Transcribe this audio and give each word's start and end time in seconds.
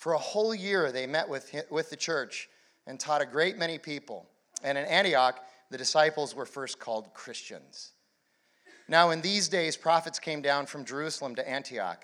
For 0.00 0.14
a 0.14 0.18
whole 0.18 0.54
year 0.54 0.90
they 0.90 1.06
met 1.06 1.28
with, 1.28 1.54
with 1.68 1.90
the 1.90 1.96
church 1.96 2.48
and 2.86 2.98
taught 2.98 3.20
a 3.20 3.26
great 3.26 3.58
many 3.58 3.76
people. 3.76 4.26
And 4.64 4.78
in 4.78 4.86
Antioch, 4.86 5.38
the 5.70 5.76
disciples 5.76 6.34
were 6.34 6.46
first 6.46 6.78
called 6.78 7.12
Christians. 7.12 7.92
Now, 8.88 9.10
in 9.10 9.20
these 9.20 9.46
days, 9.46 9.76
prophets 9.76 10.18
came 10.18 10.40
down 10.40 10.64
from 10.64 10.86
Jerusalem 10.86 11.34
to 11.34 11.46
Antioch, 11.46 12.02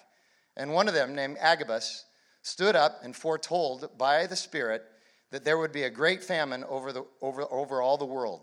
and 0.59 0.75
one 0.75 0.89
of 0.89 0.95
them, 0.95 1.15
named 1.15 1.39
Agabus, 1.41 2.05
stood 2.43 2.77
up 2.77 3.01
and 3.03 3.17
foretold 3.17 3.89
by 3.97 4.27
the 4.27 4.37
Spirit 4.37 4.83
that 5.31 5.47
there 5.47 5.57
would 5.57 5.73
be 5.73 5.85
a 5.85 5.91
great 5.91 6.23
famine 6.23 6.65
over, 6.65 6.93
the, 6.93 7.07
over, 7.23 7.51
over 7.51 7.81
all 7.81 7.97
the 7.97 8.05
world. 8.05 8.43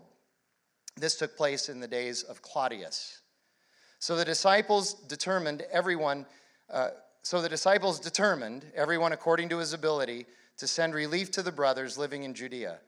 This 0.96 1.14
took 1.14 1.36
place 1.36 1.68
in 1.68 1.78
the 1.78 1.86
days 1.86 2.24
of 2.24 2.42
Claudius. 2.42 3.20
So 4.00 4.16
the 4.16 4.24
disciples 4.24 4.94
determined 4.94 5.62
everyone, 5.70 6.26
uh, 6.68 6.88
so 7.24 7.40
the 7.40 7.48
disciples 7.48 7.98
determined, 7.98 8.66
everyone 8.74 9.12
according 9.12 9.48
to 9.48 9.56
his 9.56 9.72
ability, 9.72 10.26
to 10.58 10.66
send 10.66 10.94
relief 10.94 11.30
to 11.30 11.42
the 11.42 11.50
brothers 11.50 11.96
living 11.96 12.22
in 12.22 12.34
Judea. 12.34 12.80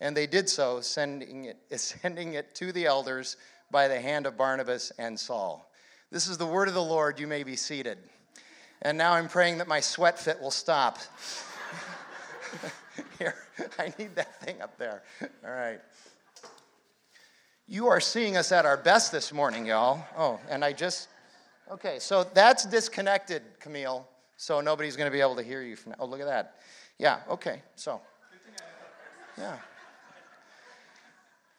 And 0.00 0.16
they 0.16 0.26
did 0.26 0.48
so, 0.48 0.80
sending 0.80 1.44
it, 1.44 1.56
sending 1.80 2.34
it 2.34 2.52
to 2.56 2.72
the 2.72 2.86
elders 2.86 3.36
by 3.70 3.86
the 3.86 4.00
hand 4.00 4.26
of 4.26 4.36
Barnabas 4.36 4.90
and 4.98 5.18
Saul. 5.18 5.70
This 6.10 6.26
is 6.26 6.36
the 6.36 6.46
word 6.46 6.66
of 6.66 6.74
the 6.74 6.82
Lord. 6.82 7.20
You 7.20 7.28
may 7.28 7.44
be 7.44 7.54
seated. 7.54 7.98
And 8.82 8.98
now 8.98 9.12
I'm 9.12 9.28
praying 9.28 9.58
that 9.58 9.68
my 9.68 9.78
sweat 9.78 10.18
fit 10.18 10.40
will 10.40 10.50
stop. 10.50 10.98
Here, 13.20 13.36
I 13.78 13.94
need 14.00 14.16
that 14.16 14.42
thing 14.42 14.60
up 14.60 14.78
there. 14.78 15.04
All 15.44 15.52
right. 15.52 15.78
You 17.68 17.86
are 17.86 18.00
seeing 18.00 18.36
us 18.36 18.50
at 18.50 18.66
our 18.66 18.76
best 18.76 19.12
this 19.12 19.32
morning, 19.32 19.64
y'all. 19.64 20.04
Oh, 20.18 20.40
and 20.48 20.64
I 20.64 20.72
just, 20.72 21.06
okay, 21.70 21.98
so 21.98 22.24
that's 22.24 22.64
disconnected, 22.64 23.42
Camille. 23.58 24.06
So 24.36 24.60
nobody's 24.60 24.96
going 24.96 25.06
to 25.06 25.12
be 25.12 25.20
able 25.20 25.36
to 25.36 25.42
hear 25.42 25.62
you 25.62 25.76
from. 25.76 25.90
Now. 25.90 25.96
Oh, 26.00 26.06
look 26.06 26.20
at 26.20 26.26
that. 26.26 26.56
Yeah, 26.98 27.20
okay, 27.28 27.62
so. 27.76 28.00
Yeah. 29.36 29.56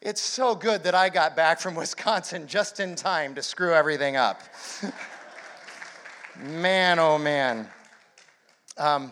It's 0.01 0.21
so 0.21 0.55
good 0.55 0.83
that 0.83 0.95
I 0.95 1.09
got 1.09 1.35
back 1.35 1.59
from 1.59 1.75
Wisconsin 1.75 2.47
just 2.47 2.79
in 2.79 2.95
time 2.95 3.35
to 3.35 3.43
screw 3.43 3.73
everything 3.73 4.15
up. 4.15 4.41
man, 6.39 6.97
oh 6.97 7.17
man. 7.17 7.67
Um, 8.77 9.11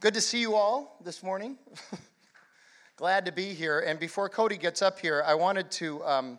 good 0.00 0.14
to 0.14 0.20
see 0.20 0.40
you 0.40 0.54
all 0.54 0.96
this 1.04 1.22
morning. 1.22 1.58
Glad 2.96 3.26
to 3.26 3.32
be 3.32 3.52
here. 3.52 3.80
And 3.80 4.00
before 4.00 4.28
Cody 4.28 4.56
gets 4.56 4.80
up 4.80 4.98
here, 4.98 5.22
I 5.26 5.34
wanted 5.34 5.70
to, 5.72 6.04
um, 6.04 6.38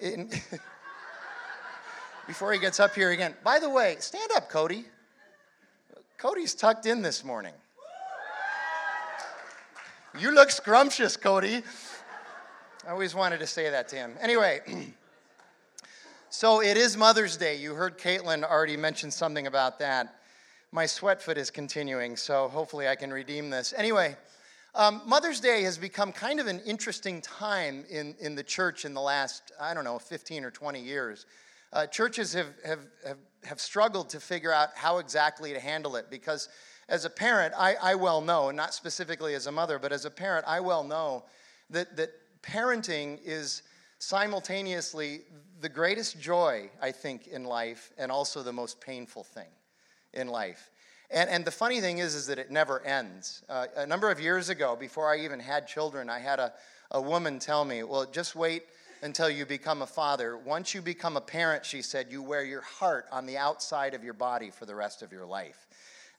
in, 0.00 0.30
before 2.32 2.50
he 2.50 2.58
gets 2.58 2.80
up 2.80 2.94
here 2.94 3.10
again, 3.10 3.34
by 3.44 3.58
the 3.58 3.68
way, 3.68 3.94
stand 3.98 4.30
up, 4.34 4.48
Cody. 4.48 4.86
Cody's 6.16 6.54
tucked 6.54 6.86
in 6.86 7.02
this 7.02 7.22
morning. 7.22 7.52
You 10.18 10.30
look 10.30 10.50
scrumptious, 10.50 11.14
Cody. 11.14 11.62
I 12.86 12.90
always 12.90 13.14
wanted 13.14 13.40
to 13.40 13.46
say 13.46 13.68
that 13.68 13.86
to 13.88 13.96
him. 13.96 14.14
Anyway, 14.18 14.60
so 16.30 16.62
it 16.62 16.78
is 16.78 16.96
Mother's 16.96 17.36
Day. 17.36 17.58
You 17.58 17.74
heard 17.74 17.98
Caitlin 17.98 18.44
already 18.44 18.78
mention 18.78 19.10
something 19.10 19.46
about 19.46 19.78
that. 19.80 20.16
My 20.70 20.86
sweat 20.86 21.20
foot 21.20 21.36
is 21.36 21.50
continuing, 21.50 22.16
so 22.16 22.48
hopefully 22.48 22.88
I 22.88 22.96
can 22.96 23.12
redeem 23.12 23.50
this. 23.50 23.74
Anyway, 23.76 24.16
um, 24.74 25.02
Mother's 25.04 25.38
Day 25.38 25.64
has 25.64 25.76
become 25.76 26.12
kind 26.12 26.40
of 26.40 26.46
an 26.46 26.60
interesting 26.60 27.20
time 27.20 27.84
in, 27.90 28.14
in 28.20 28.34
the 28.36 28.42
church 28.42 28.86
in 28.86 28.94
the 28.94 29.02
last, 29.02 29.52
I 29.60 29.74
don't 29.74 29.84
know, 29.84 29.98
15 29.98 30.46
or 30.46 30.50
20 30.50 30.80
years. 30.80 31.26
Uh, 31.72 31.86
churches 31.86 32.32
have, 32.34 32.54
have, 32.64 32.80
have, 33.06 33.18
have 33.44 33.60
struggled 33.60 34.10
to 34.10 34.20
figure 34.20 34.52
out 34.52 34.70
how 34.74 34.98
exactly 34.98 35.52
to 35.52 35.60
handle 35.60 35.96
it 35.96 36.10
because 36.10 36.48
as 36.88 37.04
a 37.04 37.10
parent, 37.10 37.54
I, 37.56 37.76
I 37.82 37.94
well 37.94 38.20
know, 38.20 38.50
not 38.50 38.74
specifically 38.74 39.34
as 39.34 39.46
a 39.46 39.52
mother, 39.52 39.78
but 39.78 39.92
as 39.92 40.04
a 40.04 40.10
parent, 40.10 40.44
I 40.46 40.60
well 40.60 40.84
know 40.84 41.24
that, 41.70 41.96
that 41.96 42.10
parenting 42.42 43.18
is 43.24 43.62
simultaneously 43.98 45.22
the 45.60 45.68
greatest 45.68 46.20
joy, 46.20 46.68
I 46.82 46.90
think, 46.90 47.28
in 47.28 47.44
life 47.44 47.92
and 47.96 48.12
also 48.12 48.42
the 48.42 48.52
most 48.52 48.80
painful 48.80 49.24
thing 49.24 49.48
in 50.12 50.28
life. 50.28 50.70
And, 51.10 51.30
and 51.30 51.44
the 51.44 51.50
funny 51.50 51.80
thing 51.80 51.98
is, 51.98 52.14
is 52.14 52.26
that 52.26 52.38
it 52.38 52.50
never 52.50 52.82
ends. 52.84 53.42
Uh, 53.48 53.66
a 53.76 53.86
number 53.86 54.10
of 54.10 54.20
years 54.20 54.48
ago, 54.48 54.76
before 54.76 55.12
I 55.12 55.20
even 55.20 55.40
had 55.40 55.66
children, 55.66 56.10
I 56.10 56.18
had 56.18 56.40
a, 56.40 56.52
a 56.90 57.00
woman 57.00 57.38
tell 57.38 57.64
me, 57.64 57.82
well, 57.82 58.04
just 58.04 58.34
wait 58.34 58.64
until 59.02 59.28
you 59.28 59.44
become 59.44 59.82
a 59.82 59.86
father. 59.86 60.36
Once 60.36 60.74
you 60.74 60.80
become 60.80 61.16
a 61.16 61.20
parent, 61.20 61.66
she 61.66 61.82
said, 61.82 62.06
you 62.10 62.22
wear 62.22 62.44
your 62.44 62.62
heart 62.62 63.06
on 63.10 63.26
the 63.26 63.36
outside 63.36 63.94
of 63.94 64.04
your 64.04 64.14
body 64.14 64.50
for 64.50 64.64
the 64.64 64.74
rest 64.74 65.02
of 65.02 65.12
your 65.12 65.26
life. 65.26 65.66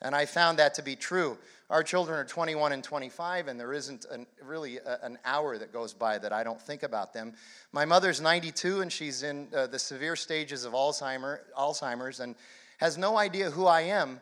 And 0.01 0.13
I 0.13 0.25
found 0.25 0.59
that 0.59 0.73
to 0.75 0.83
be 0.83 0.97
true. 0.97 1.37
Our 1.69 1.81
children 1.81 2.19
are 2.19 2.25
21 2.25 2.73
and 2.73 2.83
25, 2.83 3.47
and 3.47 3.57
there 3.57 3.71
isn't 3.71 4.05
an, 4.11 4.27
really 4.43 4.77
a, 4.77 4.99
an 5.01 5.17
hour 5.23 5.57
that 5.57 5.71
goes 5.71 5.93
by 5.93 6.17
that 6.17 6.33
I 6.33 6.43
don't 6.43 6.61
think 6.61 6.83
about 6.83 7.13
them. 7.13 7.33
My 7.71 7.85
mother's 7.85 8.19
92, 8.19 8.81
and 8.81 8.91
she's 8.91 9.23
in 9.23 9.47
uh, 9.55 9.67
the 9.67 9.79
severe 9.79 10.17
stages 10.17 10.65
of 10.65 10.73
Alzheimer, 10.73 11.39
Alzheimer's 11.57 12.19
and 12.19 12.35
has 12.79 12.97
no 12.97 13.17
idea 13.17 13.49
who 13.49 13.65
I 13.65 13.81
am, 13.81 14.19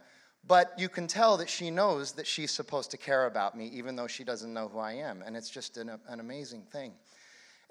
but 0.48 0.74
you 0.78 0.88
can 0.88 1.08
tell 1.08 1.36
that 1.38 1.50
she 1.50 1.72
knows 1.72 2.12
that 2.14 2.28
she's 2.28 2.52
supposed 2.52 2.92
to 2.92 2.98
care 2.98 3.26
about 3.26 3.58
me, 3.58 3.68
even 3.74 3.96
though 3.96 4.08
she 4.08 4.24
doesn't 4.24 4.54
know 4.54 4.68
who 4.68 4.78
I 4.78 4.94
am. 4.94 5.24
And 5.26 5.36
it's 5.36 5.50
just 5.50 5.78
an, 5.78 5.90
an 6.08 6.20
amazing 6.20 6.64
thing. 6.72 6.94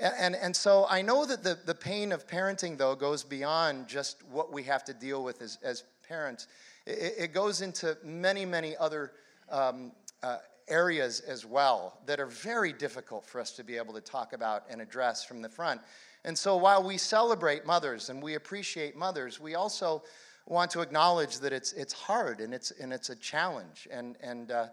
And, 0.01 0.35
and, 0.35 0.57
so 0.57 0.87
I 0.89 1.03
know 1.03 1.27
that 1.27 1.43
the, 1.43 1.59
the 1.67 1.75
pain 1.75 2.11
of 2.11 2.27
parenting, 2.27 2.79
though, 2.79 2.95
goes 2.95 3.23
beyond 3.23 3.87
just 3.87 4.23
what 4.31 4.51
we 4.51 4.63
have 4.63 4.83
to 4.85 4.95
deal 4.95 5.23
with 5.23 5.43
as, 5.43 5.59
as 5.63 5.85
parents. 6.09 6.47
It, 6.87 7.15
it 7.19 7.35
goes 7.35 7.61
into 7.61 7.99
many, 8.03 8.47
many 8.47 8.75
other 8.79 9.13
um, 9.51 9.93
uh, 10.23 10.39
areas 10.69 11.21
as 11.21 11.45
well 11.45 11.99
that 12.07 12.19
are 12.19 12.27
very 12.27 12.73
difficult 12.73 13.27
for 13.27 13.43
us 13.43 13.51
to 13.53 13.65
be 13.65 13.77
able 13.77 13.93
to 13.93 14.01
talk 14.01 14.33
about 14.33 14.65
and 14.71 14.81
address 14.81 15.23
from 15.23 15.43
the 15.43 15.51
front. 15.51 15.83
And 16.25 16.39
so 16.39 16.57
while 16.57 16.83
we 16.83 16.97
celebrate 16.97 17.67
mothers 17.67 18.09
and 18.09 18.23
we 18.23 18.37
appreciate 18.37 18.97
mothers, 18.97 19.39
we 19.39 19.55
also 19.55 20.03
want 20.47 20.71
to 20.71 20.81
acknowledge 20.81 21.41
that 21.41 21.53
it's, 21.53 21.73
it's 21.75 21.93
hard 21.93 22.41
and 22.41 22.55
it's, 22.55 22.71
and 22.71 22.91
it's 22.91 23.11
a 23.11 23.17
challenge. 23.17 23.87
And, 23.91 24.17
and, 24.23 24.51
uh, 24.51 24.69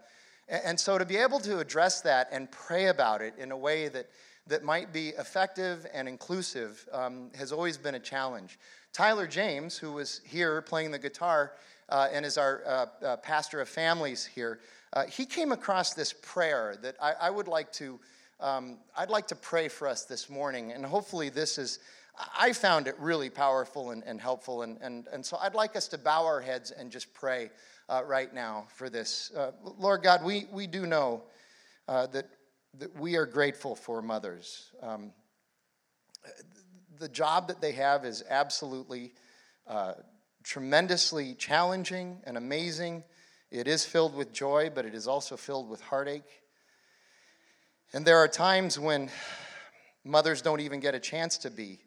and 0.48 0.80
so 0.80 0.96
to 0.96 1.04
be 1.04 1.18
able 1.18 1.40
to 1.40 1.58
address 1.58 2.00
that 2.00 2.28
and 2.32 2.50
pray 2.50 2.86
about 2.86 3.20
it 3.20 3.34
in 3.36 3.52
a 3.52 3.56
way 3.56 3.88
that, 3.88 4.08
that 4.48 4.64
might 4.64 4.92
be 4.92 5.10
effective 5.10 5.86
and 5.92 6.08
inclusive 6.08 6.86
um, 6.92 7.30
has 7.36 7.52
always 7.52 7.76
been 7.76 7.94
a 7.94 8.00
challenge. 8.00 8.58
Tyler 8.92 9.26
James, 9.26 9.76
who 9.76 9.92
was 9.92 10.20
here 10.24 10.62
playing 10.62 10.90
the 10.90 10.98
guitar, 10.98 11.52
uh, 11.88 12.08
and 12.12 12.26
is 12.26 12.36
our 12.36 12.62
uh, 12.66 12.86
uh, 13.04 13.16
pastor 13.18 13.60
of 13.60 13.68
families 13.68 14.26
here, 14.26 14.60
uh, 14.92 15.04
he 15.04 15.24
came 15.24 15.52
across 15.52 15.94
this 15.94 16.12
prayer 16.12 16.76
that 16.82 16.96
I, 17.00 17.12
I 17.22 17.30
would 17.30 17.48
like 17.48 17.72
to, 17.72 17.98
um, 18.40 18.78
I'd 18.96 19.10
like 19.10 19.26
to 19.28 19.36
pray 19.36 19.68
for 19.68 19.86
us 19.86 20.04
this 20.04 20.28
morning. 20.28 20.72
And 20.72 20.84
hopefully 20.84 21.28
this 21.28 21.58
is, 21.58 21.78
I 22.38 22.52
found 22.52 22.88
it 22.88 22.96
really 22.98 23.30
powerful 23.30 23.90
and, 23.90 24.02
and 24.04 24.20
helpful. 24.20 24.62
And, 24.62 24.78
and, 24.80 25.06
and 25.12 25.24
so 25.24 25.38
I'd 25.40 25.54
like 25.54 25.76
us 25.76 25.88
to 25.88 25.98
bow 25.98 26.24
our 26.24 26.40
heads 26.40 26.70
and 26.70 26.90
just 26.90 27.12
pray 27.14 27.50
uh, 27.88 28.02
right 28.06 28.32
now 28.34 28.66
for 28.68 28.90
this. 28.90 29.30
Uh, 29.36 29.52
Lord 29.78 30.02
God, 30.02 30.24
we, 30.24 30.46
we 30.52 30.66
do 30.66 30.86
know 30.86 31.22
that, 31.86 32.12
that 32.12 32.26
we 32.98 33.16
are 33.16 33.26
grateful 33.26 33.74
for 33.74 34.02
mothers. 34.02 34.70
Um, 34.82 35.12
the 36.98 37.08
job 37.08 37.48
that 37.48 37.60
they 37.60 37.72
have 37.72 38.04
is 38.04 38.24
absolutely 38.28 39.12
uh, 39.66 39.94
tremendously 40.42 41.34
challenging 41.34 42.20
and 42.24 42.36
amazing 42.36 43.04
It 43.50 43.66
is 43.66 43.84
filled 43.84 44.14
with 44.14 44.32
joy, 44.32 44.70
but 44.74 44.84
it 44.84 44.94
is 44.94 45.08
also 45.08 45.36
filled 45.36 45.70
with 45.70 45.80
heartache. 45.80 46.42
And 47.94 48.04
there 48.04 48.18
are 48.18 48.28
times 48.28 48.78
when 48.78 49.10
mothers 50.04 50.42
don't 50.42 50.60
even 50.60 50.80
get 50.80 50.94
a 50.94 51.00
chance 51.00 51.38
to 51.38 51.50
be 51.50 51.80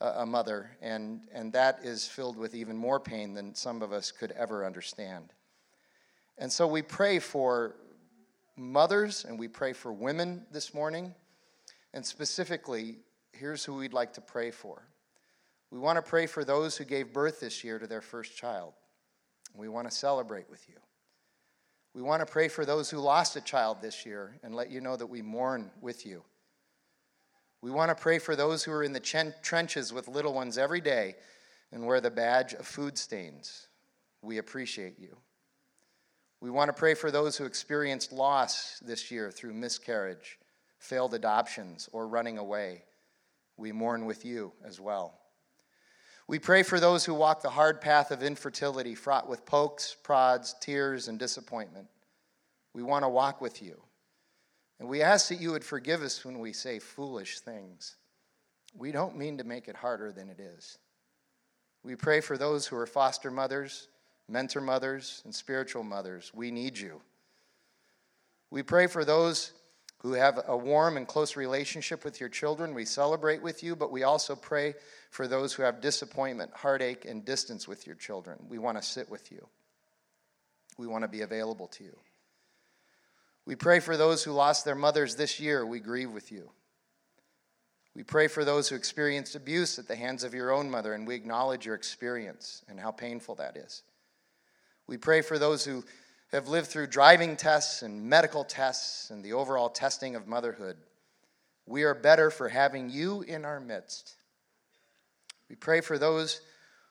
a 0.00 0.26
mother, 0.26 0.70
and, 0.82 1.22
and 1.32 1.52
that 1.54 1.80
is 1.82 2.06
filled 2.06 2.36
with 2.36 2.54
even 2.54 2.76
more 2.76 3.00
pain 3.00 3.32
than 3.32 3.54
some 3.54 3.82
of 3.82 3.92
us 3.92 4.12
could 4.12 4.32
ever 4.32 4.66
understand. 4.66 5.32
And 6.36 6.52
so 6.52 6.66
we 6.66 6.82
pray 6.82 7.18
for 7.18 7.74
mothers 8.58 9.24
and 9.24 9.38
we 9.38 9.48
pray 9.48 9.72
for 9.72 9.92
women 9.92 10.44
this 10.50 10.74
morning. 10.74 11.14
And 11.94 12.04
specifically, 12.04 12.98
here's 13.32 13.64
who 13.64 13.74
we'd 13.74 13.92
like 13.92 14.12
to 14.14 14.20
pray 14.20 14.50
for. 14.50 14.82
We 15.70 15.78
want 15.78 15.96
to 15.96 16.02
pray 16.02 16.26
for 16.26 16.44
those 16.44 16.76
who 16.76 16.84
gave 16.84 17.12
birth 17.12 17.40
this 17.40 17.62
year 17.62 17.78
to 17.78 17.86
their 17.86 18.00
first 18.00 18.36
child. 18.36 18.72
We 19.54 19.68
want 19.68 19.88
to 19.88 19.94
celebrate 19.94 20.48
with 20.50 20.68
you. 20.68 20.76
We 21.94 22.02
want 22.02 22.20
to 22.20 22.30
pray 22.30 22.48
for 22.48 22.64
those 22.64 22.90
who 22.90 22.98
lost 22.98 23.36
a 23.36 23.40
child 23.40 23.78
this 23.80 24.06
year 24.06 24.38
and 24.42 24.54
let 24.54 24.70
you 24.70 24.80
know 24.80 24.96
that 24.96 25.06
we 25.06 25.22
mourn 25.22 25.70
with 25.80 26.06
you. 26.06 26.22
We 27.60 27.70
want 27.70 27.88
to 27.88 28.00
pray 28.00 28.18
for 28.18 28.36
those 28.36 28.62
who 28.62 28.72
are 28.72 28.84
in 28.84 28.92
the 28.92 29.32
trenches 29.42 29.92
with 29.92 30.06
little 30.06 30.32
ones 30.32 30.58
every 30.58 30.80
day 30.80 31.16
and 31.72 31.86
wear 31.86 32.00
the 32.00 32.10
badge 32.10 32.54
of 32.54 32.66
food 32.66 32.96
stains. 32.96 33.68
We 34.22 34.38
appreciate 34.38 34.98
you. 34.98 35.16
We 36.40 36.50
want 36.50 36.68
to 36.68 36.72
pray 36.72 36.94
for 36.94 37.10
those 37.10 37.36
who 37.36 37.44
experienced 37.44 38.12
loss 38.12 38.78
this 38.80 39.10
year 39.10 39.30
through 39.30 39.54
miscarriage, 39.54 40.38
failed 40.78 41.14
adoptions, 41.14 41.88
or 41.92 42.06
running 42.06 42.38
away. 42.38 42.84
We 43.56 43.72
mourn 43.72 44.06
with 44.06 44.24
you 44.24 44.52
as 44.64 44.80
well. 44.80 45.18
We 46.28 46.38
pray 46.38 46.62
for 46.62 46.78
those 46.78 47.04
who 47.04 47.14
walk 47.14 47.42
the 47.42 47.50
hard 47.50 47.80
path 47.80 48.10
of 48.10 48.22
infertility, 48.22 48.94
fraught 48.94 49.28
with 49.28 49.46
pokes, 49.46 49.96
prods, 50.02 50.54
tears, 50.60 51.08
and 51.08 51.18
disappointment. 51.18 51.88
We 52.72 52.82
want 52.82 53.04
to 53.04 53.08
walk 53.08 53.40
with 53.40 53.62
you. 53.62 53.80
And 54.78 54.88
we 54.88 55.02
ask 55.02 55.28
that 55.30 55.40
you 55.40 55.50
would 55.52 55.64
forgive 55.64 56.02
us 56.02 56.24
when 56.24 56.38
we 56.38 56.52
say 56.52 56.78
foolish 56.78 57.40
things. 57.40 57.96
We 58.76 58.92
don't 58.92 59.16
mean 59.16 59.38
to 59.38 59.44
make 59.44 59.66
it 59.66 59.74
harder 59.74 60.12
than 60.12 60.28
it 60.28 60.38
is. 60.38 60.78
We 61.82 61.96
pray 61.96 62.20
for 62.20 62.38
those 62.38 62.66
who 62.66 62.76
are 62.76 62.86
foster 62.86 63.30
mothers 63.30 63.88
mentor 64.28 64.60
mothers, 64.60 65.22
and 65.24 65.34
spiritual 65.34 65.82
mothers. 65.82 66.30
We 66.34 66.50
need 66.50 66.78
you. 66.78 67.00
We 68.50 68.62
pray 68.62 68.86
for 68.86 69.04
those 69.04 69.52
who 69.98 70.12
have 70.12 70.40
a 70.46 70.56
warm 70.56 70.96
and 70.96 71.08
close 71.08 71.34
relationship 71.36 72.04
with 72.04 72.20
your 72.20 72.28
children. 72.28 72.74
We 72.74 72.84
celebrate 72.84 73.42
with 73.42 73.62
you, 73.62 73.74
but 73.74 73.90
we 73.90 74.04
also 74.04 74.36
pray 74.36 74.74
for 75.10 75.26
those 75.26 75.52
who 75.52 75.64
have 75.64 75.80
disappointment, 75.80 76.52
heartache, 76.54 77.04
and 77.04 77.24
distance 77.24 77.66
with 77.66 77.86
your 77.86 77.96
children. 77.96 78.38
We 78.48 78.58
want 78.58 78.78
to 78.78 78.82
sit 78.82 79.08
with 79.08 79.32
you, 79.32 79.46
we 80.76 80.86
want 80.86 81.02
to 81.02 81.08
be 81.08 81.22
available 81.22 81.66
to 81.68 81.84
you. 81.84 81.96
We 83.44 83.56
pray 83.56 83.80
for 83.80 83.96
those 83.96 84.22
who 84.22 84.32
lost 84.32 84.66
their 84.66 84.74
mothers 84.74 85.16
this 85.16 85.40
year. 85.40 85.64
We 85.64 85.80
grieve 85.80 86.12
with 86.12 86.30
you. 86.30 86.50
We 87.96 88.02
pray 88.04 88.28
for 88.28 88.44
those 88.44 88.68
who 88.68 88.76
experienced 88.76 89.34
abuse 89.34 89.78
at 89.78 89.88
the 89.88 89.96
hands 89.96 90.22
of 90.22 90.34
your 90.34 90.52
own 90.52 90.70
mother, 90.70 90.92
and 90.92 91.06
we 91.06 91.16
acknowledge 91.16 91.66
your 91.66 91.74
experience 91.74 92.62
and 92.68 92.78
how 92.78 92.90
painful 92.90 93.34
that 93.36 93.56
is. 93.56 93.82
We 94.88 94.96
pray 94.96 95.20
for 95.20 95.38
those 95.38 95.64
who 95.64 95.84
have 96.32 96.48
lived 96.48 96.68
through 96.68 96.88
driving 96.88 97.36
tests 97.36 97.82
and 97.82 98.02
medical 98.02 98.42
tests 98.42 99.10
and 99.10 99.22
the 99.22 99.34
overall 99.34 99.68
testing 99.68 100.16
of 100.16 100.26
motherhood. 100.26 100.78
We 101.66 101.84
are 101.84 101.94
better 101.94 102.30
for 102.30 102.48
having 102.48 102.88
you 102.88 103.20
in 103.20 103.44
our 103.44 103.60
midst. 103.60 104.16
We 105.50 105.56
pray 105.56 105.82
for 105.82 105.98
those 105.98 106.40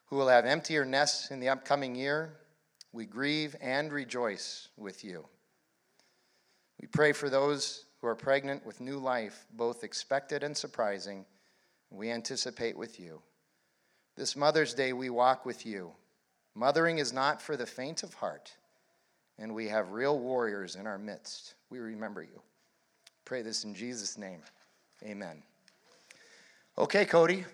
who 0.06 0.16
will 0.16 0.28
have 0.28 0.46
emptier 0.46 0.86
nests 0.86 1.32
in 1.32 1.40
the 1.40 1.50
upcoming 1.50 1.96
year. 1.96 2.38
We 2.94 3.06
grieve 3.06 3.56
and 3.60 3.92
rejoice 3.92 4.70
with 4.78 5.04
you. 5.04 5.26
We 6.80 6.88
pray 6.88 7.14
for 7.14 7.30
those 7.30 7.86
who 8.00 8.08
are 8.08 8.16
pregnant 8.16 8.64
with 8.64 8.80
new 8.80 9.00
life, 9.00 9.48
both 9.52 9.84
expected 9.84 10.44
and 10.44 10.56
surprising. 10.56 11.26
We 11.90 12.12
anticipate 12.12 12.78
with 12.78 13.00
you. 13.00 13.22
This 14.16 14.36
Mother's 14.36 14.76
Day, 14.76 14.94
we 14.94 15.10
walk 15.10 15.46
with 15.46 15.66
you. 15.66 15.94
Mothering 16.58 16.98
is 16.98 17.14
not 17.14 17.40
for 17.40 17.56
the 17.56 17.68
faint 17.68 18.02
of 18.02 18.16
heart, 18.16 18.52
and 19.38 19.54
we 19.54 19.68
have 19.68 19.92
real 19.92 20.18
warriors 20.18 20.76
in 20.76 20.88
our 20.88 20.98
midst. 20.98 21.54
We 21.70 21.78
remember 21.78 22.24
you. 22.24 22.42
Pray 23.26 23.44
this 23.44 23.64
in 23.64 23.76
Jesus' 23.76 24.18
name. 24.18 24.40
Amen. 25.04 25.44
Okay, 26.76 27.06
Cody, 27.06 27.46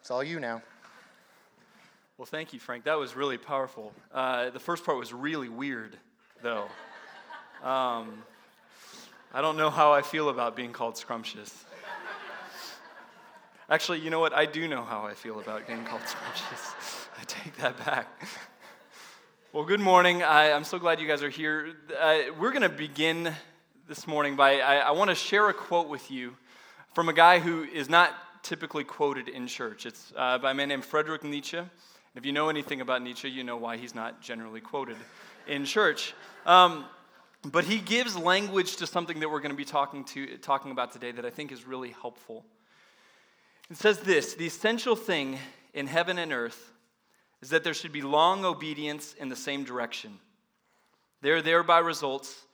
it's 0.00 0.10
all 0.10 0.24
you 0.24 0.40
now. 0.40 0.60
Well, 2.16 2.26
thank 2.26 2.52
you, 2.52 2.58
Frank. 2.58 2.82
That 2.82 2.98
was 2.98 3.14
really 3.14 3.38
powerful. 3.38 3.92
Uh, 4.12 4.50
the 4.50 4.58
first 4.58 4.84
part 4.84 4.98
was 4.98 5.12
really 5.12 5.48
weird, 5.48 5.96
though. 6.42 6.64
Um, 7.62 8.24
I 9.32 9.40
don't 9.40 9.56
know 9.56 9.70
how 9.70 9.92
I 9.92 10.02
feel 10.02 10.30
about 10.30 10.56
being 10.56 10.72
called 10.72 10.96
scrumptious. 10.96 11.64
Actually, 13.70 14.00
you 14.00 14.10
know 14.10 14.18
what? 14.18 14.32
I 14.32 14.46
do 14.46 14.66
know 14.66 14.82
how 14.82 15.06
I 15.06 15.14
feel 15.14 15.38
about 15.38 15.68
being 15.68 15.84
called 15.84 16.02
scrumptious. 16.06 17.07
Take 17.48 17.56
that 17.62 17.86
back. 17.86 18.06
Well, 19.54 19.64
good 19.64 19.80
morning. 19.80 20.22
I, 20.22 20.48
am 20.48 20.62
so 20.64 20.78
glad 20.78 21.00
you 21.00 21.08
guys 21.08 21.22
are 21.22 21.30
here. 21.30 21.74
Uh, 21.98 22.18
we're 22.38 22.50
going 22.50 22.60
to 22.60 22.68
begin 22.68 23.34
this 23.88 24.06
morning 24.06 24.36
by, 24.36 24.60
I, 24.60 24.76
I 24.76 24.90
want 24.90 25.08
to 25.08 25.14
share 25.14 25.48
a 25.48 25.54
quote 25.54 25.88
with 25.88 26.10
you 26.10 26.36
from 26.92 27.08
a 27.08 27.14
guy 27.14 27.38
who 27.38 27.62
is 27.62 27.88
not 27.88 28.12
typically 28.42 28.84
quoted 28.84 29.26
in 29.30 29.46
church. 29.46 29.86
It's 29.86 30.12
uh, 30.14 30.36
by 30.36 30.50
a 30.50 30.54
man 30.54 30.68
named 30.68 30.84
Friedrich 30.84 31.24
Nietzsche. 31.24 31.62
If 32.14 32.26
you 32.26 32.32
know 32.32 32.50
anything 32.50 32.82
about 32.82 33.00
Nietzsche, 33.00 33.30
you 33.30 33.42
know 33.42 33.56
why 33.56 33.78
he's 33.78 33.94
not 33.94 34.20
generally 34.20 34.60
quoted 34.60 34.98
in 35.46 35.64
church. 35.64 36.12
Um, 36.44 36.84
but 37.42 37.64
he 37.64 37.78
gives 37.78 38.18
language 38.18 38.76
to 38.76 38.86
something 38.86 39.20
that 39.20 39.30
we're 39.30 39.40
going 39.40 39.52
to 39.52 39.56
be 39.56 39.64
talking, 39.64 40.04
to, 40.04 40.36
talking 40.36 40.70
about 40.72 40.92
today 40.92 41.12
that 41.12 41.24
I 41.24 41.30
think 41.30 41.52
is 41.52 41.66
really 41.66 41.94
helpful. 42.02 42.44
It 43.70 43.78
says 43.78 44.00
this 44.00 44.34
The 44.34 44.46
essential 44.46 44.94
thing 44.94 45.38
in 45.72 45.86
heaven 45.86 46.18
and 46.18 46.34
earth 46.34 46.72
is 47.42 47.50
that 47.50 47.64
there 47.64 47.74
should 47.74 47.92
be 47.92 48.02
long 48.02 48.44
obedience 48.44 49.14
in 49.18 49.28
the 49.28 49.36
same 49.36 49.64
direction. 49.64 50.18
There 51.20 51.42
thereby 51.42 51.78
results, 51.78 52.46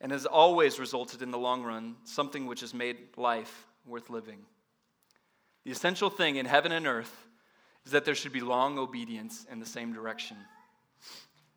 and 0.00 0.12
has 0.12 0.26
always 0.26 0.78
resulted 0.78 1.22
in 1.22 1.30
the 1.30 1.38
long 1.38 1.62
run, 1.62 1.96
something 2.04 2.46
which 2.46 2.60
has 2.60 2.74
made 2.74 2.98
life 3.16 3.66
worth 3.86 4.10
living. 4.10 4.38
The 5.64 5.70
essential 5.70 6.10
thing 6.10 6.36
in 6.36 6.46
heaven 6.46 6.72
and 6.72 6.86
earth 6.86 7.26
is 7.86 7.92
that 7.92 8.04
there 8.04 8.14
should 8.14 8.32
be 8.32 8.40
long 8.40 8.78
obedience 8.78 9.46
in 9.50 9.60
the 9.60 9.66
same 9.66 9.92
direction. 9.92 10.36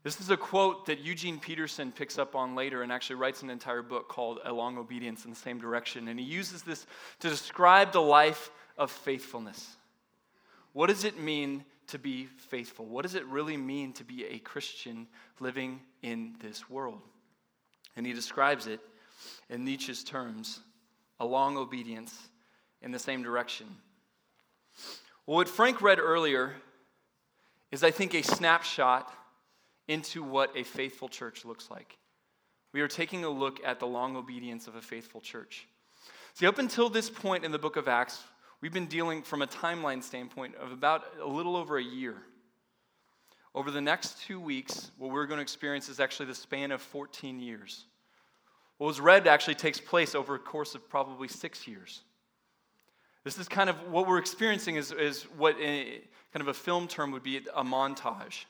This 0.03 0.21
is 0.21 0.29
a 0.29 0.37
quote 0.37 0.85
that 0.85 0.99
Eugene 0.99 1.39
Peterson 1.39 1.91
picks 1.91 2.17
up 2.17 2.35
on 2.35 2.55
later 2.55 2.81
and 2.81 2.91
actually 2.91 3.17
writes 3.17 3.41
an 3.41 3.49
entire 3.49 3.81
book 3.81 4.07
called 4.07 4.39
A 4.45 4.53
Long 4.53 4.77
Obedience 4.77 5.25
in 5.25 5.31
the 5.31 5.35
Same 5.35 5.59
Direction. 5.59 6.07
And 6.07 6.17
he 6.17 6.25
uses 6.25 6.61
this 6.61 6.85
to 7.19 7.29
describe 7.29 7.91
the 7.91 8.01
life 8.01 8.49
of 8.77 8.89
faithfulness. 8.89 9.75
What 10.71 10.87
does 10.87 11.03
it 11.03 11.19
mean 11.19 11.65
to 11.87 11.99
be 11.99 12.25
faithful? 12.25 12.85
What 12.85 13.03
does 13.03 13.15
it 13.15 13.25
really 13.25 13.57
mean 13.57 13.93
to 13.93 14.03
be 14.03 14.25
a 14.25 14.39
Christian 14.39 15.07
living 15.39 15.81
in 16.01 16.35
this 16.41 16.69
world? 16.69 17.01
And 17.95 18.05
he 18.05 18.13
describes 18.13 18.67
it 18.67 18.79
in 19.49 19.65
Nietzsche's 19.65 20.03
terms 20.03 20.59
a 21.19 21.25
long 21.25 21.57
obedience 21.57 22.29
in 22.81 22.91
the 22.91 22.99
same 22.99 23.23
direction. 23.23 23.67
Well, 25.25 25.37
what 25.37 25.49
Frank 25.49 25.81
read 25.81 25.99
earlier 25.99 26.53
is, 27.71 27.83
I 27.83 27.91
think, 27.91 28.13
a 28.13 28.21
snapshot 28.21 29.11
into 29.87 30.23
what 30.23 30.55
a 30.55 30.63
faithful 30.63 31.09
church 31.09 31.43
looks 31.43 31.71
like. 31.71 31.97
We 32.73 32.81
are 32.81 32.87
taking 32.87 33.23
a 33.23 33.29
look 33.29 33.59
at 33.65 33.79
the 33.79 33.87
long 33.87 34.15
obedience 34.15 34.67
of 34.67 34.75
a 34.75 34.81
faithful 34.81 35.21
church. 35.21 35.67
See, 36.33 36.45
up 36.45 36.59
until 36.59 36.89
this 36.89 37.09
point 37.09 37.43
in 37.43 37.51
the 37.51 37.57
book 37.57 37.77
of 37.77 37.87
Acts, 37.87 38.23
We've 38.59 38.73
been 38.73 38.87
dealing 38.87 39.21
from 39.21 39.43
a 39.43 39.47
timeline 39.47 40.01
standpoint 40.01 40.55
of 40.55 40.71
about 40.71 41.03
a 41.21 41.27
little 41.27 41.55
over 41.55 41.77
a 41.77 41.83
year. 41.83 42.15
Over 43.53 43.69
the 43.69 43.81
next 43.81 44.23
two 44.23 44.39
weeks, 44.39 44.91
what 44.97 45.11
we're 45.11 45.27
going 45.27 45.37
to 45.37 45.43
experience 45.43 45.89
is 45.89 45.99
actually 45.99 46.25
the 46.25 46.35
span 46.35 46.71
of 46.71 46.81
14 46.81 47.39
years. 47.39 47.85
What 48.77 48.87
was 48.87 48.99
read 48.99 49.27
actually 49.27 49.55
takes 49.55 49.79
place 49.79 50.15
over 50.15 50.35
a 50.35 50.39
course 50.39 50.73
of 50.73 50.89
probably 50.89 51.27
six 51.27 51.67
years. 51.67 52.01
This 53.23 53.37
is 53.37 53.47
kind 53.47 53.69
of 53.69 53.75
what 53.91 54.07
we're 54.07 54.19
experiencing 54.19 54.75
is, 54.75 54.91
is 54.91 55.23
what 55.37 55.55
a, 55.59 56.01
kind 56.33 56.41
of 56.41 56.47
a 56.47 56.53
film 56.53 56.87
term 56.87 57.11
would 57.11 57.23
be 57.23 57.37
a 57.37 57.63
montage. 57.63 58.45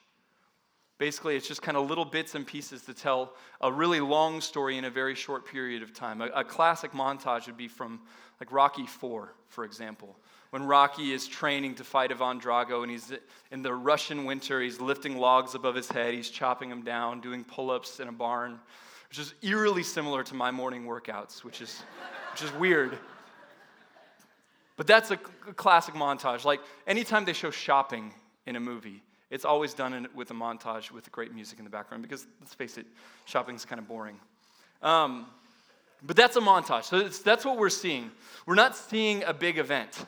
Basically, 0.98 1.36
it's 1.36 1.48
just 1.48 1.62
kind 1.62 1.78
of 1.78 1.88
little 1.88 2.06
bits 2.06 2.34
and 2.34 2.46
pieces 2.46 2.82
to 2.84 2.94
tell 2.94 3.34
a 3.62 3.72
really 3.72 4.00
long 4.00 4.42
story 4.42 4.78
in 4.78 4.86
a 4.86 4.90
very 4.90 5.14
short 5.14 5.46
period 5.46 5.84
of 5.84 5.94
time. 5.94 6.22
A, 6.22 6.28
a 6.28 6.44
classic 6.44 6.92
montage 6.92 7.46
would 7.46 7.58
be 7.58 7.68
from 7.68 8.00
like 8.40 8.52
Rocky 8.52 8.88
4, 8.88 9.34
for 9.48 9.64
example. 9.64 10.16
When 10.50 10.64
Rocky 10.64 11.12
is 11.12 11.28
training 11.28 11.76
to 11.76 11.84
fight 11.84 12.12
Ivan 12.12 12.40
Drago 12.40 12.82
and 12.82 12.92
he's 12.92 13.12
in 13.52 13.62
the 13.62 13.74
Russian 13.74 14.26
winter, 14.26 14.62
he's 14.62 14.80
lifting 14.80 15.18
logs 15.18 15.56
above 15.56 15.76
his 15.76 15.90
head, 15.90 16.14
he's 16.14 16.30
chopping 16.30 16.70
them 16.70 16.84
down, 16.84 17.22
doing 17.22 17.44
pull 17.44 17.70
ups 17.70 18.00
in 18.00 18.08
a 18.08 18.12
barn, 18.12 18.60
which 19.10 19.20
is 19.20 19.34
eerily 19.42 19.84
similar 19.84 20.24
to 20.24 20.36
my 20.36 20.50
morning 20.52 20.86
workouts, 20.86 21.44
which 21.44 21.62
is, 21.62 21.84
which 22.32 22.44
is 22.44 22.52
weird. 22.54 22.98
But 24.78 24.88
that's 24.88 25.12
a 25.12 25.18
classic 25.18 25.96
montage. 25.96 26.46
Like 26.46 26.62
anytime 26.86 27.26
they 27.26 27.34
show 27.34 27.52
shopping 27.52 28.14
in 28.46 28.56
a 28.56 28.60
movie, 28.60 29.04
It's 29.30 29.46
always 29.46 29.74
done 29.74 29.94
in, 29.94 30.08
with 30.16 30.32
a 30.32 30.34
montage 30.34 30.92
with 30.92 31.12
great 31.12 31.34
music 31.34 31.60
in 31.60 31.66
the 31.66 31.72
background 31.72 32.04
because, 32.04 32.26
let's 32.40 32.54
face 32.54 32.78
it, 32.78 32.86
shopping's 33.26 33.66
kind 33.66 33.80
of 33.80 33.88
boring. 33.88 34.18
Um, 34.82 35.28
but 36.04 36.16
that's 36.16 36.36
a 36.36 36.40
montage. 36.42 36.84
So 36.84 37.08
that's 37.10 37.44
what 37.44 37.58
we're 37.58 37.70
seeing. 37.70 38.12
We're 38.46 38.56
not 38.56 38.76
seeing 38.76 39.24
a 39.24 39.34
big 39.34 39.58
event. 39.58 40.06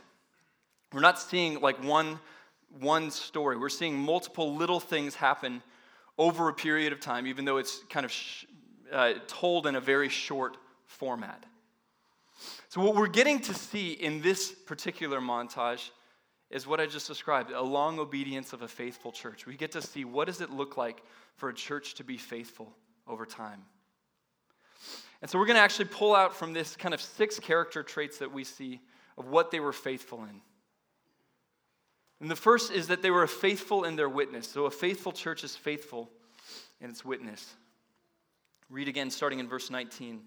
We're 0.93 1.01
not 1.01 1.19
seeing 1.19 1.59
like 1.59 1.83
one, 1.83 2.19
one 2.79 3.11
story. 3.11 3.57
We're 3.57 3.69
seeing 3.69 3.97
multiple 3.97 4.55
little 4.55 4.79
things 4.79 5.15
happen 5.15 5.61
over 6.17 6.49
a 6.49 6.53
period 6.53 6.93
of 6.93 6.99
time, 6.99 7.27
even 7.27 7.45
though 7.45 7.57
it's 7.57 7.81
kind 7.89 8.05
of 8.05 8.11
sh- 8.11 8.45
uh, 8.91 9.13
told 9.27 9.67
in 9.67 9.75
a 9.75 9.81
very 9.81 10.09
short 10.09 10.57
format. 10.85 11.45
So, 12.69 12.81
what 12.81 12.95
we're 12.95 13.07
getting 13.07 13.39
to 13.41 13.53
see 13.53 13.91
in 13.91 14.21
this 14.21 14.51
particular 14.51 15.19
montage 15.19 15.89
is 16.49 16.65
what 16.65 16.79
I 16.79 16.87
just 16.87 17.07
described 17.07 17.51
a 17.51 17.61
long 17.61 17.99
obedience 17.99 18.53
of 18.53 18.61
a 18.61 18.67
faithful 18.67 19.11
church. 19.11 19.45
We 19.45 19.55
get 19.55 19.71
to 19.73 19.81
see 19.81 20.05
what 20.05 20.25
does 20.25 20.41
it 20.41 20.49
look 20.49 20.77
like 20.77 21.03
for 21.35 21.49
a 21.49 21.53
church 21.53 21.95
to 21.95 22.03
be 22.03 22.17
faithful 22.17 22.73
over 23.07 23.25
time. 23.25 23.61
And 25.21 25.29
so 25.29 25.37
we're 25.37 25.45
going 25.45 25.57
to 25.57 25.61
actually 25.61 25.85
pull 25.85 26.15
out 26.15 26.35
from 26.35 26.53
this 26.53 26.75
kind 26.75 26.93
of 26.93 27.01
six 27.01 27.39
character 27.39 27.83
traits 27.83 28.19
that 28.19 28.31
we 28.31 28.43
see 28.43 28.79
of 29.17 29.27
what 29.27 29.51
they 29.51 29.59
were 29.59 29.73
faithful 29.73 30.23
in. 30.23 30.41
And 32.21 32.31
the 32.31 32.35
first 32.35 32.71
is 32.71 32.87
that 32.87 33.01
they 33.01 33.11
were 33.11 33.27
faithful 33.27 33.83
in 33.83 33.95
their 33.95 34.09
witness. 34.09 34.47
So 34.47 34.65
a 34.65 34.71
faithful 34.71 35.11
church 35.11 35.43
is 35.43 35.55
faithful 35.55 36.09
in 36.81 36.89
its 36.89 37.05
witness. 37.05 37.53
Read 38.69 38.87
again, 38.87 39.09
starting 39.09 39.39
in 39.39 39.47
verse 39.47 39.69
19. 39.69 40.15
It 40.15 40.21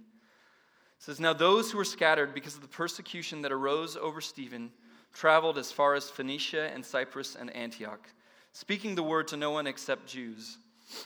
says, 0.98 1.20
Now 1.20 1.32
those 1.32 1.70
who 1.70 1.78
were 1.78 1.84
scattered 1.84 2.34
because 2.34 2.54
of 2.54 2.62
the 2.62 2.68
persecution 2.68 3.42
that 3.42 3.52
arose 3.52 3.96
over 3.96 4.20
Stephen 4.20 4.70
traveled 5.12 5.58
as 5.58 5.70
far 5.72 5.94
as 5.94 6.10
Phoenicia 6.10 6.70
and 6.72 6.84
Cyprus 6.84 7.36
and 7.36 7.54
Antioch, 7.54 8.08
speaking 8.52 8.94
the 8.94 9.02
word 9.02 9.28
to 9.28 9.36
no 9.36 9.50
one 9.50 9.66
except 9.66 10.06
Jews. 10.06 10.58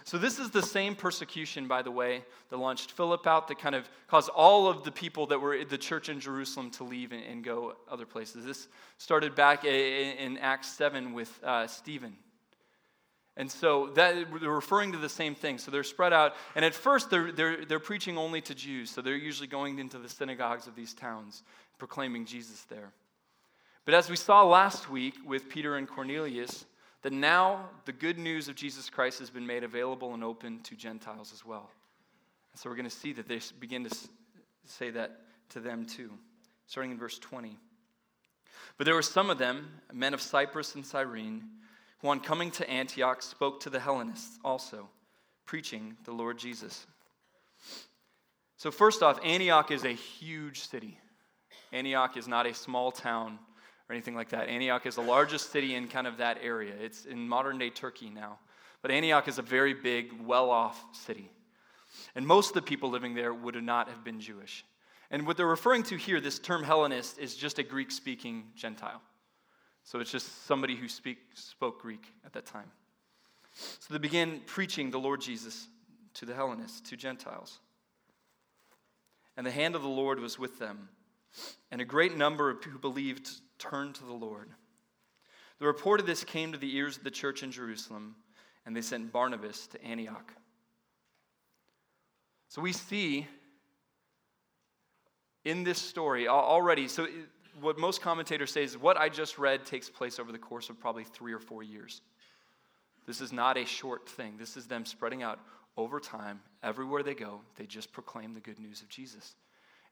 So, 0.04 0.18
this 0.18 0.38
is 0.38 0.50
the 0.50 0.62
same 0.62 0.96
persecution, 0.96 1.68
by 1.68 1.82
the 1.82 1.90
way, 1.90 2.24
that 2.50 2.56
launched 2.56 2.92
Philip 2.92 3.26
out, 3.26 3.46
that 3.48 3.58
kind 3.58 3.74
of 3.74 3.88
caused 4.08 4.28
all 4.30 4.68
of 4.68 4.82
the 4.82 4.90
people 4.90 5.26
that 5.26 5.40
were 5.40 5.54
in 5.54 5.68
the 5.68 5.78
church 5.78 6.08
in 6.08 6.18
Jerusalem 6.18 6.70
to 6.72 6.84
leave 6.84 7.12
and, 7.12 7.22
and 7.22 7.44
go 7.44 7.76
other 7.88 8.06
places. 8.06 8.44
This 8.44 8.68
started 8.98 9.34
back 9.34 9.64
in 9.64 10.38
Acts 10.38 10.72
7 10.72 11.12
with 11.12 11.38
uh, 11.44 11.66
Stephen. 11.68 12.16
And 13.36 13.50
so 13.50 13.88
that, 13.94 14.14
they're 14.40 14.50
referring 14.50 14.92
to 14.92 14.98
the 14.98 15.10
same 15.10 15.34
thing. 15.34 15.58
So 15.58 15.70
they're 15.70 15.84
spread 15.84 16.12
out. 16.12 16.34
And 16.54 16.64
at 16.64 16.74
first, 16.74 17.10
they're, 17.10 17.30
they're, 17.30 17.64
they're 17.66 17.78
preaching 17.78 18.16
only 18.16 18.40
to 18.42 18.54
Jews. 18.54 18.90
So 18.90 19.02
they're 19.02 19.14
usually 19.14 19.46
going 19.46 19.78
into 19.78 19.98
the 19.98 20.08
synagogues 20.08 20.66
of 20.66 20.74
these 20.74 20.94
towns, 20.94 21.42
proclaiming 21.78 22.24
Jesus 22.24 22.62
there. 22.70 22.92
But 23.86 23.94
as 23.94 24.10
we 24.10 24.16
saw 24.16 24.42
last 24.42 24.90
week 24.90 25.14
with 25.24 25.48
Peter 25.48 25.76
and 25.76 25.88
Cornelius, 25.88 26.66
that 27.02 27.12
now 27.12 27.70
the 27.84 27.92
good 27.92 28.18
news 28.18 28.48
of 28.48 28.56
Jesus 28.56 28.90
Christ 28.90 29.20
has 29.20 29.30
been 29.30 29.46
made 29.46 29.62
available 29.62 30.12
and 30.12 30.24
open 30.24 30.58
to 30.64 30.74
Gentiles 30.74 31.32
as 31.32 31.46
well. 31.46 31.70
And 32.52 32.60
so 32.60 32.68
we're 32.68 32.74
going 32.74 32.90
to 32.90 32.96
see 32.96 33.12
that 33.12 33.28
they 33.28 33.40
begin 33.60 33.84
to 33.84 33.96
say 34.64 34.90
that 34.90 35.20
to 35.50 35.60
them 35.60 35.86
too, 35.86 36.10
starting 36.66 36.90
in 36.90 36.98
verse 36.98 37.16
20. 37.20 37.56
But 38.76 38.86
there 38.86 38.96
were 38.96 39.02
some 39.02 39.30
of 39.30 39.38
them, 39.38 39.68
men 39.92 40.14
of 40.14 40.20
Cyprus 40.20 40.74
and 40.74 40.84
Cyrene, 40.84 41.44
who 42.00 42.08
on 42.08 42.18
coming 42.18 42.50
to 42.52 42.68
Antioch 42.68 43.22
spoke 43.22 43.60
to 43.60 43.70
the 43.70 43.78
Hellenists 43.78 44.40
also, 44.44 44.88
preaching 45.46 45.96
the 46.04 46.12
Lord 46.12 46.38
Jesus. 46.38 46.88
So, 48.56 48.72
first 48.72 49.04
off, 49.04 49.20
Antioch 49.24 49.70
is 49.70 49.84
a 49.84 49.92
huge 49.92 50.66
city. 50.66 50.98
Antioch 51.72 52.16
is 52.16 52.26
not 52.26 52.46
a 52.46 52.54
small 52.54 52.90
town 52.90 53.38
or 53.88 53.94
anything 53.94 54.14
like 54.14 54.30
that. 54.30 54.48
Antioch 54.48 54.86
is 54.86 54.96
the 54.96 55.02
largest 55.02 55.52
city 55.52 55.74
in 55.74 55.88
kind 55.88 56.06
of 56.06 56.16
that 56.18 56.38
area. 56.42 56.72
It's 56.80 57.04
in 57.04 57.28
modern 57.28 57.58
day 57.58 57.70
Turkey 57.70 58.10
now. 58.10 58.38
But 58.82 58.90
Antioch 58.90 59.28
is 59.28 59.38
a 59.38 59.42
very 59.42 59.74
big, 59.74 60.12
well 60.24 60.50
off 60.50 60.84
city. 60.92 61.30
And 62.14 62.26
most 62.26 62.48
of 62.48 62.54
the 62.54 62.62
people 62.62 62.90
living 62.90 63.14
there 63.14 63.32
would 63.32 63.62
not 63.62 63.88
have 63.88 64.04
been 64.04 64.20
Jewish. 64.20 64.64
And 65.10 65.26
what 65.26 65.36
they're 65.36 65.46
referring 65.46 65.84
to 65.84 65.96
here, 65.96 66.20
this 66.20 66.38
term 66.38 66.64
Hellenist, 66.64 67.18
is 67.18 67.36
just 67.36 67.58
a 67.58 67.62
Greek 67.62 67.90
speaking 67.90 68.44
Gentile. 68.56 69.00
So 69.84 70.00
it's 70.00 70.10
just 70.10 70.46
somebody 70.46 70.74
who 70.74 70.88
speak, 70.88 71.18
spoke 71.34 71.80
Greek 71.80 72.12
at 72.24 72.32
that 72.32 72.44
time. 72.44 72.70
So 73.54 73.94
they 73.94 73.98
began 73.98 74.40
preaching 74.44 74.90
the 74.90 74.98
Lord 74.98 75.20
Jesus 75.20 75.68
to 76.14 76.26
the 76.26 76.34
Hellenists, 76.34 76.80
to 76.90 76.96
Gentiles. 76.96 77.60
And 79.36 79.46
the 79.46 79.52
hand 79.52 79.76
of 79.76 79.82
the 79.82 79.88
Lord 79.88 80.18
was 80.18 80.38
with 80.38 80.58
them. 80.58 80.88
And 81.70 81.80
a 81.80 81.84
great 81.84 82.16
number 82.16 82.54
who 82.54 82.78
believed 82.78 83.30
turned 83.58 83.94
to 83.96 84.04
the 84.04 84.12
Lord. 84.12 84.50
The 85.58 85.66
report 85.66 86.00
of 86.00 86.06
this 86.06 86.24
came 86.24 86.52
to 86.52 86.58
the 86.58 86.76
ears 86.76 86.96
of 86.96 87.04
the 87.04 87.10
church 87.10 87.42
in 87.42 87.50
Jerusalem, 87.50 88.16
and 88.64 88.76
they 88.76 88.82
sent 88.82 89.12
Barnabas 89.12 89.66
to 89.68 89.82
Antioch. 89.82 90.32
So 92.48 92.60
we 92.62 92.72
see 92.72 93.26
in 95.44 95.64
this 95.64 95.78
story 95.78 96.28
already, 96.28 96.88
so 96.88 97.06
what 97.60 97.78
most 97.78 98.02
commentators 98.02 98.52
say 98.52 98.62
is 98.62 98.76
what 98.76 98.96
I 98.96 99.08
just 99.08 99.38
read 99.38 99.64
takes 99.64 99.88
place 99.88 100.18
over 100.18 100.32
the 100.32 100.38
course 100.38 100.68
of 100.68 100.78
probably 100.78 101.04
three 101.04 101.32
or 101.32 101.38
four 101.38 101.62
years. 101.62 102.02
This 103.06 103.20
is 103.20 103.32
not 103.32 103.56
a 103.56 103.64
short 103.64 104.08
thing. 104.08 104.36
This 104.36 104.56
is 104.56 104.66
them 104.66 104.84
spreading 104.84 105.22
out 105.22 105.38
over 105.76 106.00
time. 106.00 106.40
Everywhere 106.62 107.02
they 107.02 107.14
go, 107.14 107.40
they 107.56 107.64
just 107.64 107.92
proclaim 107.92 108.34
the 108.34 108.40
good 108.40 108.58
news 108.58 108.82
of 108.82 108.88
Jesus. 108.88 109.36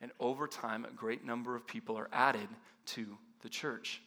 And 0.00 0.10
over 0.18 0.46
time, 0.48 0.84
a 0.84 0.90
great 0.90 1.24
number 1.24 1.54
of 1.54 1.66
people 1.66 1.96
are 1.96 2.08
added 2.12 2.48
to 2.86 3.16
the 3.44 3.48
church. 3.48 4.02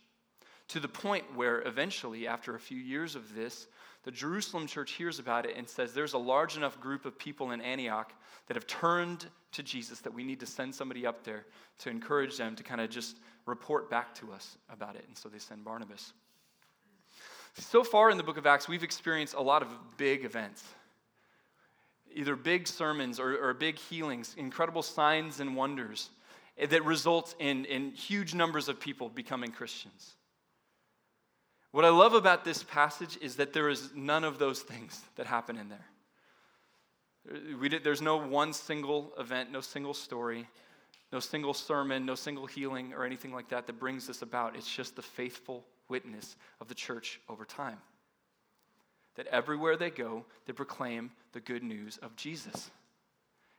To 0.69 0.81
the 0.81 0.89
point 0.89 1.23
where 1.33 1.61
eventually, 1.65 2.27
after 2.27 2.55
a 2.55 2.59
few 2.59 2.77
years 2.77 3.15
of 3.15 3.33
this, 3.33 3.67
the 4.03 4.11
Jerusalem 4.11 4.67
church 4.67 4.91
hears 4.91 5.19
about 5.19 5.45
it 5.45 5.55
and 5.55 5.67
says 5.67 5.93
there's 5.93 6.13
a 6.13 6.17
large 6.17 6.57
enough 6.57 6.79
group 6.81 7.05
of 7.05 7.17
people 7.17 7.51
in 7.51 7.61
Antioch 7.61 8.11
that 8.47 8.55
have 8.55 8.67
turned 8.67 9.27
to 9.53 9.63
Jesus 9.63 9.99
that 10.01 10.13
we 10.13 10.25
need 10.25 10.41
to 10.41 10.45
send 10.45 10.75
somebody 10.75 11.05
up 11.05 11.23
there 11.23 11.45
to 11.79 11.89
encourage 11.89 12.35
them 12.37 12.55
to 12.57 12.63
kind 12.63 12.81
of 12.81 12.89
just 12.89 13.17
report 13.45 13.89
back 13.89 14.13
to 14.15 14.33
us 14.33 14.57
about 14.69 14.95
it. 14.95 15.05
And 15.07 15.17
so 15.17 15.29
they 15.29 15.39
send 15.39 15.63
Barnabas. 15.63 16.11
So 17.53 17.83
far 17.83 18.11
in 18.11 18.17
the 18.17 18.23
book 18.23 18.37
of 18.37 18.45
Acts, 18.45 18.67
we've 18.67 18.83
experienced 18.83 19.33
a 19.33 19.41
lot 19.41 19.61
of 19.61 19.69
big 19.97 20.25
events 20.25 20.63
either 22.15 22.35
big 22.35 22.67
sermons 22.67 23.19
or, 23.19 23.37
or 23.37 23.53
big 23.53 23.77
healings, 23.77 24.33
incredible 24.39 24.81
signs 24.81 25.39
and 25.39 25.55
wonders 25.55 26.09
that 26.57 26.83
results 26.83 27.35
in, 27.39 27.65
in 27.65 27.91
huge 27.91 28.33
numbers 28.33 28.67
of 28.67 28.79
people 28.79 29.09
becoming 29.09 29.51
Christians. 29.51 30.15
What 31.71 31.85
I 31.85 31.89
love 31.89 32.13
about 32.13 32.43
this 32.43 32.63
passage 32.63 33.17
is 33.21 33.35
that 33.35 33.53
there 33.53 33.69
is 33.69 33.91
none 33.95 34.23
of 34.23 34.39
those 34.39 34.61
things 34.61 34.99
that 35.15 35.27
happen 35.27 35.57
in 35.57 35.69
there. 35.69 35.85
Did, 37.69 37.83
there's 37.83 38.01
no 38.01 38.17
one 38.17 38.53
single 38.53 39.11
event, 39.19 39.51
no 39.51 39.61
single 39.61 39.93
story, 39.93 40.47
no 41.11 41.19
single 41.19 41.53
sermon, 41.53 42.05
no 42.05 42.15
single 42.15 42.45
healing, 42.45 42.93
or 42.93 43.05
anything 43.05 43.33
like 43.33 43.49
that 43.49 43.67
that 43.67 43.79
brings 43.79 44.07
this 44.07 44.21
about. 44.21 44.55
It's 44.55 44.73
just 44.73 44.95
the 44.95 45.01
faithful 45.01 45.65
witness 45.89 46.35
of 46.59 46.67
the 46.67 46.75
church 46.75 47.19
over 47.29 47.45
time. 47.45 47.77
That 49.15 49.27
everywhere 49.27 49.77
they 49.77 49.89
go, 49.89 50.25
they 50.45 50.53
proclaim 50.53 51.11
the 51.33 51.39
good 51.39 51.63
news 51.63 51.97
of 51.97 52.15
Jesus. 52.15 52.71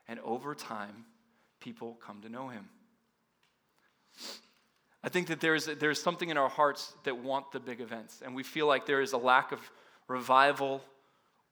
And 0.09 0.19
over 0.21 0.55
time, 0.55 1.05
people 1.61 1.99
come 2.05 2.23
to 2.23 2.29
know 2.29 2.49
him. 2.49 2.69
I 5.03 5.09
think 5.09 5.29
that 5.29 5.41
there's, 5.41 5.67
there's 5.67 6.03
something 6.03 6.29
in 6.29 6.37
our 6.37 6.49
hearts 6.49 6.93
that 7.05 7.19
want 7.19 7.53
the 7.53 7.61
big 7.61 7.81
events, 7.81 8.21
and 8.25 8.35
we 8.35 8.43
feel 8.43 8.67
like 8.67 8.87
there 8.87 9.01
is 9.01 9.13
a 9.13 9.19
lack 9.19 9.53
of 9.53 9.61
revival 10.09 10.83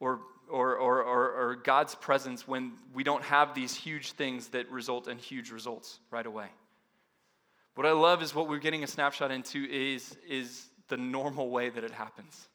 or, 0.00 0.20
or, 0.50 0.76
or, 0.76 1.02
or, 1.02 1.30
or 1.32 1.56
God's 1.56 1.94
presence 1.94 2.46
when 2.46 2.72
we 2.92 3.04
don't 3.04 3.22
have 3.22 3.54
these 3.54 3.74
huge 3.74 4.12
things 4.12 4.48
that 4.48 4.70
result 4.70 5.08
in 5.08 5.18
huge 5.18 5.50
results 5.50 6.00
right 6.10 6.26
away. 6.26 6.48
What 7.76 7.86
I 7.86 7.92
love 7.92 8.22
is 8.22 8.34
what 8.34 8.48
we're 8.48 8.58
getting 8.58 8.82
a 8.84 8.86
snapshot 8.86 9.30
into 9.30 9.64
is, 9.64 10.16
is 10.28 10.66
the 10.88 10.96
normal 10.96 11.50
way 11.50 11.68
that 11.68 11.84
it 11.84 11.90
happens. 11.90 12.48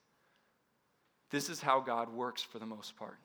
This 1.29 1.49
is 1.49 1.61
how 1.61 1.79
God 1.79 2.13
works 2.13 2.41
for 2.41 2.59
the 2.59 2.65
most 2.65 2.97
part, 2.97 3.17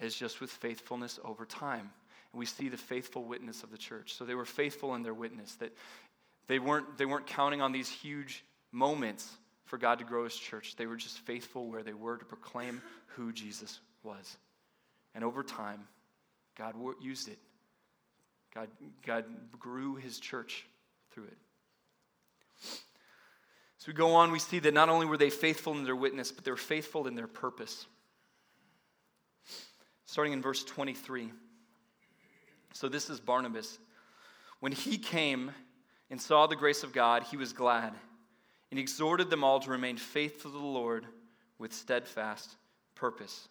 is 0.00 0.16
just 0.16 0.40
with 0.40 0.50
faithfulness 0.50 1.20
over 1.24 1.44
time. 1.44 1.90
And 2.32 2.38
we 2.40 2.46
see 2.46 2.68
the 2.68 2.76
faithful 2.76 3.24
witness 3.24 3.62
of 3.62 3.70
the 3.70 3.78
church. 3.78 4.14
So 4.14 4.24
they 4.24 4.34
were 4.34 4.44
faithful 4.44 4.94
in 4.94 5.02
their 5.02 5.14
witness, 5.14 5.54
that 5.56 5.72
they 6.48 6.58
weren't, 6.58 6.98
they 6.98 7.06
weren't 7.06 7.26
counting 7.26 7.60
on 7.60 7.72
these 7.72 7.88
huge 7.88 8.44
moments 8.72 9.30
for 9.64 9.78
God 9.78 9.98
to 9.98 10.04
grow 10.04 10.24
his 10.24 10.36
church. 10.36 10.76
They 10.76 10.86
were 10.86 10.96
just 10.96 11.18
faithful 11.20 11.68
where 11.68 11.82
they 11.82 11.92
were 11.92 12.16
to 12.16 12.24
proclaim 12.24 12.80
who 13.08 13.32
Jesus 13.32 13.80
was. 14.02 14.36
And 15.14 15.24
over 15.24 15.42
time, 15.42 15.88
God 16.56 16.74
used 17.00 17.28
it. 17.28 17.38
God, 18.54 18.68
God 19.04 19.24
grew 19.58 19.96
his 19.96 20.18
church 20.18 20.66
through 21.12 21.24
it. 21.24 21.38
As 23.80 23.86
we 23.86 23.92
go 23.92 24.14
on, 24.14 24.32
we 24.32 24.38
see 24.38 24.58
that 24.60 24.72
not 24.72 24.88
only 24.88 25.06
were 25.06 25.18
they 25.18 25.30
faithful 25.30 25.74
in 25.74 25.84
their 25.84 25.96
witness, 25.96 26.32
but 26.32 26.44
they 26.44 26.50
were 26.50 26.56
faithful 26.56 27.06
in 27.06 27.14
their 27.14 27.26
purpose. 27.26 27.86
Starting 30.06 30.32
in 30.32 30.40
verse 30.40 30.64
23. 30.64 31.30
So 32.72 32.88
this 32.88 33.10
is 33.10 33.20
Barnabas. 33.20 33.78
When 34.60 34.72
he 34.72 34.96
came, 34.96 35.50
and 36.10 36.20
saw 36.20 36.46
the 36.46 36.56
grace 36.56 36.82
of 36.82 36.92
God, 36.92 37.24
he 37.24 37.36
was 37.36 37.52
glad 37.52 37.92
and 38.70 38.80
exhorted 38.80 39.30
them 39.30 39.44
all 39.44 39.60
to 39.60 39.70
remain 39.70 39.96
faithful 39.96 40.50
to 40.50 40.58
the 40.58 40.64
Lord 40.64 41.06
with 41.58 41.72
steadfast 41.72 42.56
purpose. 42.94 43.48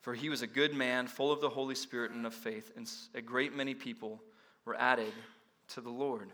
For 0.00 0.14
he 0.14 0.28
was 0.28 0.42
a 0.42 0.46
good 0.46 0.74
man, 0.74 1.06
full 1.06 1.32
of 1.32 1.40
the 1.40 1.48
Holy 1.48 1.74
Spirit 1.74 2.12
and 2.12 2.24
of 2.24 2.34
faith, 2.34 2.72
and 2.76 2.90
a 3.14 3.20
great 3.20 3.54
many 3.54 3.74
people 3.74 4.22
were 4.64 4.76
added 4.76 5.12
to 5.68 5.80
the 5.80 5.90
Lord. 5.90 6.30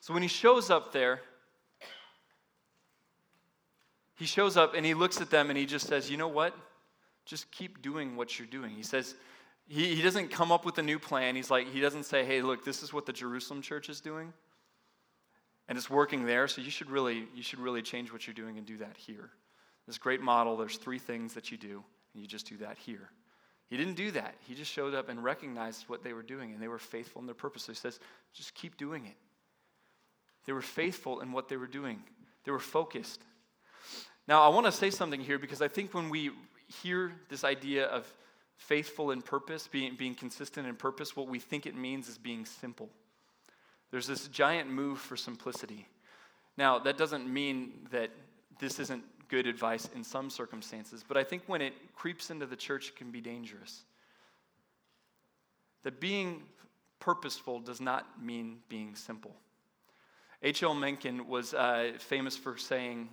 So 0.00 0.12
when 0.12 0.22
he 0.22 0.28
shows 0.28 0.70
up 0.70 0.92
there, 0.92 1.20
he 4.16 4.26
shows 4.26 4.56
up 4.56 4.74
and 4.74 4.86
he 4.86 4.94
looks 4.94 5.20
at 5.20 5.30
them 5.30 5.50
and 5.50 5.58
he 5.58 5.66
just 5.66 5.86
says, 5.86 6.10
You 6.10 6.16
know 6.16 6.28
what? 6.28 6.54
Just 7.24 7.50
keep 7.50 7.82
doing 7.82 8.16
what 8.16 8.38
you're 8.38 8.46
doing. 8.46 8.70
He 8.70 8.82
says, 8.82 9.14
he, 9.68 9.94
he 9.94 10.02
doesn't 10.02 10.30
come 10.30 10.52
up 10.52 10.64
with 10.64 10.78
a 10.78 10.82
new 10.82 10.98
plan. 10.98 11.36
He's 11.36 11.50
like, 11.50 11.72
he 11.72 11.80
doesn't 11.80 12.04
say, 12.04 12.24
Hey, 12.24 12.42
look, 12.42 12.64
this 12.64 12.82
is 12.82 12.92
what 12.92 13.06
the 13.06 13.12
Jerusalem 13.12 13.62
church 13.62 13.88
is 13.88 14.00
doing. 14.00 14.32
And 15.68 15.76
it's 15.76 15.90
working 15.90 16.26
there, 16.26 16.46
so 16.46 16.60
you 16.60 16.70
should 16.70 16.90
really, 16.90 17.26
you 17.34 17.42
should 17.42 17.58
really 17.58 17.82
change 17.82 18.12
what 18.12 18.26
you're 18.26 18.34
doing 18.34 18.56
and 18.56 18.64
do 18.64 18.76
that 18.78 18.96
here. 18.96 19.30
This 19.86 19.98
great 19.98 20.20
model, 20.20 20.56
there's 20.56 20.76
three 20.76 20.98
things 20.98 21.34
that 21.34 21.50
you 21.50 21.58
do, 21.58 21.82
and 22.14 22.22
you 22.22 22.28
just 22.28 22.48
do 22.48 22.56
that 22.58 22.78
here. 22.78 23.10
He 23.68 23.76
didn't 23.76 23.94
do 23.94 24.12
that. 24.12 24.34
He 24.46 24.54
just 24.54 24.70
showed 24.70 24.94
up 24.94 25.08
and 25.08 25.22
recognized 25.22 25.88
what 25.88 26.04
they 26.04 26.12
were 26.12 26.22
doing, 26.22 26.52
and 26.52 26.62
they 26.62 26.68
were 26.68 26.78
faithful 26.78 27.20
in 27.20 27.26
their 27.26 27.34
purpose. 27.34 27.64
So 27.64 27.72
he 27.72 27.76
says, 27.76 27.98
just 28.32 28.54
keep 28.54 28.76
doing 28.76 29.06
it. 29.06 29.16
They 30.44 30.52
were 30.52 30.62
faithful 30.62 31.20
in 31.20 31.32
what 31.32 31.48
they 31.48 31.56
were 31.56 31.66
doing, 31.66 32.00
they 32.44 32.52
were 32.52 32.60
focused. 32.60 33.20
Now, 34.28 34.42
I 34.42 34.48
want 34.48 34.66
to 34.66 34.72
say 34.72 34.90
something 34.90 35.20
here 35.20 35.38
because 35.38 35.62
I 35.62 35.68
think 35.68 35.94
when 35.94 36.10
we 36.10 36.30
hear 36.82 37.12
this 37.28 37.44
idea 37.44 37.86
of 37.86 38.12
faithful 38.56 39.10
in 39.10 39.22
purpose, 39.22 39.68
being, 39.68 39.94
being 39.96 40.14
consistent 40.14 40.66
in 40.66 40.76
purpose, 40.76 41.16
what 41.16 41.28
we 41.28 41.38
think 41.38 41.66
it 41.66 41.76
means 41.76 42.08
is 42.08 42.18
being 42.18 42.44
simple. 42.44 42.88
There's 43.90 44.06
this 44.06 44.28
giant 44.28 44.70
move 44.70 44.98
for 44.98 45.16
simplicity. 45.16 45.86
Now, 46.56 46.78
that 46.80 46.96
doesn't 46.96 47.32
mean 47.32 47.86
that 47.90 48.10
this 48.58 48.80
isn't 48.80 49.04
good 49.28 49.46
advice 49.46 49.88
in 49.94 50.02
some 50.02 50.30
circumstances, 50.30 51.04
but 51.06 51.16
I 51.16 51.24
think 51.24 51.42
when 51.46 51.60
it 51.60 51.74
creeps 51.94 52.30
into 52.30 52.46
the 52.46 52.56
church, 52.56 52.88
it 52.88 52.96
can 52.96 53.10
be 53.10 53.20
dangerous. 53.20 53.82
That 55.82 56.00
being 56.00 56.42
purposeful 56.98 57.60
does 57.60 57.80
not 57.80 58.22
mean 58.22 58.58
being 58.68 58.94
simple. 58.94 59.36
H.L. 60.42 60.74
Mencken 60.74 61.28
was 61.28 61.54
uh, 61.54 61.92
famous 61.98 62.36
for 62.36 62.56
saying, 62.56 63.08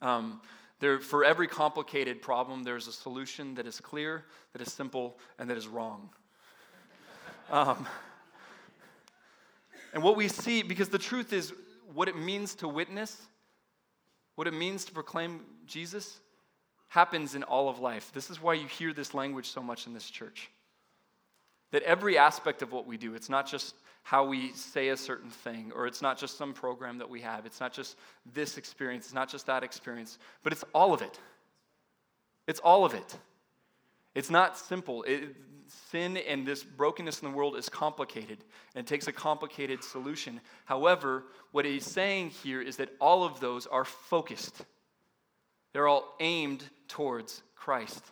um, 0.00 0.40
there, 0.82 0.98
for 0.98 1.24
every 1.24 1.46
complicated 1.46 2.20
problem, 2.20 2.64
there's 2.64 2.88
a 2.88 2.92
solution 2.92 3.54
that 3.54 3.66
is 3.66 3.80
clear, 3.80 4.24
that 4.52 4.60
is 4.60 4.72
simple, 4.72 5.16
and 5.38 5.48
that 5.48 5.56
is 5.56 5.66
wrong. 5.66 6.10
Um, 7.50 7.86
and 9.94 10.02
what 10.02 10.16
we 10.16 10.26
see, 10.26 10.62
because 10.62 10.88
the 10.88 10.98
truth 10.98 11.32
is, 11.32 11.52
what 11.94 12.08
it 12.08 12.16
means 12.16 12.54
to 12.56 12.68
witness 12.68 13.16
what 14.34 14.46
it 14.46 14.54
means 14.54 14.84
to 14.86 14.92
proclaim 14.92 15.40
Jesus 15.66 16.20
happens 16.88 17.34
in 17.34 17.42
all 17.42 17.68
of 17.68 17.78
life. 17.78 18.10
This 18.12 18.30
is 18.30 18.40
why 18.40 18.54
you 18.54 18.66
hear 18.66 18.92
this 18.92 19.14
language 19.14 19.48
so 19.48 19.62
much 19.62 19.86
in 19.86 19.94
this 19.94 20.08
church. 20.08 20.50
That 21.70 21.82
every 21.82 22.18
aspect 22.18 22.62
of 22.62 22.72
what 22.72 22.86
we 22.86 22.96
do, 22.96 23.14
it's 23.14 23.28
not 23.28 23.46
just 23.46 23.74
how 24.02 24.24
we 24.24 24.52
say 24.52 24.88
a 24.88 24.96
certain 24.96 25.30
thing, 25.30 25.72
or 25.74 25.86
it's 25.86 26.02
not 26.02 26.18
just 26.18 26.36
some 26.36 26.52
program 26.52 26.98
that 26.98 27.08
we 27.08 27.20
have, 27.20 27.46
it's 27.46 27.60
not 27.60 27.72
just 27.72 27.96
this 28.34 28.58
experience, 28.58 29.06
it's 29.06 29.14
not 29.14 29.28
just 29.28 29.46
that 29.46 29.62
experience, 29.62 30.18
but 30.42 30.52
it's 30.52 30.64
all 30.74 30.92
of 30.92 31.02
it. 31.02 31.18
It's 32.46 32.60
all 32.60 32.84
of 32.84 32.94
it. 32.94 33.16
It's 34.14 34.30
not 34.30 34.58
simple. 34.58 35.04
It, 35.04 35.36
sin 35.90 36.16
and 36.16 36.46
this 36.46 36.62
brokenness 36.62 37.22
in 37.22 37.30
the 37.30 37.36
world 37.36 37.56
is 37.56 37.68
complicated, 37.68 38.38
and 38.74 38.84
it 38.84 38.88
takes 38.88 39.06
a 39.06 39.12
complicated 39.12 39.82
solution. 39.82 40.40
However, 40.64 41.24
what 41.52 41.64
he's 41.64 41.86
saying 41.86 42.30
here 42.30 42.60
is 42.60 42.76
that 42.76 42.90
all 43.00 43.24
of 43.24 43.40
those 43.40 43.66
are 43.66 43.84
focused, 43.84 44.64
they're 45.72 45.88
all 45.88 46.14
aimed 46.20 46.64
towards 46.88 47.42
Christ. 47.54 48.04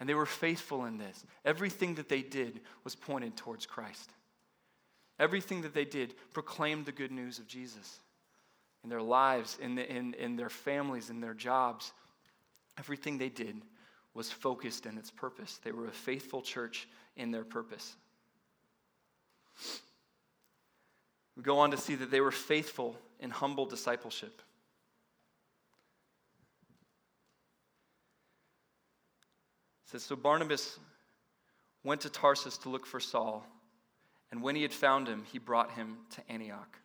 And 0.00 0.08
they 0.08 0.14
were 0.14 0.26
faithful 0.26 0.84
in 0.84 0.98
this. 0.98 1.24
Everything 1.44 1.96
that 1.96 2.08
they 2.08 2.22
did 2.22 2.60
was 2.84 2.94
pointed 2.94 3.36
towards 3.36 3.66
Christ. 3.66 4.10
Everything 5.18 5.62
that 5.62 5.74
they 5.74 5.84
did 5.84 6.14
proclaimed 6.32 6.86
the 6.86 6.92
good 6.92 7.10
news 7.10 7.38
of 7.38 7.46
Jesus 7.46 8.00
in 8.84 8.90
their 8.90 9.02
lives, 9.02 9.58
in, 9.60 9.74
the, 9.74 9.90
in, 9.90 10.14
in 10.14 10.36
their 10.36 10.50
families, 10.50 11.10
in 11.10 11.20
their 11.20 11.34
jobs. 11.34 11.92
Everything 12.78 13.18
they 13.18 13.28
did 13.28 13.60
was 14.14 14.30
focused 14.30 14.86
in 14.86 14.96
its 14.96 15.10
purpose. 15.10 15.60
They 15.64 15.72
were 15.72 15.86
a 15.86 15.92
faithful 15.92 16.42
church 16.42 16.88
in 17.16 17.30
their 17.30 17.44
purpose. 17.44 17.96
We 21.36 21.42
go 21.42 21.58
on 21.58 21.70
to 21.72 21.76
see 21.76 21.94
that 21.96 22.10
they 22.10 22.20
were 22.20 22.30
faithful 22.30 22.96
in 23.20 23.30
humble 23.30 23.66
discipleship. 23.66 24.42
It 29.84 29.90
says, 29.90 30.02
So 30.02 30.16
Barnabas 30.16 30.78
went 31.84 32.00
to 32.02 32.10
Tarsus 32.10 32.58
to 32.58 32.68
look 32.68 32.86
for 32.86 33.00
Saul, 33.00 33.46
and 34.30 34.42
when 34.42 34.56
he 34.56 34.62
had 34.62 34.72
found 34.72 35.08
him, 35.08 35.24
he 35.32 35.38
brought 35.38 35.72
him 35.72 35.96
to 36.10 36.30
Antioch. 36.30 36.78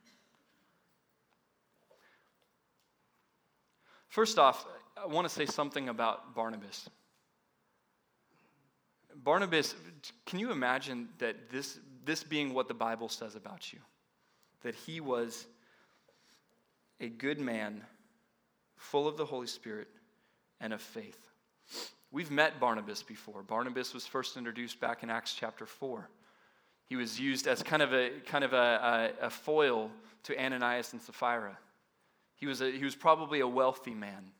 First 4.07 4.37
off, 4.37 4.65
I 4.95 5.07
want 5.07 5.27
to 5.27 5.33
say 5.33 5.45
something 5.45 5.89
about 5.89 6.35
Barnabas. 6.35 6.89
Barnabas, 9.15 9.75
can 10.25 10.39
you 10.39 10.51
imagine 10.51 11.09
that 11.17 11.49
this, 11.49 11.79
this 12.05 12.23
being 12.23 12.53
what 12.53 12.67
the 12.67 12.73
Bible 12.73 13.09
says 13.09 13.35
about 13.35 13.73
you? 13.73 13.79
That 14.61 14.75
he 14.75 14.99
was 14.99 15.45
a 16.99 17.09
good 17.09 17.39
man, 17.39 17.81
full 18.75 19.07
of 19.07 19.17
the 19.17 19.25
Holy 19.25 19.47
Spirit 19.47 19.87
and 20.61 20.73
of 20.73 20.81
faith. 20.81 21.17
We've 22.11 22.31
met 22.31 22.59
Barnabas 22.59 23.01
before. 23.01 23.41
Barnabas 23.41 23.93
was 23.93 24.05
first 24.05 24.37
introduced 24.37 24.79
back 24.79 25.03
in 25.03 25.09
Acts 25.09 25.33
chapter 25.33 25.65
4. 25.65 26.07
He 26.85 26.95
was 26.95 27.19
used 27.19 27.47
as 27.47 27.63
kind 27.63 27.81
of 27.81 27.93
a, 27.93 28.11
kind 28.25 28.43
of 28.43 28.53
a, 28.53 29.11
a, 29.21 29.27
a 29.27 29.29
foil 29.29 29.89
to 30.23 30.39
Ananias 30.39 30.93
and 30.93 31.01
Sapphira. 31.01 31.57
He 32.35 32.45
was, 32.45 32.61
a, 32.61 32.71
he 32.71 32.83
was 32.83 32.95
probably 32.95 33.39
a 33.39 33.47
wealthy 33.47 33.93
man 33.93 34.31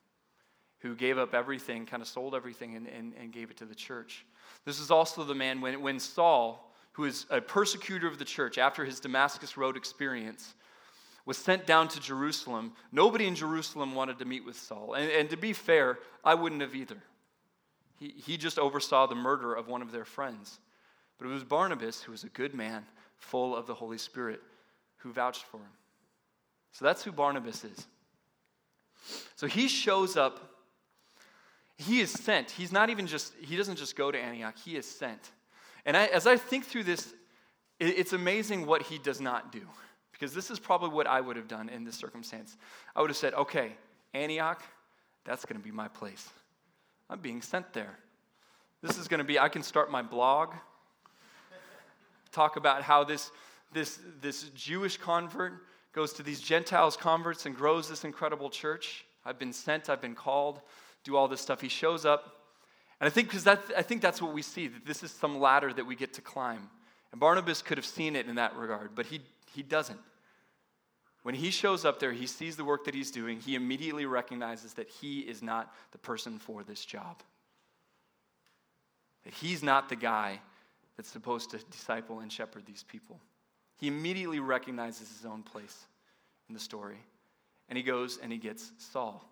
who 0.79 0.95
gave 0.95 1.17
up 1.17 1.34
everything, 1.34 1.86
kind 1.86 2.01
of 2.01 2.08
sold 2.08 2.36
everything, 2.36 2.75
and, 2.75 2.88
and, 2.88 3.13
and 3.19 3.32
gave 3.32 3.49
it 3.49 3.58
to 3.58 3.65
the 3.65 3.75
church. 3.75 4.25
This 4.65 4.79
is 4.79 4.91
also 4.91 5.23
the 5.23 5.34
man 5.34 5.62
when, 5.62 5.82
when 5.82 5.99
Saul, 5.99 6.73
who 6.93 7.06
is 7.06 7.25
a 7.29 7.39
persecutor 7.39 8.08
of 8.08 8.19
the 8.19 8.25
church 8.25 8.58
after 8.58 8.84
his 8.84 8.99
Damascus 8.99 9.56
Road 9.56 9.77
experience, 9.77 10.53
was 11.25 11.38
sent 11.38 11.65
down 11.65 11.88
to 11.88 12.01
Jerusalem. 12.01 12.73
Nobody 12.91 13.27
in 13.27 13.36
Jerusalem 13.36 13.95
wanted 13.95 14.19
to 14.19 14.25
meet 14.25 14.45
with 14.45 14.58
Saul. 14.58 14.93
And, 14.93 15.10
and 15.10 15.29
to 15.29 15.38
be 15.38 15.53
fair, 15.53 15.99
I 16.23 16.36
wouldn't 16.36 16.62
have 16.62 16.75
either. 16.75 17.01
He, 17.97 18.13
he 18.17 18.36
just 18.36 18.60
oversaw 18.60 19.08
the 19.08 19.15
murder 19.15 19.53
of 19.53 19.69
one 19.69 19.82
of 19.82 19.93
their 19.93 20.03
friends. 20.03 20.60
But 21.17 21.28
it 21.28 21.32
was 21.32 21.43
Barnabas, 21.43 22.02
who 22.02 22.12
was 22.12 22.23
a 22.23 22.30
good 22.30 22.54
man, 22.54 22.86
full 23.17 23.56
of 23.56 23.67
the 23.67 23.73
Holy 23.73 23.97
Spirit, 23.97 24.41
who 24.97 25.12
vouched 25.12 25.43
for 25.43 25.58
him. 25.58 25.71
So 26.71 26.86
that's 26.86 27.04
who 27.04 27.12
Barnabas 27.12 27.63
is. 27.63 27.88
So 29.36 29.47
he 29.47 29.67
shows 29.67 30.17
up 30.17 30.54
he 31.78 32.02
is 32.02 32.12
sent. 32.12 32.52
He's 32.52 32.71
not 32.71 32.89
even 32.89 33.08
just, 33.08 33.34
he 33.41 33.56
doesn't 33.56 33.78
just 33.78 33.95
go 33.95 34.12
to 34.12 34.17
Antioch, 34.17 34.56
he 34.63 34.76
is 34.76 34.86
sent. 34.86 35.32
And 35.86 35.97
I, 35.97 36.06
as 36.06 36.28
I 36.28 36.38
think 36.38 36.65
through 36.65 36.84
this, 36.84 37.13
it, 37.80 37.97
it's 37.97 38.13
amazing 38.13 38.65
what 38.65 38.84
he 38.84 38.97
does 38.97 39.19
not 39.19 39.52
do. 39.52 39.62
Because 40.12 40.34
this 40.34 40.52
is 40.52 40.60
probably 40.60 40.89
what 40.89 41.08
I 41.08 41.19
would 41.19 41.36
have 41.36 41.47
done 41.47 41.69
in 41.69 41.84
this 41.84 41.95
circumstance. 41.95 42.56
I 42.95 43.02
would 43.02 43.10
have 43.10 43.17
said, 43.17 43.34
okay, 43.34 43.73
Antioch, 44.13 44.63
that's 45.26 45.45
going 45.45 45.60
to 45.60 45.63
be 45.63 45.71
my 45.71 45.88
place. 45.88 46.30
I'm 47.10 47.19
being 47.19 47.41
sent 47.41 47.73
there. 47.73 47.97
This 48.82 48.97
is 48.97 49.08
going 49.08 49.17
to 49.17 49.26
be, 49.26 49.39
I 49.39 49.49
can 49.49 49.63
start 49.63 49.91
my 49.91 50.02
blog, 50.02 50.54
talk 52.34 52.58
about 52.58 52.82
how 52.82 53.04
this, 53.04 53.32
this, 53.72 54.00
this 54.22 54.50
Jewish 54.56 54.98
convert 54.98 55.54
goes 55.93 56.13
to 56.13 56.24
these 56.24 56.41
Gentiles 56.41 56.98
converts 56.98 57.46
and 57.46 57.56
grows 57.56 57.88
this 57.88 58.04
incredible 58.04 58.50
church. 58.50 59.06
I've 59.26 59.39
been 59.39 59.54
sent, 59.54 59.89
I've 59.89 60.02
been 60.02 60.15
called 60.15 60.60
do 61.04 61.15
all 61.15 61.28
this 61.28 61.41
stuff. 61.41 61.62
He 61.62 61.69
shows 61.69 62.06
up. 62.06 62.41
And 63.00 63.08
I 63.08 63.10
think 63.10 63.28
because 63.28 63.43
that 63.43 63.62
I 63.78 63.82
think 63.82 64.02
that's 64.02 64.22
what 64.22 64.34
we 64.34 64.41
see, 64.41 64.67
that 64.67 64.86
this 64.86 65.04
is 65.04 65.12
some 65.12 65.39
ladder 65.39 65.74
that 65.74 65.86
we 65.86 65.96
get 65.96 66.13
to 66.13 66.22
climb. 66.22 66.69
And 67.12 67.19
Barnabas 67.19 67.62
could 67.62 67.78
have 67.78 67.86
seen 67.86 68.15
it 68.15 68.28
in 68.28 68.36
that 68.36 68.56
regard, 68.56 68.91
but 68.96 69.06
he, 69.06 69.22
he 69.54 69.62
doesn't. 69.62 70.00
When 71.22 71.36
he 71.36 71.52
shows 71.52 71.86
up 71.86 72.00
there, 72.00 72.12
he 72.12 72.26
sees 72.26 72.56
the 72.56 72.65
work 72.65 72.86
that 72.86 72.96
he's 72.96 73.12
doing, 73.12 73.39
he 73.39 73.56
immediately 73.56 74.06
recognizes 74.06 74.74
that 74.74 74.89
he 74.89 75.19
is 75.19 75.41
not 75.41 75.74
the 75.91 75.98
person 75.98 76.39
for 76.39 76.63
this 76.63 76.84
job. 76.84 77.22
That 79.26 79.34
he's 79.34 79.63
not 79.63 79.89
the 79.89 79.96
guy 79.96 80.39
that's 80.95 81.10
supposed 81.10 81.49
to 81.51 81.58
disciple 81.71 82.19
and 82.19 82.32
shepherd 82.32 82.65
these 82.65 82.84
people. 82.84 83.19
He 83.77 83.88
immediately 83.88 84.39
recognizes 84.39 85.10
his 85.10 85.25
own 85.25 85.43
place 85.43 85.86
in 86.47 86.53
the 86.53 86.60
story. 86.60 86.97
And 87.69 87.77
he 87.77 87.84
goes 87.84 88.19
and 88.21 88.32
he 88.32 88.38
gets 88.38 88.71
Saul 88.77 89.27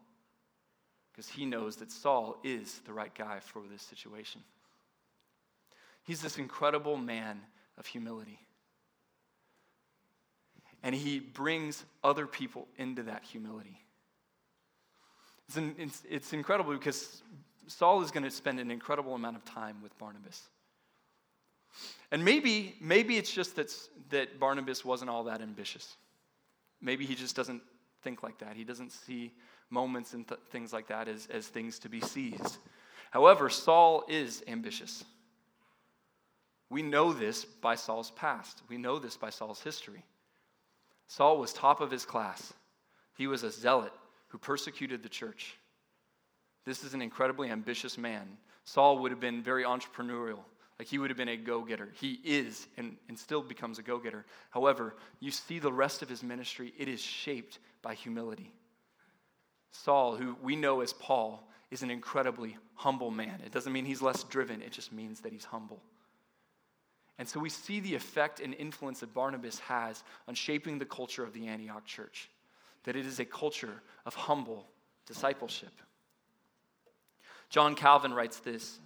because 1.11 1.27
he 1.27 1.45
knows 1.45 1.75
that 1.77 1.91
Saul 1.91 2.37
is 2.43 2.79
the 2.85 2.93
right 2.93 3.13
guy 3.13 3.39
for 3.39 3.61
this 3.71 3.81
situation. 3.81 4.41
He's 6.03 6.21
this 6.21 6.37
incredible 6.37 6.97
man 6.97 7.41
of 7.77 7.85
humility. 7.85 8.39
And 10.83 10.95
he 10.95 11.19
brings 11.19 11.83
other 12.03 12.25
people 12.25 12.67
into 12.77 13.03
that 13.03 13.23
humility. 13.23 13.79
It's, 15.47 15.57
an, 15.57 15.75
it's, 15.77 16.01
it's 16.09 16.33
incredible 16.33 16.73
because 16.73 17.21
Saul 17.67 18.01
is 18.01 18.09
going 18.09 18.23
to 18.23 18.31
spend 18.31 18.59
an 18.59 18.71
incredible 18.71 19.13
amount 19.13 19.35
of 19.35 19.45
time 19.45 19.77
with 19.83 19.95
Barnabas. 19.99 20.49
And 22.11 22.23
maybe, 22.23 22.75
maybe 22.81 23.17
it's 23.17 23.31
just 23.31 23.55
that, 23.55 23.73
that 24.09 24.39
Barnabas 24.39 24.83
wasn't 24.83 25.09
all 25.09 25.23
that 25.25 25.41
ambitious. 25.41 25.95
Maybe 26.81 27.05
he 27.05 27.15
just 27.15 27.35
doesn't 27.35 27.61
think 28.01 28.23
like 28.23 28.39
that. 28.39 28.55
He 28.55 28.63
doesn't 28.63 28.91
see 28.91 29.31
moments 29.69 30.13
and 30.13 30.27
th- 30.27 30.39
things 30.49 30.73
like 30.73 30.87
that 30.87 31.07
as, 31.07 31.27
as 31.31 31.47
things 31.47 31.79
to 31.79 31.89
be 31.89 32.01
seized. 32.01 32.57
However, 33.11 33.49
Saul 33.49 34.03
is 34.07 34.43
ambitious. 34.47 35.03
We 36.69 36.81
know 36.81 37.11
this 37.11 37.43
by 37.43 37.75
Saul's 37.75 38.11
past, 38.11 38.61
we 38.69 38.77
know 38.77 38.97
this 38.97 39.17
by 39.17 39.29
Saul's 39.29 39.61
history. 39.61 40.03
Saul 41.07 41.37
was 41.37 41.51
top 41.51 41.81
of 41.81 41.91
his 41.91 42.05
class, 42.05 42.53
he 43.17 43.27
was 43.27 43.43
a 43.43 43.51
zealot 43.51 43.93
who 44.29 44.37
persecuted 44.37 45.03
the 45.03 45.09
church. 45.09 45.57
This 46.65 46.83
is 46.83 46.93
an 46.93 47.01
incredibly 47.01 47.49
ambitious 47.49 47.97
man. 47.97 48.37
Saul 48.63 48.99
would 48.99 49.11
have 49.11 49.19
been 49.19 49.41
very 49.41 49.63
entrepreneurial. 49.63 50.39
Like 50.81 50.87
he 50.87 50.97
would 50.97 51.11
have 51.11 51.17
been 51.17 51.29
a 51.29 51.37
go 51.37 51.61
getter. 51.61 51.89
He 52.01 52.19
is 52.23 52.65
and, 52.75 52.97
and 53.07 53.19
still 53.19 53.43
becomes 53.43 53.77
a 53.77 53.83
go 53.83 53.99
getter. 53.99 54.25
However, 54.49 54.95
you 55.19 55.29
see 55.29 55.59
the 55.59 55.71
rest 55.71 56.01
of 56.01 56.09
his 56.09 56.23
ministry, 56.23 56.73
it 56.75 56.87
is 56.87 56.99
shaped 56.99 57.59
by 57.83 57.93
humility. 57.93 58.51
Saul, 59.71 60.15
who 60.15 60.35
we 60.41 60.55
know 60.55 60.81
as 60.81 60.91
Paul, 60.93 61.47
is 61.69 61.83
an 61.83 61.91
incredibly 61.91 62.57
humble 62.73 63.11
man. 63.11 63.41
It 63.45 63.51
doesn't 63.51 63.71
mean 63.71 63.85
he's 63.85 64.01
less 64.01 64.23
driven, 64.23 64.63
it 64.63 64.71
just 64.71 64.91
means 64.91 65.19
that 65.19 65.31
he's 65.31 65.45
humble. 65.45 65.83
And 67.19 67.29
so 67.29 67.39
we 67.39 67.49
see 67.49 67.79
the 67.79 67.93
effect 67.93 68.39
and 68.39 68.55
influence 68.55 69.01
that 69.01 69.13
Barnabas 69.13 69.59
has 69.59 70.03
on 70.27 70.33
shaping 70.33 70.79
the 70.79 70.85
culture 70.85 71.23
of 71.23 71.31
the 71.33 71.47
Antioch 71.47 71.85
church, 71.85 72.27
that 72.85 72.95
it 72.95 73.05
is 73.05 73.19
a 73.19 73.25
culture 73.25 73.83
of 74.07 74.15
humble 74.15 74.65
discipleship. 75.05 75.73
John 77.51 77.75
Calvin 77.75 78.15
writes 78.15 78.39
this 78.39 78.79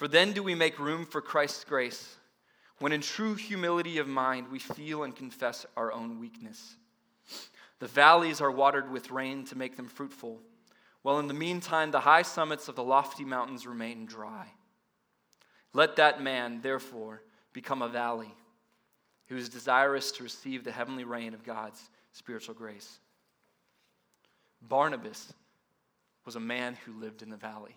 For 0.00 0.08
then 0.08 0.32
do 0.32 0.42
we 0.42 0.54
make 0.54 0.78
room 0.78 1.04
for 1.04 1.20
Christ's 1.20 1.62
grace, 1.62 2.16
when 2.78 2.90
in 2.90 3.02
true 3.02 3.34
humility 3.34 3.98
of 3.98 4.08
mind 4.08 4.48
we 4.50 4.58
feel 4.58 5.02
and 5.02 5.14
confess 5.14 5.66
our 5.76 5.92
own 5.92 6.18
weakness. 6.18 6.76
The 7.80 7.86
valleys 7.86 8.40
are 8.40 8.50
watered 8.50 8.90
with 8.90 9.10
rain 9.10 9.44
to 9.44 9.58
make 9.58 9.76
them 9.76 9.88
fruitful, 9.88 10.40
while 11.02 11.18
in 11.18 11.28
the 11.28 11.34
meantime 11.34 11.90
the 11.90 12.00
high 12.00 12.22
summits 12.22 12.66
of 12.66 12.76
the 12.76 12.82
lofty 12.82 13.26
mountains 13.26 13.66
remain 13.66 14.06
dry. 14.06 14.46
Let 15.74 15.96
that 15.96 16.22
man, 16.22 16.62
therefore, 16.62 17.20
become 17.52 17.82
a 17.82 17.88
valley 17.90 18.34
who 19.26 19.36
is 19.36 19.50
desirous 19.50 20.12
to 20.12 20.22
receive 20.22 20.64
the 20.64 20.72
heavenly 20.72 21.04
rain 21.04 21.34
of 21.34 21.44
God's 21.44 21.90
spiritual 22.12 22.54
grace. 22.54 23.00
Barnabas 24.62 25.34
was 26.24 26.36
a 26.36 26.40
man 26.40 26.78
who 26.86 26.98
lived 26.98 27.20
in 27.20 27.28
the 27.28 27.36
valley, 27.36 27.76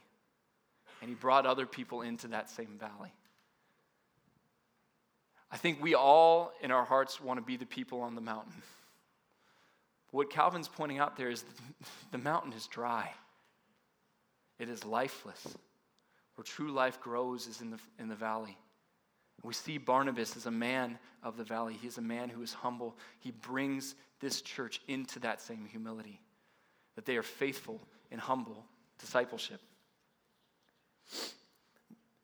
and 1.03 1.09
he 1.09 1.15
brought 1.15 1.45
other 1.45 1.65
people 1.65 2.01
into 2.01 2.29
that 2.29 2.49
same 2.49 2.77
valley. 2.79 3.11
I 5.51 5.57
think 5.57 5.83
we 5.83 5.95
all, 5.95 6.53
in 6.61 6.71
our 6.71 6.85
hearts, 6.85 7.19
want 7.19 7.39
to 7.39 7.45
be 7.45 7.57
the 7.57 7.65
people 7.65 7.99
on 7.99 8.15
the 8.15 8.21
mountain. 8.21 8.53
What 10.11 10.29
Calvin's 10.29 10.69
pointing 10.69 10.99
out 10.99 11.17
there 11.17 11.29
is 11.29 11.43
the 12.13 12.17
mountain 12.17 12.53
is 12.53 12.67
dry, 12.67 13.11
it 14.59 14.69
is 14.69 14.85
lifeless. 14.85 15.45
Where 16.35 16.43
true 16.45 16.71
life 16.71 17.01
grows 17.01 17.47
is 17.47 17.59
in 17.59 17.69
the, 17.69 17.79
in 17.99 18.07
the 18.07 18.15
valley. 18.15 18.57
We 19.43 19.53
see 19.53 19.77
Barnabas 19.77 20.37
as 20.37 20.45
a 20.45 20.51
man 20.51 20.97
of 21.21 21.35
the 21.35 21.43
valley. 21.43 21.77
He 21.79 21.85
is 21.85 21.97
a 21.97 22.01
man 22.01 22.29
who 22.29 22.41
is 22.41 22.53
humble. 22.53 22.97
He 23.19 23.31
brings 23.31 23.93
this 24.21 24.41
church 24.41 24.81
into 24.87 25.19
that 25.19 25.41
same 25.41 25.65
humility, 25.65 26.21
that 26.95 27.05
they 27.05 27.17
are 27.17 27.23
faithful 27.23 27.81
and 28.09 28.21
humble 28.21 28.65
discipleship. 28.99 29.59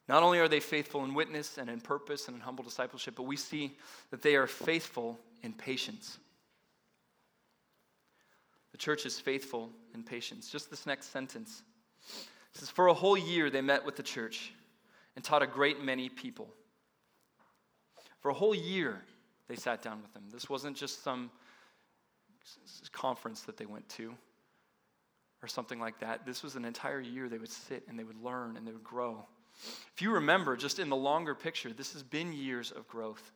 Not 0.07 0.23
only 0.23 0.39
are 0.39 0.47
they 0.47 0.59
faithful 0.59 1.03
in 1.03 1.13
witness 1.13 1.57
and 1.57 1.69
in 1.69 1.81
purpose 1.81 2.27
and 2.27 2.35
in 2.35 2.41
humble 2.41 2.63
discipleship, 2.63 3.13
but 3.15 3.23
we 3.23 3.37
see 3.37 3.77
that 4.09 4.23
they 4.23 4.35
are 4.35 4.47
faithful 4.47 5.19
in 5.43 5.53
patience. 5.53 6.17
The 8.71 8.77
church 8.77 9.05
is 9.05 9.19
faithful 9.19 9.69
in 9.93 10.03
patience. 10.03 10.49
Just 10.49 10.71
this 10.71 10.87
next 10.87 11.11
sentence. 11.11 11.61
It 12.07 12.59
says, 12.59 12.69
For 12.69 12.87
a 12.87 12.93
whole 12.93 13.17
year 13.17 13.51
they 13.51 13.61
met 13.61 13.85
with 13.85 13.95
the 13.95 14.03
church 14.03 14.51
and 15.15 15.23
taught 15.23 15.43
a 15.43 15.47
great 15.47 15.83
many 15.83 16.09
people. 16.09 16.49
For 18.21 18.29
a 18.29 18.33
whole 18.33 18.55
year, 18.55 19.01
they 19.47 19.55
sat 19.55 19.81
down 19.81 20.01
with 20.01 20.13
them. 20.13 20.23
This 20.31 20.49
wasn't 20.49 20.75
just 20.75 21.03
some 21.03 21.29
conference 22.91 23.41
that 23.41 23.57
they 23.57 23.65
went 23.65 23.87
to 23.89 24.15
or 25.41 25.47
something 25.47 25.79
like 25.79 25.99
that. 25.99 26.25
This 26.25 26.43
was 26.43 26.55
an 26.55 26.65
entire 26.65 26.99
year 26.99 27.29
they 27.29 27.37
would 27.37 27.51
sit 27.51 27.83
and 27.87 27.97
they 27.97 28.03
would 28.03 28.21
learn 28.21 28.57
and 28.57 28.67
they 28.67 28.71
would 28.71 28.83
grow. 28.83 29.25
If 29.93 30.01
you 30.01 30.11
remember, 30.11 30.55
just 30.55 30.79
in 30.79 30.89
the 30.89 30.95
longer 30.95 31.35
picture, 31.35 31.73
this 31.73 31.93
has 31.93 32.03
been 32.03 32.33
years 32.33 32.71
of 32.71 32.87
growth. 32.87 33.31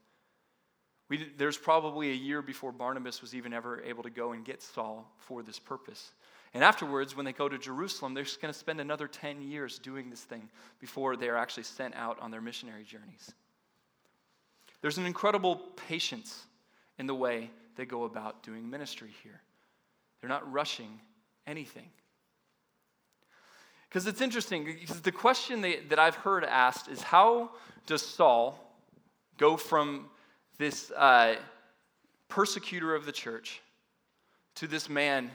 We, 1.10 1.30
there's 1.38 1.58
probably 1.58 2.12
a 2.12 2.16
year 2.16 2.42
before 2.42 2.72
Barnabas 2.72 3.22
was 3.22 3.36
even 3.36 3.54
ever 3.54 3.82
able 3.84 4.04
to 4.04 4.10
go 4.10 4.32
and 4.32 4.46
get 4.46 4.62
Saul 4.62 5.12
for 5.18 5.44
this 5.44 5.60
purpose. 5.60 6.14
And 6.54 6.64
afterwards, 6.64 7.16
when 7.16 7.26
they 7.26 7.34
go 7.34 7.50
to 7.50 7.58
Jerusalem, 7.58 8.14
they're 8.14 8.24
just 8.24 8.42
going 8.42 8.54
to 8.54 8.58
spend 8.58 8.80
another 8.80 9.08
10 9.08 9.42
years 9.42 9.80
doing 9.80 10.10
this 10.10 10.22
thing 10.22 10.50
before 10.80 11.18
they 11.18 11.28
are 11.28 11.38
actually 11.38 11.64
sent 11.64 11.96
out 11.96 12.20
on 12.20 12.32
their 12.32 12.42
missionary 12.42 12.84
journeys. 12.84 13.34
There's 14.82 14.98
an 14.98 15.06
incredible 15.06 15.56
patience 15.88 16.44
in 17.00 17.08
the 17.08 17.16
way 17.16 17.50
they 17.76 17.86
go 17.86 18.04
about 18.04 18.44
doing 18.44 18.70
ministry 18.70 19.12
here. 19.24 19.42
They're 20.22 20.30
not 20.30 20.50
rushing 20.52 21.00
anything. 21.48 21.90
Because 23.90 24.08
it's 24.08 24.22
interesting, 24.22 24.66
because 24.66 25.02
the 25.02 25.12
question 25.12 25.62
that 25.62 26.00
I've 26.00 26.16
heard 26.16 26.44
asked 26.44 26.88
is 26.88 27.02
how 27.02 27.52
does 27.86 28.02
Saul 28.02 28.60
go 29.38 29.56
from 29.56 30.10
this 30.58 30.92
uh, 30.92 31.36
persecutor 32.28 32.96
of 32.96 33.06
the 33.06 33.12
church 33.12 33.62
to 34.56 34.68
this 34.68 34.90
man 34.90 35.30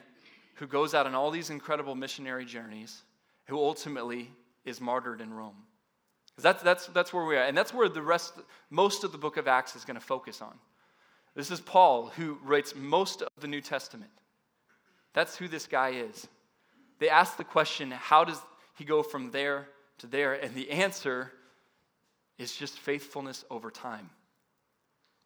who 0.56 0.66
goes 0.66 0.92
out 0.92 1.06
on 1.06 1.14
all 1.14 1.30
these 1.30 1.50
incredible 1.50 1.94
missionary 1.94 2.44
journeys, 2.44 3.02
who 3.46 3.56
ultimately 3.56 4.30
is 4.64 4.80
martyred 4.80 5.20
in 5.20 5.32
Rome? 5.32 5.54
Because 6.30 6.42
that's, 6.42 6.62
that's, 6.62 6.86
that's 6.88 7.12
where 7.12 7.24
we 7.24 7.36
are. 7.36 7.44
And 7.44 7.56
that's 7.56 7.72
where 7.72 7.88
the 7.88 8.02
rest, 8.02 8.34
most 8.70 9.04
of 9.04 9.12
the 9.12 9.18
book 9.18 9.36
of 9.36 9.46
Acts 9.46 9.76
is 9.76 9.84
going 9.84 9.98
to 9.98 10.04
focus 10.04 10.42
on. 10.42 10.58
This 11.36 11.52
is 11.52 11.60
Paul, 11.60 12.08
who 12.16 12.38
writes 12.42 12.74
most 12.74 13.22
of 13.22 13.28
the 13.40 13.46
New 13.46 13.60
Testament. 13.60 14.10
That's 15.18 15.36
who 15.36 15.48
this 15.48 15.66
guy 15.66 15.88
is. 15.88 16.28
They 17.00 17.08
ask 17.08 17.36
the 17.36 17.42
question, 17.42 17.90
how 17.90 18.22
does 18.22 18.40
he 18.76 18.84
go 18.84 19.02
from 19.02 19.32
there 19.32 19.66
to 19.98 20.06
there? 20.06 20.34
And 20.34 20.54
the 20.54 20.70
answer 20.70 21.32
is 22.38 22.54
just 22.54 22.78
faithfulness 22.78 23.44
over 23.50 23.68
time. 23.68 24.10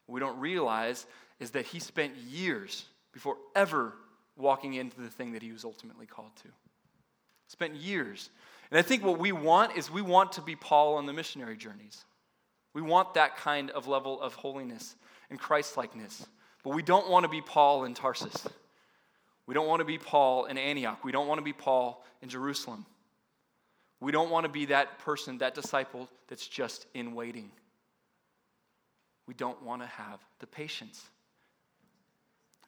What 0.07 0.15
we 0.15 0.19
don't 0.19 0.39
realize 0.39 1.05
is 1.39 1.51
that 1.51 1.67
he 1.67 1.77
spent 1.77 2.15
years 2.17 2.85
before 3.11 3.37
ever 3.55 3.93
walking 4.35 4.73
into 4.73 4.99
the 4.99 5.09
thing 5.09 5.33
that 5.33 5.43
he 5.43 5.51
was 5.51 5.63
ultimately 5.63 6.07
called 6.07 6.35
to. 6.37 6.47
Spent 7.47 7.75
years. 7.75 8.31
And 8.71 8.79
I 8.79 8.81
think 8.81 9.05
what 9.05 9.19
we 9.19 9.31
want 9.31 9.77
is 9.77 9.91
we 9.91 10.01
want 10.01 10.31
to 10.31 10.41
be 10.41 10.55
Paul 10.55 10.95
on 10.95 11.05
the 11.05 11.13
missionary 11.13 11.55
journeys. 11.55 12.03
We 12.73 12.81
want 12.81 13.13
that 13.13 13.37
kind 13.37 13.69
of 13.69 13.87
level 13.87 14.19
of 14.19 14.33
holiness 14.33 14.95
and 15.29 15.39
Christlikeness. 15.39 16.25
But 16.63 16.73
we 16.73 16.81
don't 16.81 17.11
want 17.11 17.25
to 17.25 17.29
be 17.29 17.41
Paul 17.41 17.85
in 17.85 17.93
Tarsus. 17.93 18.47
We 19.45 19.53
don't 19.53 19.67
want 19.67 19.81
to 19.81 19.85
be 19.85 19.97
Paul 19.97 20.45
in 20.45 20.57
Antioch. 20.57 21.03
We 21.03 21.11
don't 21.11 21.27
want 21.27 21.39
to 21.39 21.43
be 21.43 21.53
Paul 21.53 22.03
in 22.21 22.29
Jerusalem. 22.29 22.85
We 23.99 24.11
don't 24.11 24.29
want 24.29 24.45
to 24.45 24.49
be 24.51 24.65
that 24.65 24.99
person, 24.99 25.37
that 25.39 25.55
disciple 25.55 26.09
that's 26.27 26.47
just 26.47 26.85
in 26.93 27.13
waiting. 27.15 27.51
We 29.27 29.33
don't 29.33 29.61
want 29.63 29.81
to 29.81 29.87
have 29.87 30.19
the 30.39 30.47
patience. 30.47 31.01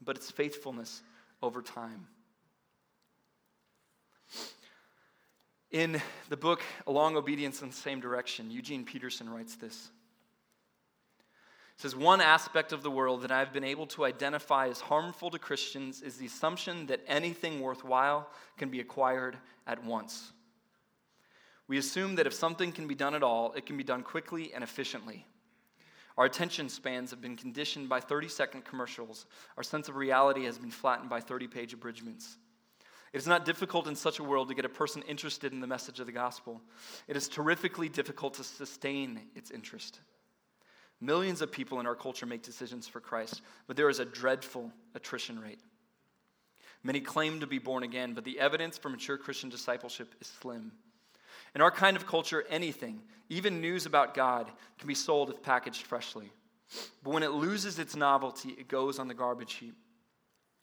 But 0.04 0.16
it's 0.18 0.32
faithfulness 0.32 1.02
over 1.42 1.62
time. 1.62 2.08
In 5.72 6.02
the 6.30 6.38
book 6.38 6.62
A 6.88 6.92
Long 6.92 7.18
Obedience 7.18 7.62
in 7.62 7.70
the 7.70 7.76
Same 7.76 8.00
Direction, 8.00 8.50
Eugene 8.50 8.86
Peterson 8.86 9.30
writes 9.30 9.56
this. 9.56 9.90
It 11.78 11.82
says, 11.82 11.96
One 11.96 12.22
aspect 12.22 12.72
of 12.72 12.84
the 12.84 12.92
world 12.92 13.22
that 13.24 13.32
I've 13.32 13.52
been 13.52 13.64
able 13.64 13.88
to 13.88 14.06
identify 14.06 14.68
as 14.68 14.80
harmful 14.80 15.30
to 15.32 15.40
Christians 15.40 16.02
is 16.02 16.18
the 16.18 16.26
assumption 16.26 16.86
that 16.88 17.02
anything 17.08 17.60
worthwhile 17.60 18.30
can 18.58 18.70
be 18.70 18.80
acquired 18.80 19.38
at 19.68 19.84
once. 19.84 20.32
We 21.68 21.78
assume 21.78 22.16
that 22.16 22.28
if 22.28 22.34
something 22.34 22.72
can 22.72 22.88
be 22.88 22.96
done 22.96 23.16
at 23.16 23.24
all, 23.24 23.52
it 23.54 23.66
can 23.66 23.76
be 23.76 23.84
done 23.84 24.04
quickly 24.04 24.54
and 24.54 24.64
efficiently. 24.64 25.26
Our 26.18 26.26
attention 26.26 26.70
spans 26.70 27.12
have 27.12 27.22
been 27.22 27.36
conditioned 27.36 27.90
by 27.90 28.00
30 28.00 28.30
second 28.30 28.64
commercials. 28.64 29.26
Our 29.58 29.64
sense 29.64 29.90
of 29.90 29.98
reality 29.98 30.46
has 30.46 30.58
been 30.58 30.72
flattened 30.72 31.10
by 31.10 31.20
30 31.20 31.48
page 31.48 31.74
abridgments. 31.74 32.38
It 33.12 33.18
is 33.18 33.28
not 33.28 33.46
difficult 33.46 33.88
in 33.88 33.96
such 33.96 34.20
a 34.20 34.24
world 34.24 34.48
to 34.50 34.56
get 34.56 34.66
a 34.66 34.70
person 34.70 35.02
interested 35.04 35.52
in 35.52 35.60
the 35.60 35.68
message 35.68 36.00
of 36.00 36.06
the 36.06 36.12
gospel. 36.12 36.62
It 37.08 37.18
is 37.18 37.28
terrifically 37.28 37.90
difficult 37.90 38.36
to 38.36 38.44
sustain 38.44 39.22
its 39.36 39.52
interest. 39.52 40.00
Millions 41.02 41.42
of 41.42 41.52
people 41.52 41.80
in 41.80 41.86
our 41.86 41.96
culture 41.96 42.26
make 42.26 42.42
decisions 42.42 42.88
for 42.88 43.00
Christ, 43.00 43.42
but 43.68 43.76
there 43.76 43.90
is 43.90 44.00
a 44.00 44.06
dreadful 44.06 44.72
attrition 44.96 45.40
rate. 45.40 45.60
Many 46.84 47.02
claim 47.02 47.40
to 47.40 47.48
be 47.48 47.60
born 47.60 47.84
again, 47.84 48.14
but 48.14 48.24
the 48.24 48.40
evidence 48.40 48.78
for 48.78 48.90
mature 48.90 49.18
Christian 49.18 49.50
discipleship 49.50 50.14
is 50.22 50.28
slim. 50.28 50.72
In 51.54 51.62
our 51.62 51.72
kind 51.72 51.98
of 51.98 52.06
culture, 52.06 52.46
anything, 52.50 53.02
even 53.30 53.60
news 53.60 53.86
about 53.86 54.14
God, 54.14 54.52
can 54.78 54.88
be 54.88 54.96
sold 54.96 55.30
if 55.30 55.42
packaged 55.42 55.84
freshly. 55.84 56.32
But 57.04 57.14
when 57.14 57.24
it 57.24 57.32
loses 57.32 57.80
its 57.80 57.96
novelty, 57.96 58.50
it 58.50 58.68
goes 58.68 59.00
on 59.00 59.08
the 59.08 59.14
garbage 59.14 59.54
heap. 59.54 59.76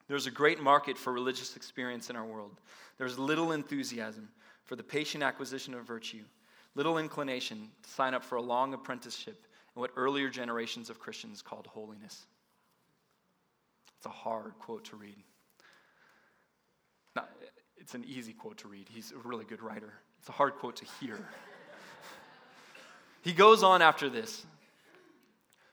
There's 0.08 0.26
a 0.26 0.30
great 0.30 0.60
market 0.60 0.98
for 0.98 1.12
religious 1.12 1.56
experience 1.56 2.10
in 2.10 2.16
our 2.16 2.24
world. 2.24 2.60
There's 2.98 3.18
little 3.18 3.52
enthusiasm 3.52 4.28
for 4.64 4.76
the 4.76 4.82
patient 4.82 5.22
acquisition 5.22 5.74
of 5.74 5.84
virtue, 5.84 6.24
little 6.74 6.98
inclination 6.98 7.68
to 7.82 7.90
sign 7.90 8.14
up 8.14 8.24
for 8.24 8.36
a 8.36 8.42
long 8.42 8.74
apprenticeship 8.74 9.46
in 9.74 9.80
what 9.80 9.90
earlier 9.96 10.28
generations 10.28 10.90
of 10.90 10.98
Christians 10.98 11.42
called 11.42 11.66
holiness. 11.66 12.26
It's 13.96 14.06
a 14.06 14.10
hard 14.10 14.58
quote 14.58 14.84
to 14.86 14.96
read. 14.96 15.16
Not, 17.14 17.30
it's 17.76 17.94
an 17.94 18.04
easy 18.06 18.32
quote 18.32 18.58
to 18.58 18.68
read. 18.68 18.88
He's 18.88 19.12
a 19.12 19.28
really 19.28 19.44
good 19.44 19.62
writer. 19.62 19.92
It's 20.18 20.28
a 20.28 20.32
hard 20.32 20.54
quote 20.56 20.76
to 20.76 20.84
hear. 21.00 21.18
he 23.22 23.32
goes 23.32 23.62
on 23.62 23.82
after 23.82 24.08
this 24.08 24.44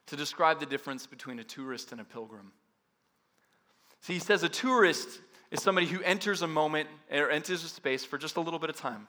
to 0.08 0.16
describe 0.16 0.60
the 0.60 0.66
difference 0.66 1.06
between 1.06 1.40
a 1.40 1.44
tourist 1.44 1.92
and 1.92 2.02
a 2.02 2.04
pilgrim. 2.04 2.52
See, 4.02 4.14
he 4.14 4.20
says 4.20 4.44
a 4.44 4.50
tourist 4.50 5.22
is 5.52 5.62
somebody 5.62 5.88
who 5.88 6.02
enters 6.04 6.42
a 6.42 6.48
moment 6.48 6.90
or 7.12 7.30
enters 7.30 7.64
a 7.64 7.68
space 7.68 8.06
for 8.06 8.18
just 8.18 8.38
a 8.38 8.42
little 8.42 8.60
bit 8.60 8.70
of 8.70 8.76
time. 8.76 9.08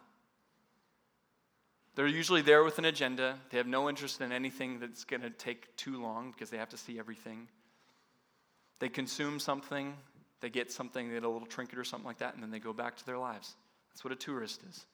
They're 2.01 2.09
usually 2.09 2.41
there 2.41 2.65
with 2.65 2.79
an 2.79 2.87
agenda. 2.87 3.37
They 3.51 3.59
have 3.59 3.67
no 3.67 3.87
interest 3.87 4.23
in 4.23 4.33
anything 4.33 4.81
that's 4.81 5.05
going 5.05 5.21
to 5.21 5.29
take 5.29 5.77
too 5.77 6.01
long 6.01 6.31
because 6.31 6.49
they 6.49 6.57
have 6.57 6.71
to 6.71 6.79
see 6.79 6.99
everything. 6.99 7.47
They 8.79 8.89
consume 8.89 9.39
something, 9.39 9.93
they 10.41 10.49
get 10.49 10.73
something, 10.73 11.09
they 11.09 11.17
get 11.17 11.25
a 11.25 11.29
little 11.29 11.47
trinket 11.47 11.79
or 11.79 11.85
something 11.85 12.07
like 12.07 12.21
that, 12.21 12.33
and 12.33 12.43
then 12.43 12.51
they 12.51 12.59
go 12.59 12.73
back 12.73 12.97
to 12.97 13.05
their 13.05 13.19
lives. 13.19 13.55
That's 13.91 14.03
what 14.03 14.15
a 14.15 14.17
tourist 14.17 14.63
is. 14.71 14.87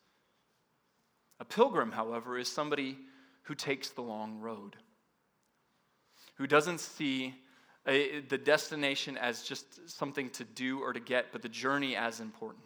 A 1.38 1.45
pilgrim, 1.45 1.92
however, 1.92 2.37
is 2.38 2.51
somebody 2.51 2.99
who 3.42 3.55
takes 3.55 3.90
the 3.90 4.03
long 4.03 4.40
road, 4.40 4.75
who 6.38 6.49
doesn't 6.49 6.81
see 6.81 7.37
a, 7.87 8.19
the 8.19 8.37
destination 8.37 9.16
as 9.16 9.45
just 9.45 9.88
something 9.88 10.29
to 10.31 10.42
do 10.42 10.81
or 10.81 10.92
to 10.92 10.99
get, 10.99 11.27
but 11.31 11.42
the 11.42 11.49
journey 11.49 11.95
as 11.95 12.19
important. 12.19 12.64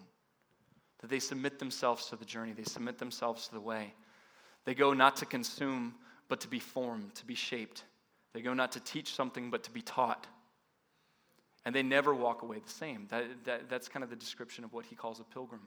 That 1.00 1.10
they 1.10 1.20
submit 1.20 1.58
themselves 1.58 2.06
to 2.06 2.16
the 2.16 2.24
journey, 2.24 2.52
they 2.52 2.64
submit 2.64 2.96
themselves 2.96 3.46
to 3.48 3.52
the 3.52 3.60
way. 3.60 3.92
They 4.64 4.74
go 4.74 4.92
not 4.92 5.16
to 5.16 5.26
consume, 5.26 5.94
but 6.28 6.40
to 6.40 6.48
be 6.48 6.58
formed, 6.58 7.14
to 7.16 7.26
be 7.26 7.34
shaped. 7.34 7.84
They 8.32 8.42
go 8.42 8.54
not 8.54 8.72
to 8.72 8.80
teach 8.80 9.14
something, 9.14 9.50
but 9.50 9.64
to 9.64 9.70
be 9.70 9.82
taught. 9.82 10.26
And 11.64 11.74
they 11.74 11.82
never 11.82 12.14
walk 12.14 12.42
away 12.42 12.58
the 12.64 12.72
same. 12.72 13.06
That, 13.10 13.24
that, 13.44 13.68
that's 13.68 13.88
kind 13.88 14.02
of 14.02 14.10
the 14.10 14.16
description 14.16 14.64
of 14.64 14.72
what 14.72 14.86
he 14.86 14.94
calls 14.94 15.20
a 15.20 15.24
pilgrim. 15.24 15.62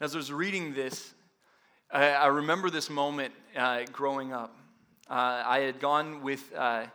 As 0.00 0.14
I 0.14 0.18
was 0.18 0.32
reading 0.32 0.74
this, 0.74 1.14
I, 1.90 2.10
I 2.10 2.26
remember 2.26 2.68
this 2.68 2.90
moment 2.90 3.32
uh, 3.56 3.84
growing 3.92 4.32
up. 4.32 4.56
Uh, 5.08 5.42
I 5.46 5.60
had 5.60 5.80
gone 5.80 6.22
with, 6.22 6.52
uh, 6.54 6.86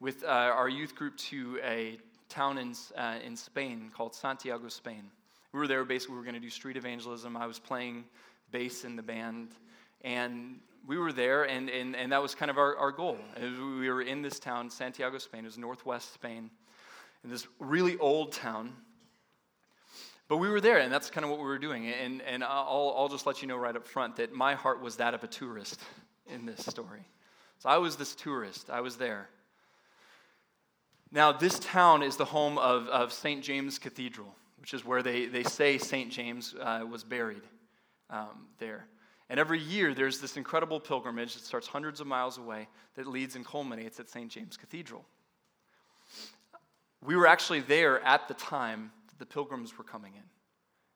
with 0.00 0.24
uh, 0.24 0.28
our 0.28 0.68
youth 0.68 0.94
group 0.94 1.16
to 1.16 1.58
a 1.62 1.98
town 2.28 2.58
in, 2.58 2.74
uh, 2.96 3.16
in 3.24 3.36
Spain 3.36 3.90
called 3.94 4.14
Santiago, 4.14 4.68
Spain. 4.68 5.10
We 5.52 5.60
were 5.60 5.66
there 5.66 5.84
basically, 5.84 6.14
we 6.14 6.18
were 6.18 6.24
going 6.24 6.34
to 6.34 6.40
do 6.40 6.50
street 6.50 6.76
evangelism. 6.76 7.36
I 7.36 7.46
was 7.46 7.58
playing 7.58 8.04
bass 8.50 8.84
in 8.84 8.96
the 8.96 9.02
band. 9.02 9.48
And 10.02 10.60
we 10.86 10.96
were 10.96 11.12
there, 11.12 11.44
and, 11.44 11.68
and, 11.68 11.94
and 11.94 12.12
that 12.12 12.22
was 12.22 12.34
kind 12.34 12.50
of 12.50 12.56
our, 12.56 12.76
our 12.76 12.92
goal. 12.92 13.18
We 13.40 13.90
were 13.90 14.02
in 14.02 14.22
this 14.22 14.38
town, 14.38 14.70
Santiago, 14.70 15.18
Spain. 15.18 15.44
It 15.44 15.48
was 15.48 15.58
northwest 15.58 16.14
Spain 16.14 16.50
in 17.24 17.30
this 17.30 17.46
really 17.58 17.98
old 17.98 18.32
town. 18.32 18.72
But 20.28 20.36
we 20.38 20.48
were 20.48 20.60
there, 20.60 20.78
and 20.78 20.92
that's 20.92 21.10
kind 21.10 21.24
of 21.24 21.30
what 21.30 21.40
we 21.40 21.46
were 21.46 21.58
doing. 21.58 21.86
And, 21.88 22.22
and 22.22 22.44
I'll, 22.44 22.94
I'll 22.96 23.08
just 23.08 23.26
let 23.26 23.42
you 23.42 23.48
know 23.48 23.56
right 23.56 23.74
up 23.74 23.86
front 23.86 24.16
that 24.16 24.32
my 24.32 24.54
heart 24.54 24.80
was 24.80 24.96
that 24.96 25.14
of 25.14 25.24
a 25.24 25.26
tourist 25.26 25.80
in 26.26 26.46
this 26.46 26.64
story. 26.64 27.06
So 27.58 27.68
I 27.68 27.78
was 27.78 27.96
this 27.96 28.14
tourist, 28.14 28.70
I 28.70 28.80
was 28.80 28.96
there. 28.96 29.28
Now, 31.10 31.32
this 31.32 31.58
town 31.58 32.02
is 32.02 32.16
the 32.16 32.26
home 32.26 32.58
of, 32.58 32.86
of 32.88 33.12
St. 33.12 33.42
James 33.42 33.78
Cathedral, 33.78 34.34
which 34.60 34.74
is 34.74 34.84
where 34.84 35.02
they, 35.02 35.26
they 35.26 35.42
say 35.42 35.78
St. 35.78 36.12
James 36.12 36.54
uh, 36.60 36.84
was 36.88 37.02
buried 37.02 37.42
um, 38.10 38.46
there. 38.58 38.86
And 39.30 39.38
every 39.38 39.60
year, 39.60 39.92
there's 39.92 40.20
this 40.20 40.36
incredible 40.36 40.80
pilgrimage 40.80 41.34
that 41.34 41.44
starts 41.44 41.66
hundreds 41.66 42.00
of 42.00 42.06
miles 42.06 42.38
away 42.38 42.68
that 42.96 43.06
leads 43.06 43.36
and 43.36 43.44
culminates 43.44 44.00
at 44.00 44.08
St. 44.08 44.30
James 44.30 44.56
Cathedral. 44.56 45.04
We 47.04 47.14
were 47.14 47.26
actually 47.26 47.60
there 47.60 48.00
at 48.02 48.26
the 48.26 48.34
time 48.34 48.90
the 49.18 49.26
pilgrims 49.26 49.76
were 49.76 49.84
coming 49.84 50.12
in. 50.14 50.22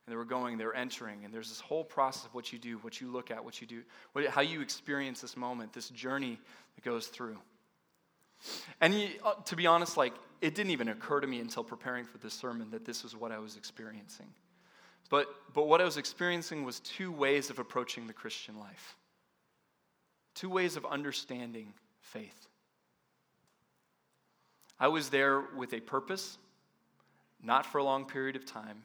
And 0.07 0.13
they 0.13 0.17
were 0.17 0.25
going, 0.25 0.59
they 0.59 0.65
were 0.65 0.75
entering, 0.75 1.25
and 1.25 1.33
there's 1.33 1.49
this 1.49 1.61
whole 1.61 1.85
process 1.85 2.25
of 2.25 2.35
what 2.35 2.53
you 2.53 2.59
do, 2.59 2.79
what 2.79 3.01
you 3.01 3.09
look 3.09 3.31
at, 3.31 3.45
what 3.45 3.61
you 3.61 3.67
do, 3.67 3.83
what, 4.13 4.27
how 4.27 4.41
you 4.41 4.61
experience 4.61 5.21
this 5.21 5.37
moment, 5.37 5.73
this 5.73 5.91
journey 5.91 6.39
that 6.75 6.85
goes 6.85 7.07
through. 7.07 7.39
And 8.81 8.95
you, 8.95 9.11
uh, 9.25 9.35
to 9.45 9.55
be 9.55 9.67
honest, 9.67 9.97
like, 9.97 10.15
it 10.41 10.57
didn't 10.57 10.73
even 10.73 10.89
occur 10.89 11.21
to 11.21 11.27
me 11.27 11.39
until 11.39 11.63
preparing 11.63 12.05
for 12.05 12.19
this 12.19 12.35
sermon 12.35 12.71
that 12.73 12.85
this 12.85 13.05
was 13.05 13.15
what 13.15 13.31
I 13.31 13.39
was 13.39 13.57
experiencing. 13.57 14.27
But, 15.13 15.27
but 15.53 15.69
what 15.69 15.83
I 15.83 15.85
was 15.85 15.99
experiencing 15.99 16.65
was 16.65 16.81
two 16.81 17.13
ways 17.13 17.51
of 17.51 17.59
approaching 17.59 18.07
the 18.07 18.15
Christian 18.15 18.59
life, 18.59 18.97
two 20.35 20.49
ways 20.49 20.77
of 20.77 20.87
understanding 20.87 21.75
faith. 22.01 22.49
I 24.81 24.89
was 24.89 25.11
there 25.11 25.43
with 25.55 25.75
a 25.75 25.81
purpose, 25.81 26.39
not 27.43 27.67
for 27.67 27.77
a 27.77 27.85
long 27.85 28.07
period 28.07 28.37
of 28.37 28.47
time, 28.47 28.83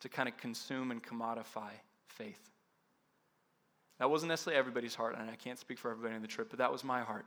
to 0.00 0.10
kind 0.10 0.28
of 0.28 0.36
consume 0.36 0.90
and 0.90 1.02
commodify 1.02 1.70
faith. 2.08 2.50
That 4.00 4.10
wasn't 4.10 4.28
necessarily 4.28 4.58
everybody's 4.58 4.94
heart, 4.94 5.16
and 5.18 5.30
I 5.30 5.36
can't 5.36 5.58
speak 5.58 5.78
for 5.78 5.90
everybody 5.90 6.14
on 6.14 6.20
the 6.20 6.28
trip, 6.28 6.50
but 6.50 6.58
that 6.58 6.70
was 6.70 6.84
my 6.84 7.00
heart. 7.00 7.24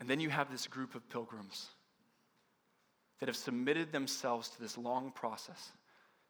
And 0.00 0.08
then 0.08 0.18
you 0.18 0.30
have 0.30 0.50
this 0.50 0.66
group 0.66 0.94
of 0.94 1.06
pilgrims 1.10 1.66
that 3.20 3.28
have 3.28 3.36
submitted 3.36 3.92
themselves 3.92 4.48
to 4.48 4.62
this 4.62 4.78
long 4.78 5.10
process. 5.10 5.72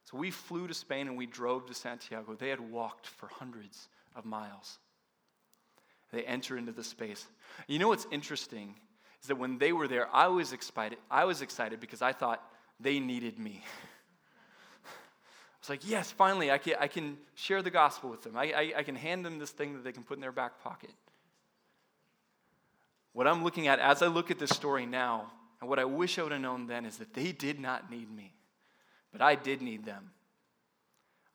So 0.04 0.18
we 0.18 0.30
flew 0.30 0.66
to 0.66 0.74
Spain 0.74 1.08
and 1.08 1.16
we 1.16 1.26
drove 1.26 1.66
to 1.66 1.74
Santiago. 1.74 2.34
They 2.34 2.48
had 2.48 2.60
walked 2.60 3.06
for 3.06 3.28
hundreds 3.28 3.88
of 4.14 4.24
miles. 4.24 4.78
They 6.12 6.22
enter 6.24 6.58
into 6.58 6.72
the 6.72 6.84
space. 6.84 7.26
You 7.66 7.78
know 7.78 7.88
what's 7.88 8.06
interesting 8.10 8.74
is 9.22 9.28
that 9.28 9.36
when 9.36 9.58
they 9.58 9.72
were 9.72 9.88
there, 9.88 10.08
I 10.12 10.28
was 10.28 10.52
excited. 10.52 10.98
I 11.10 11.24
was 11.24 11.42
excited 11.42 11.80
because 11.80 12.02
I 12.02 12.12
thought 12.12 12.42
they 12.80 13.00
needed 13.00 13.38
me. 13.38 13.62
I 14.84 14.88
was 15.60 15.70
like, 15.70 15.88
yes, 15.88 16.10
finally, 16.10 16.50
I 16.50 16.58
can, 16.58 16.74
I 16.80 16.88
can 16.88 17.16
share 17.34 17.62
the 17.62 17.70
gospel 17.70 18.10
with 18.10 18.22
them. 18.24 18.36
I, 18.36 18.52
I, 18.52 18.72
I 18.78 18.82
can 18.82 18.96
hand 18.96 19.24
them 19.24 19.38
this 19.38 19.50
thing 19.50 19.74
that 19.74 19.84
they 19.84 19.92
can 19.92 20.02
put 20.02 20.16
in 20.16 20.20
their 20.20 20.32
back 20.32 20.60
pocket. 20.62 20.90
What 23.12 23.26
I'm 23.26 23.44
looking 23.44 23.68
at 23.68 23.78
as 23.78 24.02
I 24.02 24.08
look 24.08 24.30
at 24.30 24.38
this 24.38 24.50
story 24.50 24.86
now, 24.86 25.30
and 25.60 25.70
what 25.70 25.78
I 25.78 25.84
wish 25.84 26.18
I 26.18 26.24
would 26.24 26.32
have 26.32 26.40
known 26.40 26.66
then, 26.66 26.84
is 26.84 26.96
that 26.96 27.14
they 27.14 27.30
did 27.30 27.60
not 27.60 27.90
need 27.90 28.10
me, 28.10 28.34
but 29.12 29.20
I 29.20 29.34
did 29.34 29.62
need 29.62 29.84
them. 29.84 30.10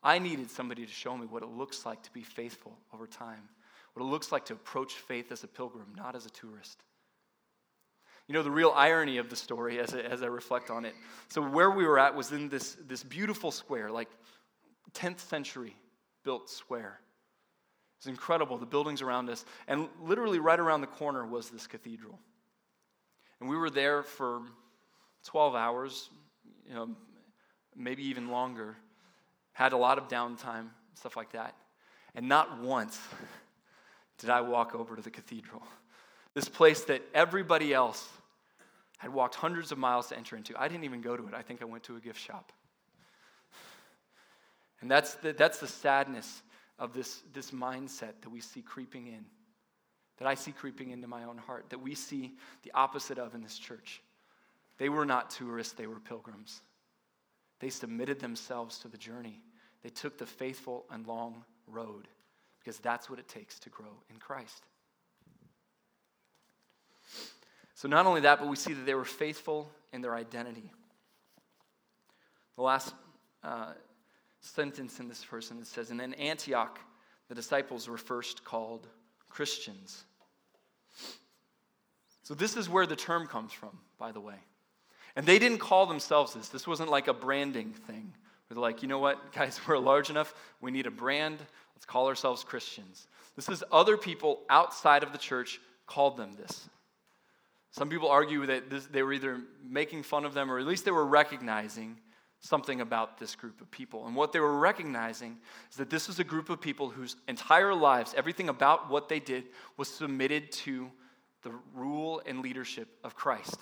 I 0.02 0.18
needed 0.18 0.50
somebody 0.50 0.86
to 0.86 0.92
show 0.92 1.16
me 1.16 1.26
what 1.26 1.42
it 1.42 1.48
looks 1.48 1.84
like 1.84 2.02
to 2.02 2.12
be 2.12 2.22
faithful 2.22 2.76
over 2.94 3.06
time, 3.06 3.48
what 3.94 4.04
it 4.04 4.08
looks 4.08 4.30
like 4.30 4.44
to 4.46 4.52
approach 4.52 4.94
faith 4.94 5.32
as 5.32 5.42
a 5.44 5.48
pilgrim, 5.48 5.86
not 5.96 6.14
as 6.14 6.26
a 6.26 6.30
tourist. 6.30 6.78
You 8.28 8.34
know, 8.34 8.42
the 8.42 8.50
real 8.50 8.72
irony 8.76 9.16
of 9.16 9.30
the 9.30 9.36
story 9.36 9.80
as 9.80 9.94
I, 9.94 10.00
as 10.00 10.22
I 10.22 10.26
reflect 10.26 10.70
on 10.70 10.84
it. 10.84 10.94
So, 11.28 11.40
where 11.40 11.70
we 11.70 11.86
were 11.86 11.98
at 11.98 12.14
was 12.14 12.30
in 12.30 12.50
this, 12.50 12.76
this 12.86 13.02
beautiful 13.02 13.50
square, 13.50 13.90
like 13.90 14.08
10th 14.92 15.20
century 15.20 15.74
built 16.24 16.50
square. 16.50 17.00
It's 17.98 18.06
incredible, 18.06 18.58
the 18.58 18.66
buildings 18.66 19.02
around 19.02 19.30
us. 19.30 19.44
And 19.66 19.88
literally, 20.00 20.38
right 20.38 20.60
around 20.60 20.82
the 20.82 20.88
corner 20.88 21.26
was 21.26 21.48
this 21.48 21.66
cathedral. 21.66 22.18
And 23.40 23.48
we 23.48 23.56
were 23.56 23.70
there 23.70 24.02
for 24.02 24.42
12 25.24 25.54
hours, 25.54 26.10
you 26.68 26.74
know, 26.74 26.90
maybe 27.78 28.04
even 28.04 28.28
longer. 28.28 28.76
Had 29.52 29.72
a 29.72 29.76
lot 29.76 29.98
of 29.98 30.08
downtime, 30.08 30.68
stuff 30.94 31.16
like 31.16 31.32
that. 31.32 31.54
And 32.14 32.28
not 32.28 32.60
once 32.60 32.98
did 34.18 34.30
I 34.30 34.40
walk 34.40 34.74
over 34.74 34.96
to 34.96 35.02
the 35.02 35.10
cathedral. 35.10 35.62
This 36.34 36.48
place 36.48 36.84
that 36.84 37.02
everybody 37.14 37.72
else 37.72 38.08
had 38.98 39.12
walked 39.12 39.36
hundreds 39.36 39.72
of 39.72 39.78
miles 39.78 40.08
to 40.08 40.16
enter 40.16 40.36
into. 40.36 40.60
I 40.60 40.68
didn't 40.68 40.84
even 40.84 41.00
go 41.00 41.16
to 41.16 41.26
it. 41.28 41.34
I 41.34 41.42
think 41.42 41.62
I 41.62 41.64
went 41.64 41.84
to 41.84 41.96
a 41.96 42.00
gift 42.00 42.20
shop. 42.20 42.52
And 44.80 44.90
that's 44.90 45.14
the, 45.14 45.32
that's 45.32 45.58
the 45.58 45.66
sadness 45.66 46.42
of 46.78 46.92
this, 46.92 47.22
this 47.32 47.50
mindset 47.50 48.12
that 48.22 48.30
we 48.30 48.40
see 48.40 48.62
creeping 48.62 49.06
in, 49.06 49.24
that 50.18 50.28
I 50.28 50.34
see 50.34 50.52
creeping 50.52 50.90
into 50.90 51.08
my 51.08 51.24
own 51.24 51.38
heart, 51.38 51.66
that 51.70 51.80
we 51.80 51.94
see 51.94 52.34
the 52.62 52.72
opposite 52.72 53.18
of 53.18 53.34
in 53.34 53.42
this 53.42 53.58
church. 53.58 54.02
They 54.78 54.88
were 54.88 55.04
not 55.04 55.30
tourists, 55.30 55.72
they 55.74 55.86
were 55.86 55.98
pilgrims. 55.98 56.60
They 57.60 57.70
submitted 57.70 58.20
themselves 58.20 58.78
to 58.80 58.88
the 58.88 58.98
journey. 58.98 59.40
They 59.82 59.90
took 59.90 60.18
the 60.18 60.26
faithful 60.26 60.84
and 60.90 61.06
long 61.06 61.44
road 61.66 62.08
because 62.58 62.78
that's 62.78 63.08
what 63.08 63.18
it 63.18 63.28
takes 63.28 63.58
to 63.60 63.70
grow 63.70 64.02
in 64.10 64.16
Christ. 64.18 64.64
So, 67.74 67.88
not 67.88 68.06
only 68.06 68.22
that, 68.22 68.40
but 68.40 68.48
we 68.48 68.56
see 68.56 68.72
that 68.72 68.86
they 68.86 68.94
were 68.94 69.04
faithful 69.04 69.70
in 69.92 70.02
their 70.02 70.14
identity. 70.14 70.72
The 72.56 72.62
last 72.62 72.92
uh, 73.44 73.72
sentence 74.40 74.98
in 74.98 75.08
this 75.08 75.22
verse, 75.22 75.52
and 75.52 75.60
it 75.60 75.66
says, 75.66 75.90
And 75.90 76.00
in 76.00 76.12
Antioch, 76.14 76.80
the 77.28 77.36
disciples 77.36 77.88
were 77.88 77.96
first 77.96 78.44
called 78.44 78.88
Christians. 79.28 80.04
So, 82.24 82.34
this 82.34 82.56
is 82.56 82.68
where 82.68 82.84
the 82.84 82.96
term 82.96 83.26
comes 83.26 83.52
from, 83.52 83.78
by 83.96 84.12
the 84.12 84.20
way. 84.20 84.36
And 85.18 85.26
they 85.26 85.40
didn't 85.40 85.58
call 85.58 85.86
themselves 85.86 86.34
this. 86.34 86.48
This 86.48 86.64
wasn't 86.64 86.90
like 86.90 87.08
a 87.08 87.12
branding 87.12 87.72
thing. 87.72 88.12
They're 88.48 88.56
like, 88.56 88.82
you 88.82 88.88
know 88.88 89.00
what, 89.00 89.32
guys, 89.34 89.60
we're 89.66 89.76
large 89.76 90.10
enough. 90.10 90.32
We 90.60 90.70
need 90.70 90.86
a 90.86 90.92
brand. 90.92 91.40
Let's 91.74 91.84
call 91.84 92.06
ourselves 92.06 92.44
Christians. 92.44 93.08
This 93.34 93.48
is 93.48 93.64
other 93.72 93.96
people 93.96 94.42
outside 94.48 95.02
of 95.02 95.10
the 95.10 95.18
church 95.18 95.60
called 95.88 96.18
them 96.18 96.36
this. 96.38 96.70
Some 97.72 97.88
people 97.88 98.08
argue 98.08 98.46
that 98.46 98.70
this, 98.70 98.86
they 98.86 99.02
were 99.02 99.12
either 99.12 99.40
making 99.68 100.04
fun 100.04 100.24
of 100.24 100.34
them 100.34 100.52
or 100.52 100.60
at 100.60 100.66
least 100.66 100.84
they 100.84 100.92
were 100.92 101.04
recognizing 101.04 101.98
something 102.38 102.80
about 102.80 103.18
this 103.18 103.34
group 103.34 103.60
of 103.60 103.68
people. 103.72 104.06
And 104.06 104.14
what 104.14 104.32
they 104.32 104.38
were 104.38 104.56
recognizing 104.56 105.36
is 105.72 105.78
that 105.78 105.90
this 105.90 106.06
was 106.06 106.20
a 106.20 106.24
group 106.24 106.48
of 106.48 106.60
people 106.60 106.90
whose 106.90 107.16
entire 107.26 107.74
lives, 107.74 108.14
everything 108.16 108.48
about 108.48 108.88
what 108.88 109.08
they 109.08 109.18
did, 109.18 109.46
was 109.76 109.88
submitted 109.88 110.52
to 110.52 110.88
the 111.42 111.50
rule 111.74 112.22
and 112.24 112.40
leadership 112.40 112.86
of 113.02 113.16
Christ. 113.16 113.58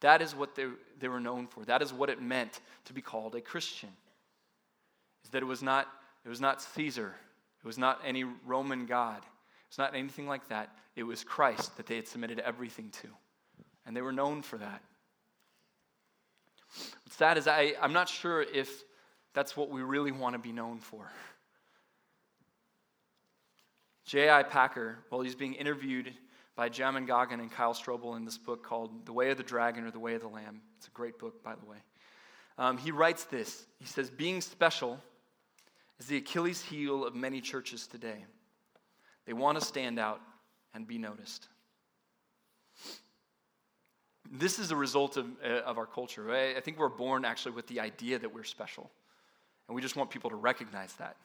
That 0.00 0.20
is 0.20 0.34
what 0.34 0.54
they, 0.54 0.66
they 0.98 1.08
were 1.08 1.20
known 1.20 1.46
for. 1.46 1.64
That 1.64 1.82
is 1.82 1.92
what 1.92 2.10
it 2.10 2.20
meant 2.20 2.60
to 2.84 2.92
be 2.92 3.00
called 3.00 3.34
a 3.34 3.40
Christian. 3.40 3.90
Is 5.24 5.30
that 5.30 5.42
it 5.42 5.46
was 5.46 5.62
not, 5.62 5.88
it 6.24 6.28
was 6.28 6.40
not 6.40 6.60
Caesar, 6.62 7.14
it 7.62 7.66
was 7.66 7.78
not 7.78 8.00
any 8.04 8.24
Roman 8.24 8.86
god, 8.86 9.18
it 9.18 9.70
was 9.70 9.78
not 9.78 9.94
anything 9.94 10.26
like 10.26 10.48
that. 10.48 10.76
It 10.94 11.02
was 11.02 11.24
Christ 11.24 11.76
that 11.76 11.86
they 11.86 11.96
had 11.96 12.08
submitted 12.08 12.38
everything 12.40 12.90
to. 13.02 13.08
And 13.84 13.96
they 13.96 14.00
were 14.00 14.12
known 14.12 14.42
for 14.42 14.58
that. 14.58 14.82
What's 17.04 17.16
sad 17.16 17.38
is 17.38 17.46
I, 17.46 17.74
I'm 17.80 17.92
not 17.92 18.08
sure 18.08 18.42
if 18.42 18.84
that's 19.34 19.56
what 19.56 19.70
we 19.70 19.82
really 19.82 20.12
want 20.12 20.34
to 20.34 20.38
be 20.38 20.52
known 20.52 20.78
for. 20.78 21.10
J.I. 24.06 24.44
Packer, 24.44 24.98
while 25.08 25.20
he's 25.20 25.34
being 25.34 25.54
interviewed 25.54 26.12
by 26.56 26.70
Jamin 26.70 27.06
Goggin 27.06 27.38
and 27.38 27.52
Kyle 27.52 27.74
Strobel 27.74 28.16
in 28.16 28.24
this 28.24 28.38
book 28.38 28.64
called 28.64 29.04
The 29.04 29.12
Way 29.12 29.30
of 29.30 29.36
the 29.36 29.42
Dragon 29.42 29.84
or 29.84 29.90
The 29.90 29.98
Way 29.98 30.14
of 30.14 30.22
the 30.22 30.28
Lamb, 30.28 30.62
it's 30.78 30.88
a 30.88 30.90
great 30.90 31.18
book, 31.18 31.44
by 31.44 31.54
the 31.54 31.66
way. 31.66 31.76
Um, 32.58 32.78
he 32.78 32.90
writes 32.90 33.24
this 33.24 33.66
He 33.78 33.86
says, 33.86 34.10
Being 34.10 34.40
special 34.40 34.98
is 36.00 36.06
the 36.06 36.16
Achilles 36.16 36.62
heel 36.62 37.04
of 37.04 37.14
many 37.14 37.40
churches 37.40 37.86
today. 37.86 38.24
They 39.26 39.34
want 39.34 39.60
to 39.60 39.64
stand 39.64 39.98
out 39.98 40.20
and 40.74 40.86
be 40.86 40.98
noticed. 40.98 41.48
This 44.30 44.58
is 44.58 44.70
a 44.70 44.76
result 44.76 45.16
of, 45.16 45.26
uh, 45.44 45.60
of 45.60 45.78
our 45.78 45.86
culture. 45.86 46.22
Right? 46.22 46.56
I 46.56 46.60
think 46.60 46.78
we're 46.78 46.88
born 46.88 47.24
actually 47.24 47.52
with 47.52 47.66
the 47.66 47.80
idea 47.80 48.18
that 48.18 48.32
we're 48.32 48.44
special, 48.44 48.90
and 49.68 49.76
we 49.76 49.82
just 49.82 49.94
want 49.94 50.10
people 50.10 50.30
to 50.30 50.36
recognize 50.36 50.94
that. 50.94 51.16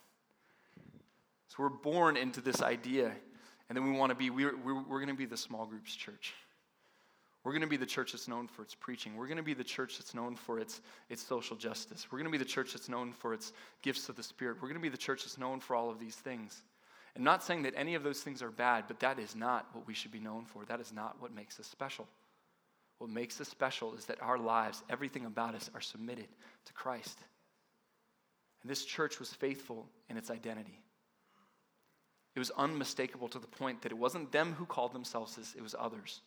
So 1.48 1.56
we're 1.60 1.70
born 1.70 2.16
into 2.16 2.42
this 2.42 2.62
idea, 2.62 3.12
and 3.72 3.78
then 3.78 3.90
we 3.90 3.98
want 3.98 4.10
to 4.10 4.16
be, 4.16 4.30
we're, 4.30 4.54
we're, 4.58 4.82
we're 4.82 5.00
going 5.00 5.08
to 5.08 5.16
be 5.16 5.24
the 5.24 5.38
small 5.38 5.66
groups 5.66 5.96
church. 5.96 6.34
We're 7.46 7.54
going 7.54 7.62
to 7.62 7.70
be 7.70 7.78
the 7.78 7.86
church 7.86 8.12
that's 8.12 8.28
known 8.28 8.50
for 8.50 8.64
its 8.64 8.76
preaching. 8.76 9.16
We're 9.16 9.28
going 9.28 9.38
to 9.38 9.44
be 9.44 9.54
the 9.54 9.64
church 9.64 9.98
that's 9.98 10.14
known 10.14 10.36
for 10.36 10.60
its, 10.60 10.82
its 11.10 11.26
social 11.26 11.56
justice. 11.56 12.06
We're 12.12 12.18
going 12.18 12.30
to 12.30 12.38
be 12.38 12.38
the 12.38 12.44
church 12.44 12.74
that's 12.74 12.90
known 12.90 13.14
for 13.14 13.34
its 13.34 13.54
gifts 13.82 14.10
of 14.10 14.18
the 14.18 14.24
Spirit. 14.24 14.58
We're 14.58 14.68
going 14.68 14.74
to 14.74 14.82
be 14.82 14.90
the 14.90 14.98
church 14.98 15.24
that's 15.24 15.38
known 15.38 15.62
for 15.62 15.78
all 15.78 15.90
of 15.90 16.02
these 16.02 16.16
things. 16.16 16.64
And 17.16 17.24
not 17.24 17.46
saying 17.46 17.64
that 17.64 17.74
any 17.78 17.96
of 17.96 18.04
those 18.04 18.20
things 18.20 18.42
are 18.42 18.52
bad, 18.52 18.84
but 18.90 19.00
that 19.00 19.20
is 19.20 19.38
not 19.38 19.68
what 19.72 19.88
we 19.88 19.94
should 19.94 20.12
be 20.12 20.20
known 20.20 20.44
for. 20.44 20.66
That 20.66 20.82
is 20.82 20.92
not 20.92 21.16
what 21.22 21.34
makes 21.34 21.58
us 21.58 21.68
special. 21.68 22.10
What 22.98 23.10
makes 23.10 23.40
us 23.40 23.48
special 23.48 23.96
is 23.96 24.04
that 24.08 24.22
our 24.22 24.38
lives, 24.38 24.84
everything 24.90 25.26
about 25.26 25.56
us, 25.56 25.70
are 25.74 25.80
submitted 25.80 26.28
to 26.66 26.74
Christ. 26.74 27.20
And 28.64 28.70
this 28.70 28.84
church 28.84 29.18
was 29.18 29.34
faithful 29.34 29.88
in 30.10 30.18
its 30.18 30.30
identity. 30.30 30.82
It 32.36 32.40
was 32.40 32.52
unmistakable 32.52 33.28
to 33.30 33.40
the 33.40 33.48
point 33.48 33.82
that 33.82 33.92
it 33.92 33.98
wasn't 33.98 34.32
them 34.32 34.54
who 34.54 34.66
called 34.66 34.94
themselves 34.94 35.36
this, 35.36 35.54
it 35.56 35.62
was 35.62 35.76
others 35.78 36.22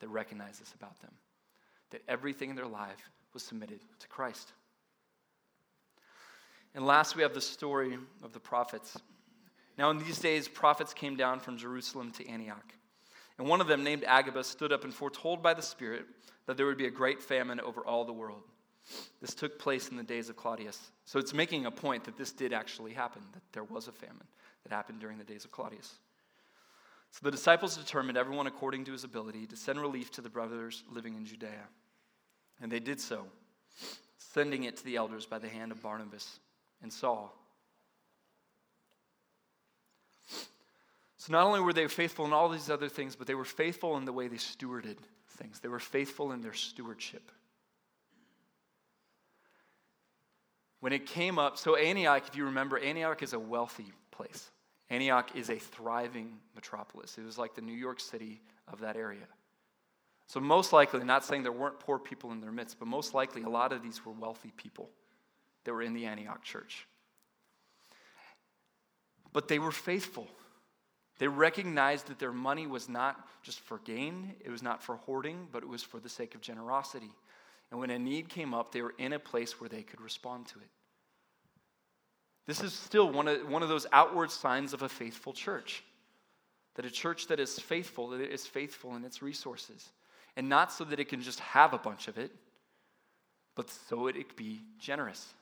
that 0.00 0.08
recognized 0.08 0.60
this 0.60 0.74
about 0.74 1.00
them. 1.00 1.12
That 1.90 2.02
everything 2.08 2.50
in 2.50 2.56
their 2.56 2.66
life 2.66 3.10
was 3.32 3.42
submitted 3.42 3.80
to 4.00 4.08
Christ. 4.08 4.52
And 6.74 6.84
last, 6.84 7.16
we 7.16 7.22
have 7.22 7.32
the 7.32 7.40
story 7.40 7.96
of 8.22 8.32
the 8.32 8.40
prophets. 8.40 8.96
Now, 9.78 9.90
in 9.90 9.98
these 9.98 10.18
days, 10.18 10.48
prophets 10.48 10.92
came 10.92 11.16
down 11.16 11.40
from 11.40 11.56
Jerusalem 11.56 12.10
to 12.12 12.28
Antioch. 12.28 12.74
And 13.38 13.46
one 13.46 13.60
of 13.60 13.66
them, 13.66 13.84
named 13.84 14.04
Agabus, 14.06 14.48
stood 14.48 14.72
up 14.72 14.84
and 14.84 14.92
foretold 14.92 15.42
by 15.42 15.54
the 15.54 15.62
Spirit 15.62 16.06
that 16.46 16.56
there 16.56 16.66
would 16.66 16.78
be 16.78 16.86
a 16.86 16.90
great 16.90 17.22
famine 17.22 17.60
over 17.60 17.86
all 17.86 18.04
the 18.04 18.12
world. 18.12 18.42
This 19.20 19.34
took 19.34 19.58
place 19.58 19.88
in 19.88 19.96
the 19.96 20.02
days 20.02 20.28
of 20.28 20.36
Claudius. 20.36 20.90
So 21.04 21.18
it's 21.18 21.34
making 21.34 21.66
a 21.66 21.70
point 21.70 22.04
that 22.04 22.16
this 22.16 22.32
did 22.32 22.52
actually 22.52 22.92
happen, 22.92 23.22
that 23.32 23.42
there 23.52 23.64
was 23.64 23.88
a 23.88 23.92
famine 23.92 24.26
that 24.68 24.74
happened 24.74 25.00
during 25.00 25.18
the 25.18 25.24
days 25.24 25.44
of 25.44 25.52
Claudius. 25.52 25.94
So 27.12 27.20
the 27.22 27.30
disciples 27.30 27.76
determined, 27.76 28.18
everyone 28.18 28.46
according 28.46 28.84
to 28.86 28.92
his 28.92 29.04
ability, 29.04 29.46
to 29.46 29.56
send 29.56 29.80
relief 29.80 30.10
to 30.12 30.20
the 30.20 30.28
brothers 30.28 30.82
living 30.90 31.14
in 31.14 31.24
Judea. 31.24 31.68
And 32.60 32.70
they 32.70 32.80
did 32.80 33.00
so, 33.00 33.26
sending 34.18 34.64
it 34.64 34.76
to 34.78 34.84
the 34.84 34.96
elders 34.96 35.24
by 35.24 35.38
the 35.38 35.48
hand 35.48 35.72
of 35.72 35.82
Barnabas 35.82 36.40
and 36.82 36.92
Saul. 36.92 37.34
So 41.18 41.32
not 41.32 41.46
only 41.46 41.60
were 41.60 41.72
they 41.72 41.88
faithful 41.88 42.24
in 42.26 42.32
all 42.32 42.48
these 42.48 42.70
other 42.70 42.88
things, 42.88 43.16
but 43.16 43.26
they 43.26 43.34
were 43.34 43.44
faithful 43.44 43.96
in 43.96 44.04
the 44.04 44.12
way 44.12 44.28
they 44.28 44.36
stewarded 44.36 44.96
things. 45.30 45.60
They 45.60 45.68
were 45.68 45.78
faithful 45.78 46.32
in 46.32 46.40
their 46.40 46.54
stewardship. 46.54 47.30
When 50.80 50.92
it 50.92 51.06
came 51.06 51.38
up, 51.38 51.56
so 51.56 51.76
Antioch, 51.76 52.24
if 52.28 52.36
you 52.36 52.44
remember, 52.44 52.78
Antioch 52.78 53.22
is 53.22 53.32
a 53.32 53.38
wealthy 53.38 53.92
place. 54.10 54.50
Antioch 54.90 55.34
is 55.34 55.50
a 55.50 55.56
thriving 55.56 56.38
metropolis. 56.54 57.18
It 57.18 57.24
was 57.24 57.38
like 57.38 57.54
the 57.54 57.60
New 57.60 57.72
York 57.72 58.00
City 58.00 58.40
of 58.68 58.80
that 58.80 58.96
area. 58.96 59.26
So, 60.28 60.40
most 60.40 60.72
likely, 60.72 61.02
not 61.04 61.24
saying 61.24 61.42
there 61.42 61.52
weren't 61.52 61.78
poor 61.78 61.98
people 61.98 62.32
in 62.32 62.40
their 62.40 62.52
midst, 62.52 62.78
but 62.78 62.88
most 62.88 63.14
likely 63.14 63.42
a 63.42 63.48
lot 63.48 63.72
of 63.72 63.82
these 63.82 64.04
were 64.04 64.12
wealthy 64.12 64.52
people 64.56 64.90
that 65.64 65.72
were 65.72 65.82
in 65.82 65.94
the 65.94 66.06
Antioch 66.06 66.42
church. 66.42 66.86
But 69.32 69.48
they 69.48 69.58
were 69.58 69.72
faithful. 69.72 70.26
They 71.18 71.28
recognized 71.28 72.08
that 72.08 72.18
their 72.18 72.32
money 72.32 72.66
was 72.66 72.88
not 72.88 73.16
just 73.42 73.60
for 73.60 73.78
gain, 73.78 74.34
it 74.44 74.50
was 74.50 74.62
not 74.62 74.82
for 74.82 74.96
hoarding, 74.96 75.48
but 75.52 75.62
it 75.62 75.68
was 75.68 75.82
for 75.82 76.00
the 76.00 76.08
sake 76.08 76.34
of 76.34 76.40
generosity. 76.40 77.10
And 77.70 77.80
when 77.80 77.90
a 77.90 77.98
need 77.98 78.28
came 78.28 78.54
up, 78.54 78.72
they 78.72 78.82
were 78.82 78.94
in 78.98 79.12
a 79.12 79.18
place 79.18 79.60
where 79.60 79.68
they 79.68 79.82
could 79.82 80.00
respond 80.00 80.46
to 80.48 80.58
it. 80.58 80.68
This 82.46 82.62
is 82.62 82.72
still 82.72 83.10
one 83.10 83.28
of, 83.28 83.48
one 83.48 83.62
of 83.62 83.68
those 83.68 83.86
outward 83.92 84.30
signs 84.30 84.72
of 84.72 84.82
a 84.82 84.88
faithful 84.88 85.32
church. 85.32 85.82
That 86.76 86.84
a 86.84 86.90
church 86.90 87.26
that 87.28 87.40
is 87.40 87.58
faithful, 87.58 88.10
that 88.10 88.20
it 88.20 88.30
is 88.30 88.46
faithful 88.46 88.94
in 88.96 89.04
its 89.04 89.22
resources. 89.22 89.90
And 90.36 90.48
not 90.48 90.70
so 90.70 90.84
that 90.84 91.00
it 91.00 91.08
can 91.08 91.22
just 91.22 91.40
have 91.40 91.72
a 91.72 91.78
bunch 91.78 92.08
of 92.08 92.18
it, 92.18 92.30
but 93.54 93.70
so 93.70 94.06
it 94.06 94.14
could 94.14 94.36
be 94.36 94.60
generous. 94.78 95.34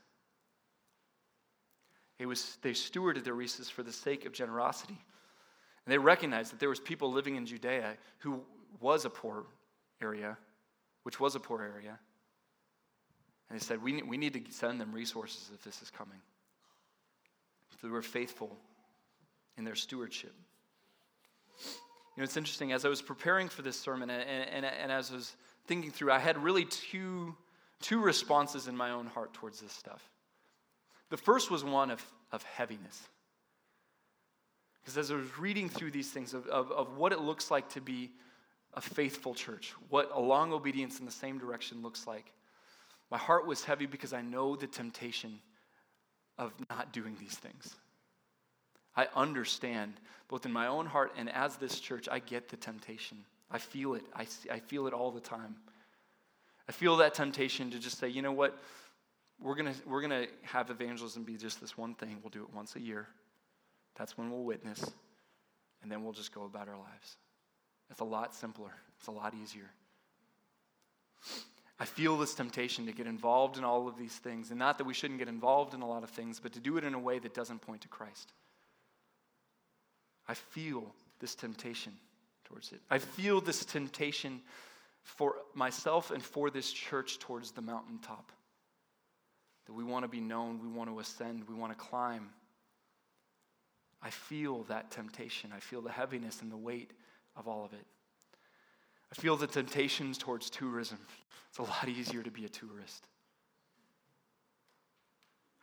It 2.19 2.27
was, 2.27 2.59
they 2.63 2.71
stewarded 2.71 3.25
their 3.25 3.35
resources 3.35 3.69
for 3.69 3.83
the 3.83 3.93
sake 3.93 4.25
of 4.25 4.33
generosity. 4.33 4.99
And 5.85 5.93
they 5.93 5.99
recognized 5.99 6.53
that 6.53 6.61
there 6.61 6.69
was 6.69 6.81
people 6.81 7.13
living 7.13 7.37
in 7.37 7.45
Judea 7.45 7.97
who 8.19 8.41
was 8.81 9.05
a 9.05 9.11
poor 9.11 9.45
area, 10.01 10.39
which 11.03 11.21
was 11.21 11.35
a 11.35 11.41
poor 11.41 11.61
area. 11.63 11.99
And 13.51 13.61
they 13.61 13.63
said, 13.63 13.83
we, 13.83 14.01
we 14.03 14.17
need 14.17 14.33
to 14.33 14.53
send 14.53 14.81
them 14.81 14.93
resources 14.93 15.51
if 15.53 15.63
this 15.63 15.83
is 15.83 15.91
coming. 15.91 16.19
So 17.85 17.89
they 17.89 17.93
were 17.93 18.01
faithful 18.01 18.57
in 19.59 19.65
their 19.65 19.75
stewardship. 19.75 20.33
You 21.59 22.17
know, 22.17 22.25
it's 22.25 22.39
interesting, 22.39 22.73
as 22.73 22.87
I 22.87 22.89
was 22.89 23.03
preparing 23.03 23.47
for 23.51 23.61
this 23.61 23.79
sermon 23.79 24.09
and, 24.09 24.23
and, 24.23 24.65
and 24.65 24.91
as 24.91 25.11
I 25.11 25.17
was 25.17 25.37
thinking 25.67 25.91
through, 25.91 26.11
I 26.11 26.19
had 26.19 26.43
really 26.43 26.65
two, 26.65 27.37
two 27.83 28.01
responses 28.01 28.69
in 28.69 28.75
my 28.75 28.93
own 28.93 29.05
heart 29.05 29.35
towards 29.35 29.61
this 29.61 29.73
stuff. 29.73 30.03
The 31.11 31.19
first 31.19 31.51
was 31.51 31.63
one 31.63 31.91
of, 31.91 32.03
of 32.33 32.43
heaviness. 32.45 33.03
Because 34.81 34.97
as 34.97 35.11
I 35.11 35.17
was 35.17 35.39
reading 35.39 35.69
through 35.69 35.91
these 35.91 36.11
things 36.11 36.33
of, 36.33 36.47
of, 36.47 36.73
of 36.73 36.97
what 36.97 37.13
it 37.13 37.21
looks 37.21 37.51
like 37.51 37.69
to 37.75 37.83
be 37.83 38.13
a 38.73 38.81
faithful 38.81 39.35
church, 39.35 39.75
what 39.91 40.11
a 40.11 40.21
long 40.21 40.55
obedience 40.55 41.01
in 41.01 41.05
the 41.05 41.13
same 41.13 41.37
direction 41.37 41.83
looks 41.83 42.07
like, 42.07 42.33
my 43.11 43.19
heart 43.19 43.47
was 43.47 43.63
heavy 43.63 43.85
because 43.85 44.15
I 44.15 44.23
know 44.23 44.57
the 44.57 44.67
temptation 44.67 45.39
of 46.39 46.53
not 46.71 46.93
doing 46.93 47.17
these 47.19 47.35
things. 47.35 47.77
I 48.97 49.09
understand, 49.15 49.95
both 50.29 50.47
in 50.47 50.53
my 50.53 50.67
own 50.67 50.87
heart 50.87 51.13
and 51.17 51.29
as 51.31 51.57
this 51.57 51.81
church, 51.81 52.09
I 52.11 52.19
get 52.21 52.49
the 52.49 52.57
temptation. 52.57 53.19
I 53.51 53.59
feel 53.59 53.95
it. 53.95 54.05
I, 54.15 54.27
I 54.51 54.59
feel 54.59 54.87
it 54.87 54.93
all 54.93 55.11
the 55.11 55.21
time. 55.21 55.57
I 56.69 56.73
feel 56.73 56.97
that 56.99 57.15
temptation 57.15 57.71
to 57.71 57.79
just 57.79 57.99
say, 57.99 58.09
you 58.09 58.23
know 58.23 58.33
what? 58.33 58.59
We're 59.41 59.57
going 59.57 59.75
we're 59.87 60.01
gonna 60.01 60.27
have 60.43 60.71
evangelism 60.71 61.25
be 61.25 61.37
just 61.37 61.61
this 61.61 61.77
one 61.77 61.95
thing. 61.95 62.19
We'll 62.23 62.31
do 62.31 62.43
it 62.43 62.55
once 62.55 62.77
a 62.77 62.81
year. 62.81 63.09
That's 63.97 64.17
when 64.17 64.31
we'll 64.31 64.45
witness, 64.45 64.91
and 65.83 65.91
then 65.91 66.03
we'll 66.03 66.13
just 66.13 66.35
go 66.35 66.45
about 66.45 66.69
our 66.69 66.79
lives. 66.79 67.17
It's 67.91 68.01
a 68.01 68.05
lot 68.05 68.35
simpler, 68.35 68.73
it's 68.99 69.09
a 69.09 69.13
lot 69.13 69.35
easier. 69.41 69.71
I 71.79 71.87
feel 71.87 72.17
this 72.17 72.35
temptation 72.35 72.87
to 72.87 72.93
get 72.93 73.07
involved 73.07 73.59
in 73.59 73.65
all 73.65 73.89
of 73.89 73.99
these 73.99 74.15
things. 74.15 74.51
And 74.51 74.59
not 74.59 74.79
that 74.79 74.85
we 74.85 74.95
shouldn't 74.95 75.19
get 75.19 75.29
involved 75.29 75.75
in 75.75 75.83
a 75.83 75.89
lot 75.89 76.05
of 76.05 76.11
things, 76.11 76.39
but 76.39 76.53
to 76.53 76.61
do 76.61 76.77
it 76.77 76.85
in 76.85 76.95
a 76.95 76.99
way 76.99 77.19
that 77.19 77.35
doesn't 77.35 77.61
point 77.61 77.81
to 77.83 77.89
Christ. 77.89 78.33
I 80.29 80.35
feel 80.35 80.95
this 81.19 81.35
temptation 81.35 81.93
towards 82.45 82.73
it. 82.73 82.81
I 82.91 82.99
feel 82.99 83.41
this 83.41 83.65
temptation 83.65 84.41
for 85.03 85.35
myself 85.55 86.11
and 86.11 86.23
for 86.23 86.49
this 86.49 86.73
church 86.73 87.19
towards 87.19 87.51
the 87.51 87.63
mountaintop. 87.63 88.31
That 89.67 89.73
we 89.73 89.85
want 89.85 90.05
to 90.05 90.09
be 90.09 90.21
known, 90.21 90.61
we 90.63 90.69
want 90.69 90.91
to 90.91 90.99
ascend, 90.99 91.49
we 91.49 91.55
want 91.55 91.73
to 91.73 91.79
climb. 91.79 92.31
I 94.03 94.11
feel 94.11 94.65
that 94.65 94.91
temptation. 94.91 95.51
I 95.55 95.61
feel 95.61 95.81
the 95.81 95.91
heaviness 95.91 96.43
and 96.43 96.53
the 96.53 96.57
weight 96.57 96.93
of 97.37 97.49
all 97.49 97.65
of 97.65 97.73
it. 97.73 97.87
I 99.17 99.21
feel 99.21 99.37
the 99.37 99.47
temptations 99.47 100.19
towards 100.19 100.51
tourism. 100.51 100.99
It's 101.49 101.59
a 101.59 101.63
lot 101.63 101.89
easier 101.89 102.23
to 102.23 102.31
be 102.31 102.47
a 102.47 102.49
tourist. 102.49 103.07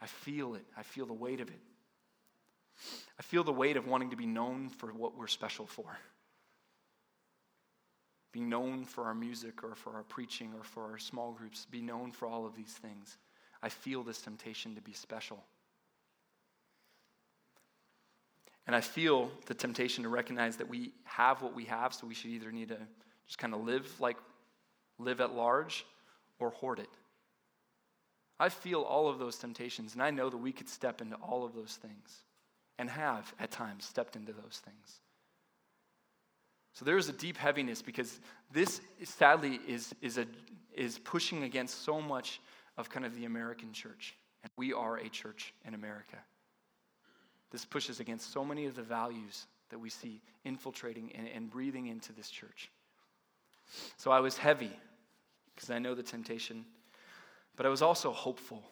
I 0.02 0.08
feel 0.08 0.56
it. 0.56 0.66
I 0.78 0.84
feel 0.84 1.06
the 1.06 1.14
weight 1.14 1.42
of 1.42 1.50
it. 1.50 1.60
I 3.20 3.22
feel 3.24 3.44
the 3.44 3.52
weight 3.52 3.76
of 3.76 3.88
wanting 3.88 4.10
to 4.12 4.16
be 4.16 4.26
known 4.26 4.70
for 4.70 4.88
what 4.88 5.18
we're 5.18 5.28
special 5.28 5.66
for. 5.68 5.86
Being 8.32 8.48
known 8.48 8.86
for 8.86 9.04
our 9.04 9.14
music 9.14 9.64
or 9.64 9.76
for 9.76 9.94
our 9.96 10.04
preaching 10.04 10.54
or 10.58 10.64
for 10.64 10.90
our 10.90 10.98
small 10.98 11.34
groups, 11.34 11.68
be 11.70 11.82
known 11.82 12.14
for 12.14 12.28
all 12.28 12.46
of 12.46 12.56
these 12.56 12.72
things. 12.72 13.18
I 13.62 13.68
feel 13.68 14.02
this 14.02 14.22
temptation 14.22 14.76
to 14.76 14.82
be 14.82 14.94
special. 14.94 15.44
And 18.66 18.76
I 18.76 18.82
feel 18.82 19.30
the 19.48 19.54
temptation 19.54 20.04
to 20.04 20.10
recognize 20.10 20.56
that 20.58 20.70
we 20.70 20.94
have 21.04 21.42
what 21.42 21.54
we 21.54 21.66
have, 21.66 21.94
so 21.94 22.08
we 22.08 22.14
should 22.14 22.32
either 22.32 22.52
need 22.52 22.70
to 22.70 22.78
just 23.32 23.38
kind 23.38 23.54
of 23.54 23.64
live 23.64 23.90
like 24.02 24.18
live 25.00 25.22
at 25.22 25.34
large 25.34 25.86
or 26.38 26.50
hoard 26.50 26.80
it. 26.80 26.90
I 28.38 28.50
feel 28.50 28.82
all 28.82 29.08
of 29.08 29.20
those 29.20 29.38
temptations, 29.38 29.94
and 29.94 30.04
I 30.04 30.12
know 30.12 30.30
that 30.30 30.36
we 30.36 30.52
could 30.52 30.68
step 30.68 31.02
into 31.02 31.16
all 31.16 31.46
of 31.46 31.56
those 31.56 31.76
things 31.82 32.26
and 32.78 32.90
have 32.90 33.34
at 33.40 33.50
times 33.50 33.86
stepped 33.86 34.18
into 34.18 34.34
those 34.34 34.62
things. 34.66 35.00
So 36.74 36.84
there 36.84 36.98
is 36.98 37.08
a 37.08 37.14
deep 37.14 37.38
heaviness 37.38 37.82
because 37.82 38.20
this 38.52 38.82
sadly 39.06 39.62
is, 39.66 39.96
is, 40.02 40.18
a, 40.18 40.26
is 40.74 41.00
pushing 41.00 41.44
against 41.44 41.86
so 41.86 42.02
much 42.02 42.42
of 42.78 42.90
kind 42.90 43.06
of 43.06 43.16
the 43.16 43.24
American 43.24 43.72
church. 43.72 44.14
And 44.44 44.52
we 44.58 44.74
are 44.74 44.98
a 44.98 45.08
church 45.08 45.54
in 45.64 45.74
America. 45.74 46.18
This 47.50 47.64
pushes 47.64 48.02
against 48.02 48.34
so 48.34 48.44
many 48.44 48.66
of 48.66 48.76
the 48.76 48.84
values 48.84 49.46
that 49.70 49.80
we 49.80 49.90
see 49.90 50.22
infiltrating 50.44 51.14
and, 51.16 51.30
and 51.30 51.50
breathing 51.50 51.88
into 51.88 52.12
this 52.12 52.30
church. 52.30 52.70
So 53.98 54.12
I 54.12 54.20
was 54.20 54.38
heavy 54.38 54.72
because 55.56 55.70
I 55.70 55.80
know 55.80 55.96
the 55.96 56.04
temptation, 56.04 56.66
but 57.56 57.66
I 57.66 57.70
was 57.70 57.82
also 57.82 58.12
hopeful. 58.12 58.64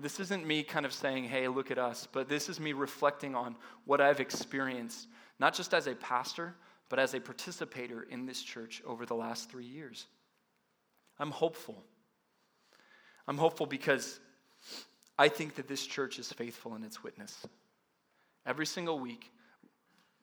This 0.00 0.20
isn't 0.20 0.46
me 0.46 0.62
kind 0.62 0.86
of 0.86 0.92
saying, 0.92 1.24
hey, 1.24 1.48
look 1.48 1.70
at 1.70 1.78
us, 1.78 2.08
but 2.10 2.28
this 2.28 2.48
is 2.48 2.58
me 2.58 2.72
reflecting 2.72 3.34
on 3.34 3.56
what 3.84 4.00
I've 4.00 4.20
experienced, 4.20 5.08
not 5.38 5.54
just 5.54 5.74
as 5.74 5.86
a 5.86 5.94
pastor, 5.94 6.54
but 6.88 6.98
as 6.98 7.14
a 7.14 7.20
participator 7.20 8.02
in 8.02 8.24
this 8.24 8.42
church 8.42 8.82
over 8.86 9.04
the 9.04 9.14
last 9.14 9.50
three 9.50 9.66
years. 9.66 10.06
I'm 11.18 11.30
hopeful. 11.30 11.84
I'm 13.28 13.36
hopeful 13.36 13.66
because 13.66 14.18
I 15.18 15.28
think 15.28 15.56
that 15.56 15.68
this 15.68 15.86
church 15.86 16.18
is 16.18 16.32
faithful 16.32 16.74
in 16.74 16.84
its 16.84 17.02
witness. 17.04 17.46
Every 18.46 18.66
single 18.66 18.98
week, 18.98 19.30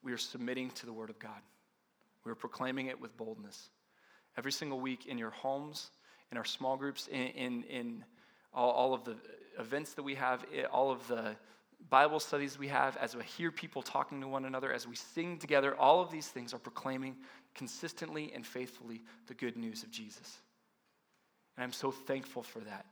we 0.04 0.12
are 0.12 0.18
submitting 0.18 0.72
to 0.72 0.86
the 0.86 0.94
Word 0.94 1.10
of 1.10 1.20
God. 1.20 1.42
We 2.26 2.32
are 2.32 2.36
proclaiming 2.36 2.88
it 2.88 3.00
with 3.00 3.16
boldness. 3.18 3.70
Every 4.38 4.52
single 4.52 4.80
week 4.80 5.06
in 5.06 5.18
your 5.18 5.32
homes, 5.32 5.92
in 6.32 6.38
our 6.38 6.46
small 6.46 6.78
groups, 6.78 7.08
in, 7.08 7.28
in, 7.28 7.64
in 7.64 8.06
all, 8.54 8.72
all, 8.72 8.94
of 8.94 9.04
the 9.04 9.16
events 9.58 9.94
that 9.94 10.04
we 10.04 10.16
have, 10.16 10.46
eh, 10.54 10.64
all 10.72 10.92
of 10.92 11.08
the 11.08 11.36
Bible 11.90 12.20
studies 12.20 12.60
we 12.60 12.68
have, 12.68 12.98
as 12.98 13.16
we 13.16 13.24
hear 13.24 13.52
people 13.52 13.82
talking 13.82 14.22
to 14.22 14.28
one 14.28 14.46
another, 14.46 14.72
as 14.72 14.88
we 14.88 14.96
sing 14.96 15.38
together, 15.38 15.76
all 15.76 16.02
of 16.02 16.12
these 16.12 16.28
things 16.28 16.54
are 16.54 16.60
proclaiming 16.60 17.16
consistently 17.56 18.32
and 18.36 18.46
faithfully 18.46 19.02
the 19.28 19.34
good 19.34 19.58
news 19.58 19.84
of 19.84 19.92
Jesus. 19.92 20.40
And 21.56 21.64
I'm 21.64 21.74
so 21.74 21.92
thankful 21.92 22.44
for 22.44 22.60
that 22.60 22.86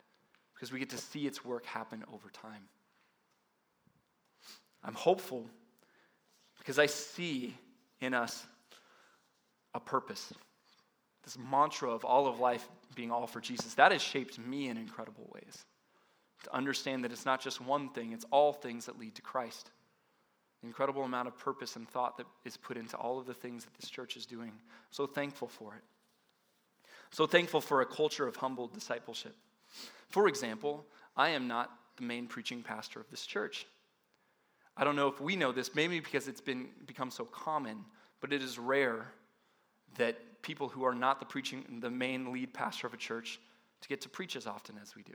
because 0.54 0.72
we 0.72 0.80
get 0.80 0.90
to 0.90 0.98
see 0.98 1.28
its 1.28 1.46
work 1.46 1.66
happen 1.66 2.04
over 2.12 2.30
time. 2.30 2.64
I'm 4.84 4.96
hopeful 4.96 5.46
because 6.58 6.80
I 6.80 6.86
see 6.86 7.56
in 8.02 8.14
us 8.14 8.46
a 9.78 9.80
purpose. 9.80 10.34
This 11.24 11.38
mantra 11.38 11.90
of 11.90 12.04
all 12.04 12.28
of 12.28 12.40
life 12.40 12.68
being 12.96 13.12
all 13.12 13.28
for 13.28 13.40
Jesus, 13.40 13.76
that 13.76 13.92
has 13.94 14.02
shaped 14.02 14.38
me 14.40 14.68
in 14.68 14.76
incredible 14.78 15.30
ways. 15.34 15.66
To 16.44 16.54
understand 16.54 17.04
that 17.04 17.12
it's 17.12 17.26
not 17.26 17.42
just 17.42 17.62
one 17.62 17.90
thing, 17.90 18.12
it's 18.12 18.26
all 18.32 18.52
things 18.52 18.86
that 18.88 19.00
lead 19.00 19.16
to 19.16 19.22
Christ. 19.22 19.72
The 20.62 20.68
incredible 20.68 21.04
amount 21.04 21.28
of 21.28 21.38
purpose 21.38 21.76
and 21.76 21.88
thought 21.88 22.18
that 22.18 22.26
is 22.44 22.58
put 22.58 22.78
into 22.78 22.98
all 22.98 23.20
of 23.20 23.26
the 23.26 23.34
things 23.34 23.64
that 23.64 23.74
this 23.80 23.90
church 23.90 24.18
is 24.18 24.26
doing. 24.26 24.52
So 24.90 25.06
thankful 25.06 25.48
for 25.48 25.76
it. 25.76 25.84
So 27.12 27.28
thankful 27.28 27.62
for 27.62 27.82
a 27.82 27.86
culture 27.86 28.28
of 28.28 28.36
humble 28.36 28.68
discipleship. 28.68 29.36
For 30.10 30.28
example, 30.28 30.86
I 31.16 31.30
am 31.30 31.48
not 31.48 31.72
the 31.98 32.04
main 32.04 32.28
preaching 32.28 32.64
pastor 32.64 33.00
of 33.00 33.10
this 33.10 33.26
church. 33.26 33.66
I 34.76 34.84
don't 34.84 34.96
know 34.96 35.08
if 35.08 35.22
we 35.22 35.36
know 35.36 35.52
this, 35.52 35.74
maybe 35.74 36.00
because 36.00 36.28
it's 36.28 36.42
been 36.42 36.70
become 36.86 37.12
so 37.12 37.26
common, 37.26 37.86
but 38.22 38.34
it 38.34 38.42
is 38.42 38.60
rare 38.60 39.08
that 39.96 40.42
people 40.42 40.70
who 40.70 40.84
are 40.84 40.96
not 40.96 41.20
the 41.20 41.26
preaching 41.26 41.80
the 41.82 41.90
main 41.90 42.32
lead 42.32 42.54
pastor 42.54 42.88
of 42.88 42.94
a 42.94 42.98
church 42.98 43.40
to 43.82 43.88
get 43.90 44.02
to 44.02 44.10
preach 44.10 44.36
as 44.36 44.48
often 44.48 44.76
as 44.82 44.96
we 44.96 45.04
do. 45.04 45.14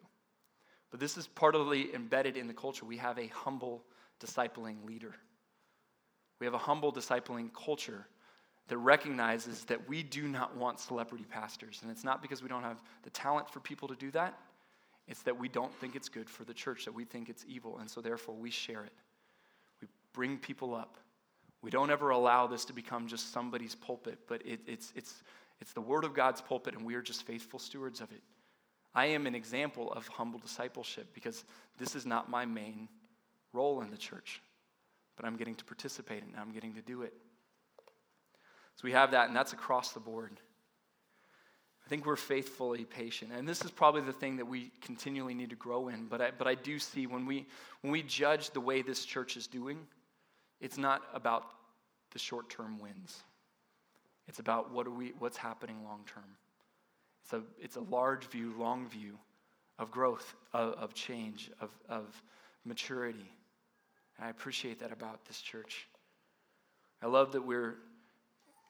But 0.90 1.00
this 1.00 1.16
is 1.16 1.26
partly 1.26 1.94
embedded 1.94 2.36
in 2.36 2.46
the 2.46 2.54
culture. 2.54 2.84
We 2.84 2.98
have 2.98 3.18
a 3.18 3.26
humble 3.28 3.84
discipling 4.20 4.84
leader. 4.86 5.14
We 6.38 6.46
have 6.46 6.54
a 6.54 6.58
humble 6.58 6.92
discipling 6.92 7.50
culture 7.54 8.06
that 8.68 8.76
recognizes 8.78 9.64
that 9.64 9.88
we 9.88 10.02
do 10.02 10.28
not 10.28 10.56
want 10.56 10.80
celebrity 10.80 11.24
pastors. 11.28 11.80
And 11.82 11.90
it's 11.90 12.04
not 12.04 12.22
because 12.22 12.42
we 12.42 12.48
don't 12.48 12.62
have 12.62 12.82
the 13.02 13.10
talent 13.10 13.50
for 13.50 13.60
people 13.60 13.88
to 13.88 13.96
do 13.96 14.10
that, 14.12 14.38
it's 15.08 15.22
that 15.22 15.38
we 15.38 15.48
don't 15.48 15.74
think 15.74 15.96
it's 15.96 16.08
good 16.08 16.30
for 16.30 16.44
the 16.44 16.54
church, 16.54 16.84
that 16.84 16.94
we 16.94 17.04
think 17.04 17.28
it's 17.28 17.44
evil, 17.48 17.78
and 17.78 17.90
so 17.90 18.00
therefore 18.00 18.34
we 18.34 18.50
share 18.50 18.84
it 18.84 18.92
We 19.80 19.88
bring 20.12 20.38
people 20.38 20.74
up. 20.74 20.96
We 21.62 21.70
don't 21.70 21.90
ever 21.90 22.10
allow 22.10 22.46
this 22.48 22.64
to 22.66 22.72
become 22.72 23.06
just 23.06 23.32
somebody's 23.32 23.74
pulpit, 23.74 24.18
but 24.26 24.44
it, 24.44 24.60
it's, 24.66 24.92
it's, 24.96 25.22
it's 25.60 25.72
the 25.72 25.80
Word 25.80 26.04
of 26.04 26.12
God's 26.12 26.40
pulpit, 26.40 26.74
and 26.74 26.84
we 26.84 26.96
are 26.96 27.02
just 27.02 27.24
faithful 27.24 27.60
stewards 27.60 28.00
of 28.00 28.10
it. 28.10 28.22
I 28.94 29.06
am 29.06 29.26
an 29.26 29.34
example 29.34 29.92
of 29.92 30.06
humble 30.08 30.40
discipleship 30.40 31.06
because 31.14 31.44
this 31.78 31.94
is 31.94 32.04
not 32.04 32.28
my 32.28 32.44
main 32.44 32.88
role 33.52 33.80
in 33.80 33.90
the 33.90 33.96
church, 33.96 34.42
but 35.16 35.24
I'm 35.24 35.36
getting 35.36 35.54
to 35.54 35.64
participate 35.64 36.22
in 36.22 36.30
and 36.30 36.38
I'm 36.38 36.52
getting 36.52 36.74
to 36.74 36.82
do 36.82 37.02
it. 37.02 37.14
So 38.76 38.82
we 38.84 38.92
have 38.92 39.12
that, 39.12 39.28
and 39.28 39.36
that's 39.36 39.52
across 39.52 39.92
the 39.92 40.00
board. 40.00 40.40
I 41.84 41.88
think 41.88 42.06
we're 42.06 42.16
faithfully 42.16 42.84
patient. 42.84 43.32
And 43.36 43.46
this 43.46 43.64
is 43.64 43.70
probably 43.70 44.02
the 44.02 44.12
thing 44.12 44.36
that 44.36 44.46
we 44.46 44.70
continually 44.80 45.34
need 45.34 45.50
to 45.50 45.56
grow 45.56 45.88
in. 45.88 46.06
But 46.06 46.20
I, 46.20 46.30
but 46.36 46.46
I 46.46 46.54
do 46.54 46.78
see 46.78 47.06
when 47.06 47.26
we, 47.26 47.46
when 47.82 47.92
we 47.92 48.02
judge 48.02 48.50
the 48.50 48.60
way 48.60 48.82
this 48.82 49.04
church 49.04 49.36
is 49.36 49.46
doing, 49.46 49.78
it's 50.62 50.78
not 50.78 51.02
about 51.12 51.44
the 52.12 52.18
short 52.18 52.48
term 52.48 52.78
wins. 52.78 53.24
It's 54.28 54.38
about 54.38 54.72
what 54.72 54.90
we, 54.90 55.12
what's 55.18 55.36
happening 55.36 55.84
long 55.84 56.04
term. 56.06 56.24
It's 57.24 57.32
a, 57.32 57.42
it's 57.60 57.76
a 57.76 57.80
large 57.80 58.24
view, 58.26 58.54
long 58.56 58.88
view 58.88 59.18
of 59.78 59.90
growth, 59.90 60.34
of, 60.52 60.74
of 60.74 60.94
change, 60.94 61.50
of, 61.60 61.70
of 61.88 62.22
maturity. 62.64 63.30
And 64.16 64.26
I 64.26 64.30
appreciate 64.30 64.78
that 64.78 64.92
about 64.92 65.24
this 65.26 65.40
church. 65.40 65.88
I 67.02 67.06
love 67.06 67.32
that 67.32 67.44
we're, 67.44 67.74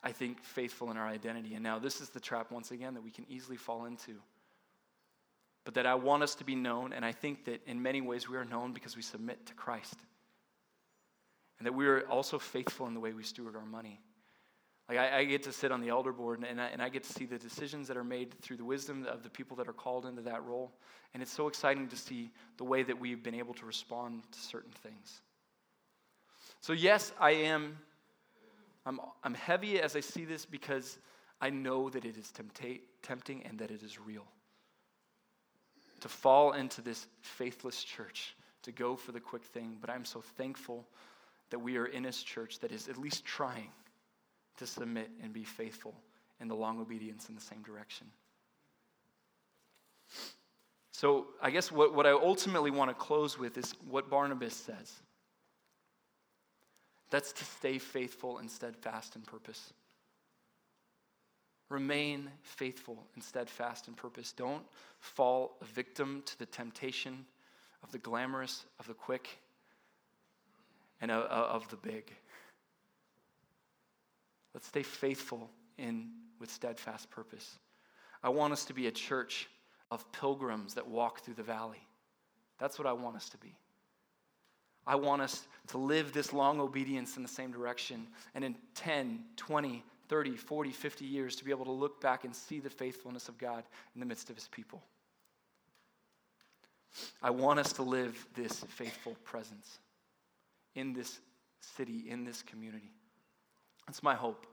I 0.02 0.12
think, 0.12 0.42
faithful 0.42 0.90
in 0.90 0.96
our 0.96 1.06
identity. 1.06 1.54
And 1.54 1.62
now 1.62 1.78
this 1.78 2.00
is 2.00 2.08
the 2.08 2.20
trap, 2.20 2.50
once 2.50 2.70
again, 2.70 2.94
that 2.94 3.02
we 3.02 3.10
can 3.10 3.26
easily 3.28 3.58
fall 3.58 3.84
into. 3.84 4.14
But 5.64 5.74
that 5.74 5.86
I 5.86 5.94
want 5.94 6.22
us 6.22 6.34
to 6.36 6.44
be 6.44 6.54
known, 6.54 6.94
and 6.94 7.04
I 7.04 7.12
think 7.12 7.44
that 7.44 7.60
in 7.66 7.82
many 7.82 8.00
ways 8.00 8.28
we 8.28 8.36
are 8.38 8.44
known 8.44 8.72
because 8.72 8.96
we 8.96 9.02
submit 9.02 9.44
to 9.46 9.54
Christ 9.54 9.96
and 11.62 11.66
that 11.68 11.74
we 11.74 11.86
are 11.86 12.00
also 12.08 12.40
faithful 12.40 12.88
in 12.88 12.94
the 12.94 12.98
way 12.98 13.12
we 13.12 13.22
steward 13.22 13.54
our 13.54 13.64
money. 13.64 14.00
Like 14.88 14.98
I, 14.98 15.18
I 15.18 15.24
get 15.24 15.44
to 15.44 15.52
sit 15.52 15.70
on 15.70 15.80
the 15.80 15.90
elder 15.90 16.10
board 16.10 16.44
and 16.44 16.60
I, 16.60 16.66
and 16.66 16.82
I 16.82 16.88
get 16.88 17.04
to 17.04 17.12
see 17.12 17.24
the 17.24 17.38
decisions 17.38 17.86
that 17.86 17.96
are 17.96 18.02
made 18.02 18.34
through 18.42 18.56
the 18.56 18.64
wisdom 18.64 19.06
of 19.06 19.22
the 19.22 19.30
people 19.30 19.56
that 19.58 19.68
are 19.68 19.72
called 19.72 20.04
into 20.04 20.22
that 20.22 20.44
role. 20.44 20.72
And 21.14 21.22
it's 21.22 21.30
so 21.30 21.46
exciting 21.46 21.86
to 21.86 21.96
see 21.96 22.32
the 22.56 22.64
way 22.64 22.82
that 22.82 22.98
we've 22.98 23.22
been 23.22 23.36
able 23.36 23.54
to 23.54 23.64
respond 23.64 24.24
to 24.32 24.40
certain 24.40 24.72
things. 24.82 25.20
So, 26.62 26.72
yes, 26.72 27.12
I 27.20 27.30
am. 27.30 27.78
I'm, 28.84 28.98
I'm 29.22 29.34
heavy 29.34 29.80
as 29.80 29.94
I 29.94 30.00
see 30.00 30.24
this 30.24 30.44
because 30.44 30.98
I 31.40 31.50
know 31.50 31.90
that 31.90 32.04
it 32.04 32.16
is 32.16 32.32
tempta- 32.36 32.80
tempting 33.04 33.44
and 33.44 33.56
that 33.60 33.70
it 33.70 33.84
is 33.84 34.00
real. 34.00 34.26
To 36.00 36.08
fall 36.08 36.54
into 36.54 36.82
this 36.82 37.06
faithless 37.20 37.84
church, 37.84 38.34
to 38.64 38.72
go 38.72 38.96
for 38.96 39.12
the 39.12 39.20
quick 39.20 39.44
thing, 39.44 39.78
but 39.80 39.90
I'm 39.90 40.04
so 40.04 40.20
thankful 40.20 40.88
that 41.52 41.58
we 41.58 41.76
are 41.76 41.86
in 41.86 42.02
his 42.02 42.22
church 42.22 42.58
that 42.60 42.72
is 42.72 42.88
at 42.88 42.96
least 42.96 43.24
trying 43.24 43.68
to 44.56 44.66
submit 44.66 45.10
and 45.22 45.32
be 45.32 45.44
faithful 45.44 45.94
in 46.40 46.48
the 46.48 46.56
long 46.56 46.80
obedience 46.80 47.28
in 47.28 47.34
the 47.34 47.40
same 47.40 47.62
direction. 47.62 48.06
So, 50.90 51.26
I 51.42 51.50
guess 51.50 51.70
what, 51.70 51.94
what 51.94 52.06
I 52.06 52.12
ultimately 52.12 52.70
want 52.70 52.90
to 52.90 52.94
close 52.94 53.38
with 53.38 53.58
is 53.58 53.74
what 53.88 54.08
Barnabas 54.08 54.54
says. 54.54 54.92
That's 57.10 57.32
to 57.32 57.44
stay 57.44 57.78
faithful 57.78 58.38
and 58.38 58.50
steadfast 58.50 59.14
in 59.14 59.22
purpose. 59.22 59.74
Remain 61.68 62.30
faithful 62.42 63.06
and 63.14 63.22
steadfast 63.22 63.88
in 63.88 63.94
purpose. 63.94 64.32
Don't 64.32 64.64
fall 65.00 65.58
a 65.60 65.64
victim 65.66 66.22
to 66.24 66.38
the 66.38 66.46
temptation 66.46 67.26
of 67.82 67.92
the 67.92 67.98
glamorous, 67.98 68.64
of 68.78 68.86
the 68.86 68.94
quick, 68.94 69.28
and 71.02 71.10
of 71.10 71.68
the 71.68 71.76
big. 71.76 72.10
Let's 74.54 74.68
stay 74.68 74.82
faithful 74.82 75.50
in 75.76 76.08
with 76.38 76.50
steadfast 76.50 77.10
purpose. 77.10 77.58
I 78.22 78.28
want 78.28 78.52
us 78.52 78.64
to 78.66 78.72
be 78.72 78.86
a 78.86 78.92
church 78.92 79.48
of 79.90 80.10
pilgrims 80.12 80.74
that 80.74 80.86
walk 80.86 81.20
through 81.20 81.34
the 81.34 81.42
valley. 81.42 81.84
That's 82.58 82.78
what 82.78 82.86
I 82.86 82.92
want 82.92 83.16
us 83.16 83.28
to 83.30 83.38
be. 83.38 83.54
I 84.86 84.94
want 84.94 85.22
us 85.22 85.46
to 85.68 85.78
live 85.78 86.12
this 86.12 86.32
long 86.32 86.60
obedience 86.60 87.16
in 87.16 87.22
the 87.22 87.28
same 87.28 87.50
direction, 87.50 88.06
and 88.34 88.44
in 88.44 88.56
10, 88.74 89.20
20, 89.36 89.84
30, 90.08 90.36
40, 90.36 90.70
50 90.70 91.04
years 91.04 91.36
to 91.36 91.44
be 91.44 91.50
able 91.50 91.64
to 91.64 91.72
look 91.72 92.00
back 92.00 92.24
and 92.24 92.34
see 92.34 92.60
the 92.60 92.70
faithfulness 92.70 93.28
of 93.28 93.38
God 93.38 93.64
in 93.94 94.00
the 94.00 94.06
midst 94.06 94.30
of 94.30 94.36
his 94.36 94.48
people. 94.48 94.82
I 97.22 97.30
want 97.30 97.58
us 97.58 97.72
to 97.74 97.82
live 97.82 98.26
this 98.34 98.64
faithful 98.68 99.16
presence 99.24 99.78
in 100.74 100.92
this 100.92 101.20
city, 101.60 102.04
in 102.08 102.24
this 102.24 102.42
community. 102.42 102.92
That's 103.86 104.02
my 104.02 104.14
hope, 104.14 104.46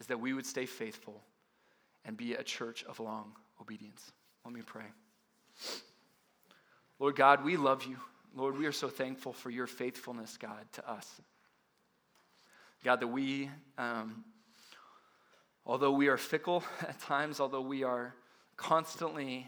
is 0.00 0.06
that 0.06 0.20
we 0.20 0.32
would 0.32 0.46
stay 0.46 0.66
faithful 0.66 1.22
and 2.04 2.16
be 2.16 2.34
a 2.34 2.42
church 2.42 2.84
of 2.84 3.00
long 3.00 3.32
obedience. 3.60 4.12
Let 4.44 4.54
me 4.54 4.62
pray. 4.64 4.84
Lord 6.98 7.16
God, 7.16 7.44
we 7.44 7.56
love 7.56 7.84
you. 7.84 7.96
Lord, 8.34 8.58
we 8.58 8.66
are 8.66 8.72
so 8.72 8.88
thankful 8.88 9.32
for 9.32 9.50
your 9.50 9.66
faithfulness, 9.66 10.36
God, 10.36 10.66
to 10.72 10.90
us. 10.90 11.20
God, 12.84 13.00
that 13.00 13.08
we, 13.08 13.50
um, 13.76 14.24
although 15.66 15.92
we 15.92 16.08
are 16.08 16.16
fickle 16.16 16.62
at 16.80 17.00
times, 17.00 17.40
although 17.40 17.60
we 17.60 17.82
are 17.82 18.14
constantly 18.56 19.46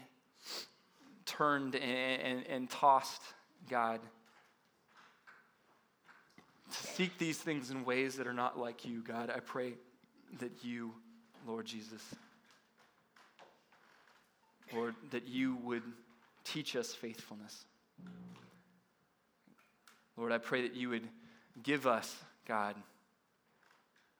turned 1.25 1.75
and, 1.75 2.21
and, 2.21 2.47
and 2.47 2.69
tossed, 2.69 3.21
God, 3.69 3.99
to 6.71 6.87
seek 6.87 7.17
these 7.17 7.37
things 7.37 7.71
in 7.71 7.85
ways 7.85 8.15
that 8.15 8.27
are 8.27 8.33
not 8.33 8.57
like 8.57 8.85
you, 8.85 9.01
God, 9.01 9.29
I 9.29 9.39
pray 9.39 9.73
that 10.39 10.63
you, 10.63 10.93
Lord 11.45 11.65
Jesus, 11.65 12.01
Lord, 14.73 14.95
that 15.11 15.27
you 15.27 15.57
would 15.63 15.83
teach 16.43 16.75
us 16.75 16.93
faithfulness. 16.93 17.65
Lord, 20.17 20.31
I 20.31 20.37
pray 20.37 20.61
that 20.61 20.75
you 20.75 20.89
would 20.89 21.07
give 21.63 21.87
us, 21.87 22.15
God, 22.47 22.75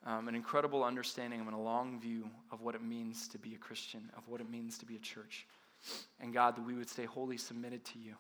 um, 0.06 0.28
an 0.28 0.36
incredible 0.36 0.84
understanding 0.84 1.40
and 1.40 1.54
a 1.54 1.58
long 1.58 2.00
view 2.00 2.30
of 2.52 2.62
what 2.62 2.76
it 2.76 2.84
means 2.84 3.28
to 3.30 3.38
be 3.38 3.54
a 3.54 3.58
Christian, 3.58 4.10
of 4.18 4.28
what 4.28 4.42
it 4.42 4.50
means 4.50 4.78
to 4.80 4.86
be 4.86 4.96
a 4.96 5.00
church. 5.00 5.46
And 6.20 6.34
God, 6.34 6.56
that 6.56 6.66
we 6.66 6.74
would 6.74 6.90
stay 6.90 7.06
wholly 7.06 7.38
submitted 7.38 7.86
to 7.86 8.00
you 8.00 8.16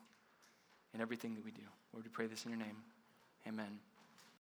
in 0.93 1.01
everything 1.01 1.35
that 1.35 1.43
we 1.43 1.51
do. 1.51 1.61
Lord, 1.93 2.05
we 2.05 2.09
pray 2.09 2.27
this 2.27 2.45
in 2.45 2.51
your 2.51 2.59
name. 2.59 2.77
Amen. 3.47 3.79